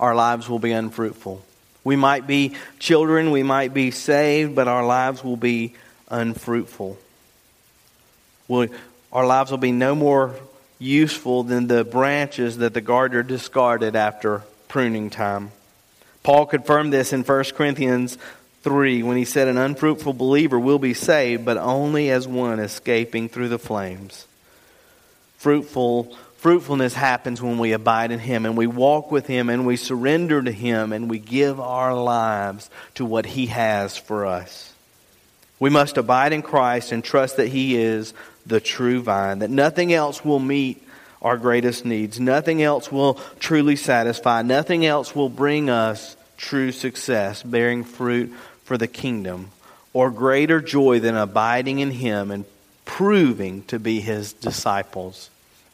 our 0.00 0.16
lives 0.16 0.48
will 0.48 0.58
be 0.58 0.72
unfruitful. 0.72 1.40
We 1.84 1.94
might 1.94 2.26
be 2.26 2.56
children, 2.80 3.30
we 3.30 3.44
might 3.44 3.72
be 3.72 3.92
saved, 3.92 4.56
but 4.56 4.66
our 4.66 4.84
lives 4.84 5.22
will 5.22 5.36
be 5.36 5.74
unfruitful. 6.08 6.98
We'll, 8.48 8.68
our 9.12 9.26
lives 9.26 9.50
will 9.50 9.58
be 9.58 9.72
no 9.72 9.94
more 9.94 10.34
useful 10.78 11.42
than 11.42 11.66
the 11.66 11.84
branches 11.84 12.58
that 12.58 12.74
the 12.74 12.80
gardener 12.80 13.22
discarded 13.22 13.96
after 13.96 14.42
pruning 14.68 15.10
time. 15.10 15.52
Paul 16.22 16.46
confirmed 16.46 16.92
this 16.92 17.12
in 17.12 17.22
1 17.22 17.44
Corinthians 17.54 18.18
3 18.62 19.02
when 19.02 19.16
he 19.16 19.24
said, 19.24 19.48
An 19.48 19.58
unfruitful 19.58 20.12
believer 20.12 20.58
will 20.58 20.78
be 20.78 20.94
saved, 20.94 21.44
but 21.44 21.56
only 21.56 22.10
as 22.10 22.26
one 22.26 22.58
escaping 22.58 23.28
through 23.28 23.48
the 23.48 23.58
flames. 23.58 24.26
Fruitful 25.38 26.16
fruitfulness 26.38 26.94
happens 26.94 27.42
when 27.42 27.58
we 27.58 27.72
abide 27.72 28.12
in 28.12 28.18
him 28.18 28.46
and 28.46 28.56
we 28.56 28.66
walk 28.66 29.10
with 29.10 29.26
him 29.26 29.48
and 29.48 29.66
we 29.66 29.76
surrender 29.76 30.40
to 30.40 30.52
him 30.52 30.92
and 30.92 31.10
we 31.10 31.18
give 31.18 31.58
our 31.58 31.94
lives 31.94 32.70
to 32.94 33.04
what 33.04 33.26
he 33.26 33.46
has 33.46 33.96
for 33.96 34.26
us. 34.26 34.72
We 35.58 35.70
must 35.70 35.96
abide 35.96 36.32
in 36.32 36.42
Christ 36.42 36.92
and 36.92 37.02
trust 37.02 37.38
that 37.38 37.48
he 37.48 37.76
is 37.76 38.14
the 38.46 38.60
true 38.60 39.02
vine, 39.02 39.40
that 39.40 39.50
nothing 39.50 39.92
else 39.92 40.24
will 40.24 40.38
meet 40.38 40.82
our 41.20 41.36
greatest 41.36 41.84
needs. 41.84 42.20
Nothing 42.20 42.62
else 42.62 42.92
will 42.92 43.14
truly 43.40 43.76
satisfy. 43.76 44.42
Nothing 44.42 44.86
else 44.86 45.14
will 45.14 45.28
bring 45.28 45.68
us 45.68 46.16
true 46.36 46.72
success, 46.72 47.42
bearing 47.42 47.84
fruit 47.84 48.32
for 48.64 48.78
the 48.78 48.86
kingdom, 48.86 49.50
or 49.92 50.10
greater 50.10 50.60
joy 50.60 51.00
than 51.00 51.16
abiding 51.16 51.78
in 51.78 51.90
Him 51.90 52.30
and 52.30 52.44
proving 52.84 53.62
to 53.64 53.78
be 53.78 54.00
His 54.00 54.32
disciples 54.32 55.30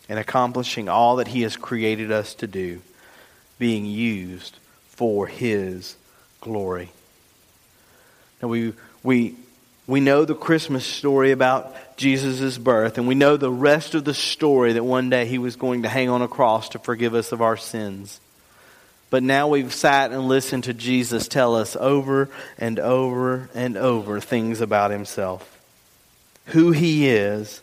and 0.09 0.19
accomplishing 0.19 0.89
all 0.89 1.17
that 1.17 1.29
He 1.29 1.43
has 1.43 1.57
created 1.57 2.11
us 2.11 2.35
to 2.35 2.47
do, 2.47 2.81
being 3.59 3.85
used 3.85 4.59
for 4.89 5.27
His 5.27 5.97
glory. 6.41 6.91
Now, 8.41 8.49
we, 8.49 8.73
we 9.03 9.37
we 9.93 10.01
know 10.01 10.25
the 10.25 10.35
Christmas 10.35 10.87
story 10.87 11.33
about 11.33 11.77
Jesus' 11.99 12.57
birth, 12.57 12.97
and 12.97 13.07
we 13.07 13.15
know 13.15 13.37
the 13.37 13.51
rest 13.51 13.95
of 13.95 14.07
the 14.07 14.15
story 14.15 14.73
that 14.73 14.83
one 14.83 15.11
day 15.11 15.27
he 15.27 15.37
was 15.37 15.57
going 15.57 15.83
to 15.83 15.89
hang 15.91 16.09
on 16.09 16.23
a 16.23 16.29
cross 16.29 16.71
to 16.71 16.79
forgive 16.79 17.15
us 17.15 17.31
of 17.31 17.43
our 17.43 17.59
sins. 17.59 18.19
But 19.11 19.23
now 19.23 19.49
we've 19.49 19.75
sat 19.75 20.11
and 20.11 20.29
listened 20.29 20.65
to 20.65 20.73
Jesus 20.73 21.29
tell 21.29 21.55
us 21.55 21.77
over 21.77 22.31
and 22.57 22.79
over 22.79 23.51
and 23.55 23.77
over 23.77 24.19
things 24.19 24.63
about 24.63 24.91
himself 24.91 25.61
who 26.47 26.73
he 26.73 27.07
is 27.07 27.61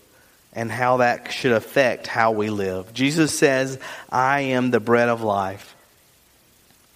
and 0.54 0.72
how 0.72 0.98
that 0.98 1.34
should 1.34 1.52
affect 1.52 2.06
how 2.06 2.32
we 2.32 2.52
live. 2.52 2.94
Jesus 2.94 3.36
says, 3.36 3.80
I 4.08 4.42
am 4.42 4.70
the 4.70 4.80
bread 4.80 5.10
of 5.10 5.24
life. 5.24 5.76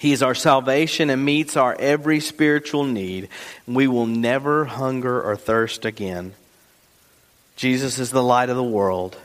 He 0.03 0.11
is 0.11 0.21
our 0.21 0.35
salvation 0.35 1.09
and 1.09 1.23
meets 1.23 1.55
our 1.55 1.77
every 1.79 2.19
spiritual 2.19 2.83
need. 2.83 3.29
We 3.65 3.87
will 3.87 4.05
never 4.05 4.65
hunger 4.65 5.23
or 5.23 5.37
thirst 5.37 5.85
again. 5.85 6.33
Jesus 7.55 7.99
is 7.99 8.11
the 8.11 8.21
light 8.21 8.49
of 8.49 8.57
the 8.57 8.63
world. 8.63 9.15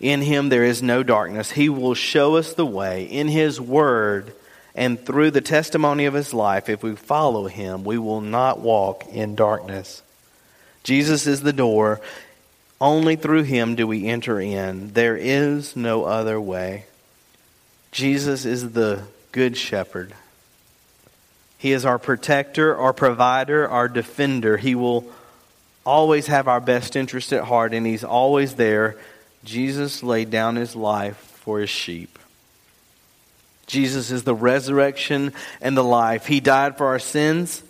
In 0.00 0.22
him 0.22 0.48
there 0.48 0.64
is 0.64 0.82
no 0.82 1.02
darkness. 1.02 1.50
He 1.50 1.68
will 1.68 1.92
show 1.92 2.36
us 2.36 2.54
the 2.54 2.64
way. 2.64 3.04
In 3.04 3.28
his 3.28 3.60
word 3.60 4.32
and 4.74 4.98
through 4.98 5.32
the 5.32 5.42
testimony 5.42 6.06
of 6.06 6.14
his 6.14 6.32
life, 6.32 6.70
if 6.70 6.82
we 6.82 6.96
follow 6.96 7.46
him, 7.46 7.84
we 7.84 7.98
will 7.98 8.22
not 8.22 8.58
walk 8.58 9.04
in 9.08 9.34
darkness. 9.34 10.02
Jesus 10.82 11.26
is 11.26 11.42
the 11.42 11.52
door. 11.52 12.00
Only 12.80 13.16
through 13.16 13.42
him 13.42 13.74
do 13.74 13.86
we 13.86 14.06
enter 14.06 14.40
in. 14.40 14.94
There 14.94 15.18
is 15.18 15.76
no 15.76 16.04
other 16.04 16.40
way. 16.40 16.86
Jesus 17.92 18.46
is 18.46 18.72
the 18.72 19.02
good 19.36 19.54
shepherd. 19.54 20.14
He 21.58 21.72
is 21.72 21.84
our 21.84 21.98
protector, 21.98 22.74
our 22.74 22.94
provider, 22.94 23.68
our 23.68 23.86
defender. 23.86 24.56
He 24.56 24.74
will 24.74 25.04
always 25.84 26.28
have 26.28 26.48
our 26.48 26.58
best 26.58 26.96
interest 26.96 27.34
at 27.34 27.44
heart, 27.44 27.74
and 27.74 27.86
He's 27.86 28.02
always 28.02 28.54
there. 28.54 28.96
Jesus 29.44 30.02
laid 30.02 30.30
down 30.30 30.56
His 30.56 30.74
life 30.74 31.18
for 31.18 31.60
His 31.60 31.68
sheep. 31.68 32.18
Jesus 33.66 34.10
is 34.10 34.24
the 34.24 34.34
resurrection 34.34 35.34
and 35.60 35.76
the 35.76 35.84
life. 35.84 36.24
He 36.24 36.40
died 36.40 36.78
for 36.78 36.86
our 36.86 36.98
sins 36.98 37.62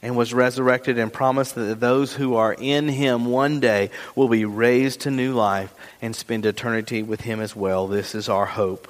and 0.00 0.16
was 0.16 0.32
resurrected 0.32 0.98
and 0.98 1.12
promised 1.12 1.56
that 1.56 1.80
those 1.80 2.14
who 2.14 2.36
are 2.36 2.54
in 2.54 2.86
Him 2.86 3.24
one 3.24 3.58
day 3.58 3.90
will 4.14 4.28
be 4.28 4.44
raised 4.44 5.00
to 5.00 5.10
new 5.10 5.32
life 5.32 5.74
and 6.00 6.14
spend 6.14 6.46
eternity 6.46 7.02
with 7.02 7.22
Him 7.22 7.40
as 7.40 7.56
well. 7.56 7.88
This 7.88 8.14
is 8.14 8.28
our 8.28 8.46
hope. 8.46 8.88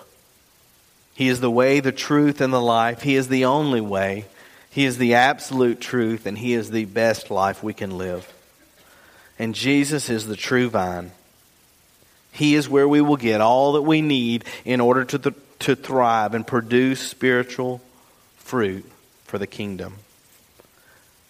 He 1.18 1.26
is 1.26 1.40
the 1.40 1.50
way, 1.50 1.80
the 1.80 1.90
truth, 1.90 2.40
and 2.40 2.52
the 2.52 2.60
life. 2.60 3.02
He 3.02 3.16
is 3.16 3.26
the 3.26 3.46
only 3.46 3.80
way. 3.80 4.26
He 4.70 4.84
is 4.84 4.98
the 4.98 5.14
absolute 5.14 5.80
truth, 5.80 6.26
and 6.26 6.38
He 6.38 6.52
is 6.52 6.70
the 6.70 6.84
best 6.84 7.28
life 7.28 7.60
we 7.60 7.74
can 7.74 7.98
live. 7.98 8.32
And 9.36 9.52
Jesus 9.52 10.10
is 10.10 10.28
the 10.28 10.36
true 10.36 10.70
vine. 10.70 11.10
He 12.30 12.54
is 12.54 12.68
where 12.68 12.86
we 12.86 13.00
will 13.00 13.16
get 13.16 13.40
all 13.40 13.72
that 13.72 13.82
we 13.82 14.00
need 14.00 14.44
in 14.64 14.80
order 14.80 15.04
to, 15.06 15.18
th- 15.18 15.34
to 15.58 15.74
thrive 15.74 16.34
and 16.34 16.46
produce 16.46 17.00
spiritual 17.00 17.80
fruit 18.36 18.88
for 19.24 19.38
the 19.38 19.46
kingdom. 19.48 19.94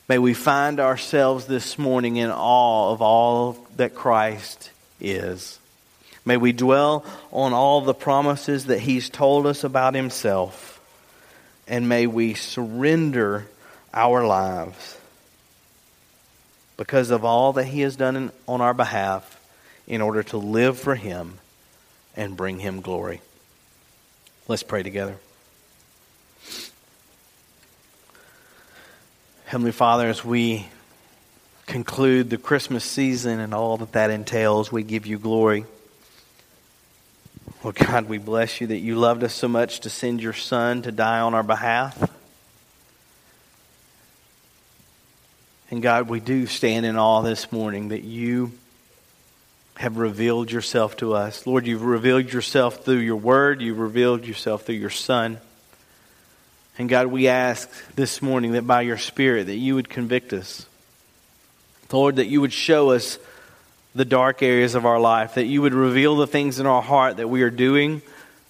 May 0.07 0.19
we 0.19 0.35
find 0.35 0.81
ourselves 0.81 1.47
this 1.47 1.79
morning 1.79 2.17
in 2.17 2.29
awe 2.31 2.93
of 2.93 3.01
all 3.01 3.67
that 3.77 3.95
Christ 3.95 4.71
is. 5.01 5.59
May 6.29 6.37
we 6.37 6.53
dwell 6.53 7.07
on 7.33 7.55
all 7.55 7.81
the 7.81 7.95
promises 7.95 8.67
that 8.67 8.81
He's 8.81 9.09
told 9.09 9.47
us 9.47 9.65
about 9.65 9.95
Himself. 9.95 10.79
And 11.67 11.89
may 11.89 12.07
we 12.07 12.35
surrender 12.35 13.47
our 13.95 14.27
lives 14.27 14.99
because 16.77 17.11
of 17.11 17.25
all 17.25 17.55
that 17.55 17.65
He 17.65 17.81
has 17.81 17.97
done 17.97 18.15
in, 18.15 18.33
on 18.47 18.61
our 18.61 18.75
behalf 18.75 19.41
in 19.87 20.03
order 20.03 20.23
to 20.25 20.37
live 20.37 20.79
for 20.79 20.95
Him 20.95 21.39
and 22.15 22.37
bring 22.37 22.59
Him 22.59 22.83
glory. 22.83 23.23
Let's 24.49 24.63
pray 24.63 24.83
together. 24.83 25.17
Heavenly 29.47 29.73
Father, 29.73 30.09
as 30.09 30.23
we 30.23 30.67
conclude 31.65 32.29
the 32.29 32.37
Christmas 32.37 32.85
season 32.85 33.41
and 33.41 33.55
all 33.55 33.79
that 33.79 33.93
that 33.93 34.11
entails, 34.11 34.71
we 34.71 34.83
give 34.83 35.07
you 35.07 35.19
glory. 35.19 35.65
Well, 37.61 37.73
God, 37.73 38.09
we 38.09 38.19
bless 38.19 38.61
you 38.61 38.69
that 38.69 38.79
you 38.79 38.95
loved 38.95 39.25
us 39.25 39.35
so 39.35 39.49
much 39.49 39.81
to 39.81 39.91
send 39.91 40.23
your 40.23 40.33
Son 40.33 40.83
to 40.83 40.93
die 40.93 41.19
on 41.19 41.35
our 41.35 41.43
behalf. 41.43 42.09
And 45.69 45.83
God, 45.83 46.09
we 46.09 46.21
do 46.21 46.47
stand 46.47 46.87
in 46.87 46.97
awe 46.97 47.23
this 47.23 47.51
morning 47.51 47.89
that 47.89 48.05
you 48.05 48.53
have 49.77 49.97
revealed 49.97 50.53
yourself 50.53 50.97
to 50.99 51.15
us. 51.15 51.49
Lord, 51.49 51.67
you've 51.67 51.83
revealed 51.83 52.33
yourself 52.33 52.85
through 52.85 52.99
your 52.99 53.17
word, 53.17 53.61
you've 53.61 53.81
revealed 53.81 54.25
yourself 54.25 54.65
through 54.65 54.77
your 54.77 54.89
Son. 54.89 55.39
And 56.79 56.89
God, 56.89 57.09
we 57.09 57.27
ask 57.27 57.69
this 57.97 58.23
morning 58.23 58.53
that 58.53 58.69
by 58.69 58.83
your 58.83 58.99
Spirit 58.99 59.49
that 59.49 59.57
you 59.57 59.75
would 59.75 59.89
convict 59.89 60.33
us. 60.33 60.65
Lord, 61.91 62.17
that 62.17 62.29
you 62.29 62.41
would 62.41 62.53
show 62.53 62.91
us 62.91 63.19
the 63.95 64.05
dark 64.05 64.43
areas 64.43 64.75
of 64.75 64.87
our 64.87 65.01
life, 65.01 65.35
that 65.35 65.47
you 65.47 65.63
would 65.63 65.75
reveal 65.75 66.17
the 66.17 66.27
things 66.27 66.61
in 66.61 66.67
our 66.67 66.83
heart 66.83 67.17
that 67.17 67.29
we 67.29 67.43
are 67.43 67.51
doing 67.51 68.03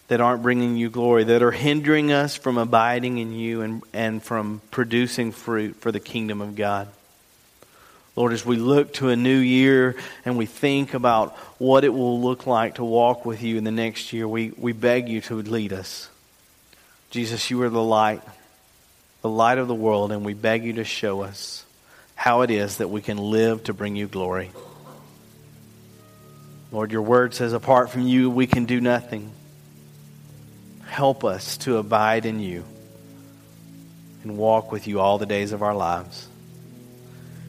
that 0.08 0.20
aren't 0.20 0.42
bringing 0.42 0.76
you 0.76 0.88
glory, 0.90 1.24
that 1.24 1.42
are 1.42 1.50
hindering 1.50 2.12
us 2.12 2.34
from 2.34 2.58
abiding 2.58 3.18
in 3.18 3.32
you 3.32 3.60
and, 3.60 3.82
and 3.92 4.22
from 4.22 4.60
producing 4.70 5.32
fruit 5.32 5.76
for 5.76 5.92
the 5.92 6.00
kingdom 6.00 6.40
of 6.40 6.56
God. 6.56 6.88
Lord, 8.16 8.32
as 8.32 8.44
we 8.44 8.56
look 8.56 8.94
to 8.94 9.10
a 9.10 9.16
new 9.16 9.38
year 9.38 9.94
and 10.24 10.36
we 10.36 10.46
think 10.46 10.94
about 10.94 11.36
what 11.58 11.84
it 11.84 11.90
will 11.90 12.20
look 12.20 12.46
like 12.46 12.76
to 12.76 12.84
walk 12.84 13.24
with 13.24 13.42
you 13.42 13.58
in 13.58 13.64
the 13.64 13.70
next 13.70 14.12
year, 14.12 14.26
we, 14.26 14.52
we 14.56 14.72
beg 14.72 15.08
you 15.08 15.20
to 15.20 15.40
lead 15.40 15.72
us. 15.72 16.08
Jesus, 17.10 17.48
you 17.50 17.62
are 17.62 17.70
the 17.70 17.82
light, 17.82 18.22
the 19.22 19.28
light 19.28 19.58
of 19.58 19.68
the 19.68 19.74
world, 19.74 20.10
and 20.10 20.24
we 20.24 20.34
beg 20.34 20.64
you 20.64 20.72
to 20.74 20.84
show 20.84 21.22
us 21.22 21.64
how 22.16 22.40
it 22.40 22.50
is 22.50 22.78
that 22.78 22.88
we 22.88 23.02
can 23.02 23.18
live 23.18 23.62
to 23.64 23.72
bring 23.72 23.94
you 23.94 24.08
glory. 24.08 24.50
Lord, 26.70 26.92
your 26.92 27.02
word 27.02 27.34
says, 27.34 27.52
apart 27.52 27.90
from 27.90 28.02
you, 28.02 28.28
we 28.30 28.46
can 28.46 28.66
do 28.66 28.80
nothing. 28.80 29.32
Help 30.86 31.24
us 31.24 31.56
to 31.58 31.78
abide 31.78 32.26
in 32.26 32.40
you 32.40 32.64
and 34.22 34.36
walk 34.36 34.70
with 34.70 34.86
you 34.86 35.00
all 35.00 35.18
the 35.18 35.26
days 35.26 35.52
of 35.52 35.62
our 35.62 35.74
lives. 35.74 36.28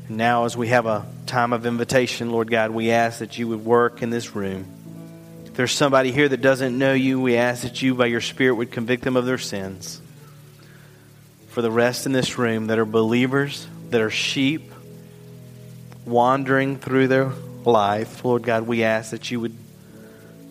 And 0.08 0.18
now, 0.18 0.46
as 0.46 0.56
we 0.56 0.70
have 0.70 0.86
a 0.86 1.06
time 1.26 1.52
of 1.52 1.66
invitation, 1.66 2.32
Lord 2.32 2.50
God, 2.50 2.72
we 2.72 2.92
ask 2.92 3.20
that 3.20 3.38
you 3.38 3.48
would 3.50 3.66
work 3.66 4.02
in 4.02 4.10
this 4.10 4.36
room. 4.36 4.66
If 5.46 5.54
there's 5.56 5.74
somebody 5.74 6.12
here 6.12 6.30
that 6.30 6.42
doesn't 6.42 6.78
know 6.78 6.94
you, 6.94 7.20
we 7.20 7.36
ask 7.36 7.64
that 7.64 7.82
you, 7.82 7.96
by 7.96 8.06
your 8.06 8.22
Spirit, 8.22 8.56
would 8.56 8.72
convict 8.72 9.04
them 9.04 9.18
of 9.18 9.26
their 9.26 9.38
sins. 9.38 10.02
For 11.50 11.62
the 11.62 11.72
rest 11.72 12.06
in 12.06 12.14
this 12.14 12.38
room 12.38 12.68
that 12.68 12.80
are 12.80 12.86
believers, 12.86 13.68
that 13.90 14.00
are 14.00 14.10
sheep, 14.10 14.72
wandering 16.06 16.78
through 16.78 17.08
their 17.08 17.32
life. 17.66 18.24
Lord 18.24 18.43
God, 18.43 18.68
we 18.68 18.84
ask 18.84 19.12
that 19.12 19.30
you 19.32 19.39
would 19.39 19.55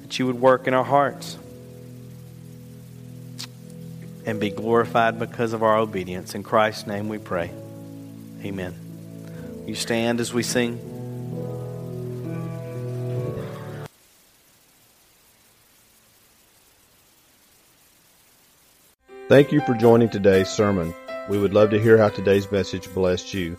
that 0.03 0.19
you 0.19 0.27
would 0.27 0.41
work 0.41 0.67
in 0.67 0.75
our 0.75 0.85
hearts 0.85 1.37
and 4.25 4.41
be 4.41 4.51
glorified 4.51 5.19
because 5.19 5.53
of 5.53 5.63
our 5.63 5.79
obedience. 5.79 6.35
In 6.35 6.43
Christ's 6.43 6.87
name 6.87 7.09
we 7.09 7.19
pray. 7.19 7.51
Amen. 8.43 8.75
You 9.67 9.75
stand 9.75 10.21
as 10.21 10.33
we 10.33 10.43
sing. 10.43 10.79
Thank 19.29 19.53
you 19.53 19.61
for 19.61 19.75
joining 19.75 20.09
today's 20.09 20.49
sermon. 20.49 20.95
We 21.29 21.39
would 21.39 21.53
love 21.53 21.69
to 21.71 21.79
hear 21.79 21.99
how 21.99 22.09
today's 22.09 22.51
message 22.51 22.93
blessed 22.95 23.35
you. 23.35 23.59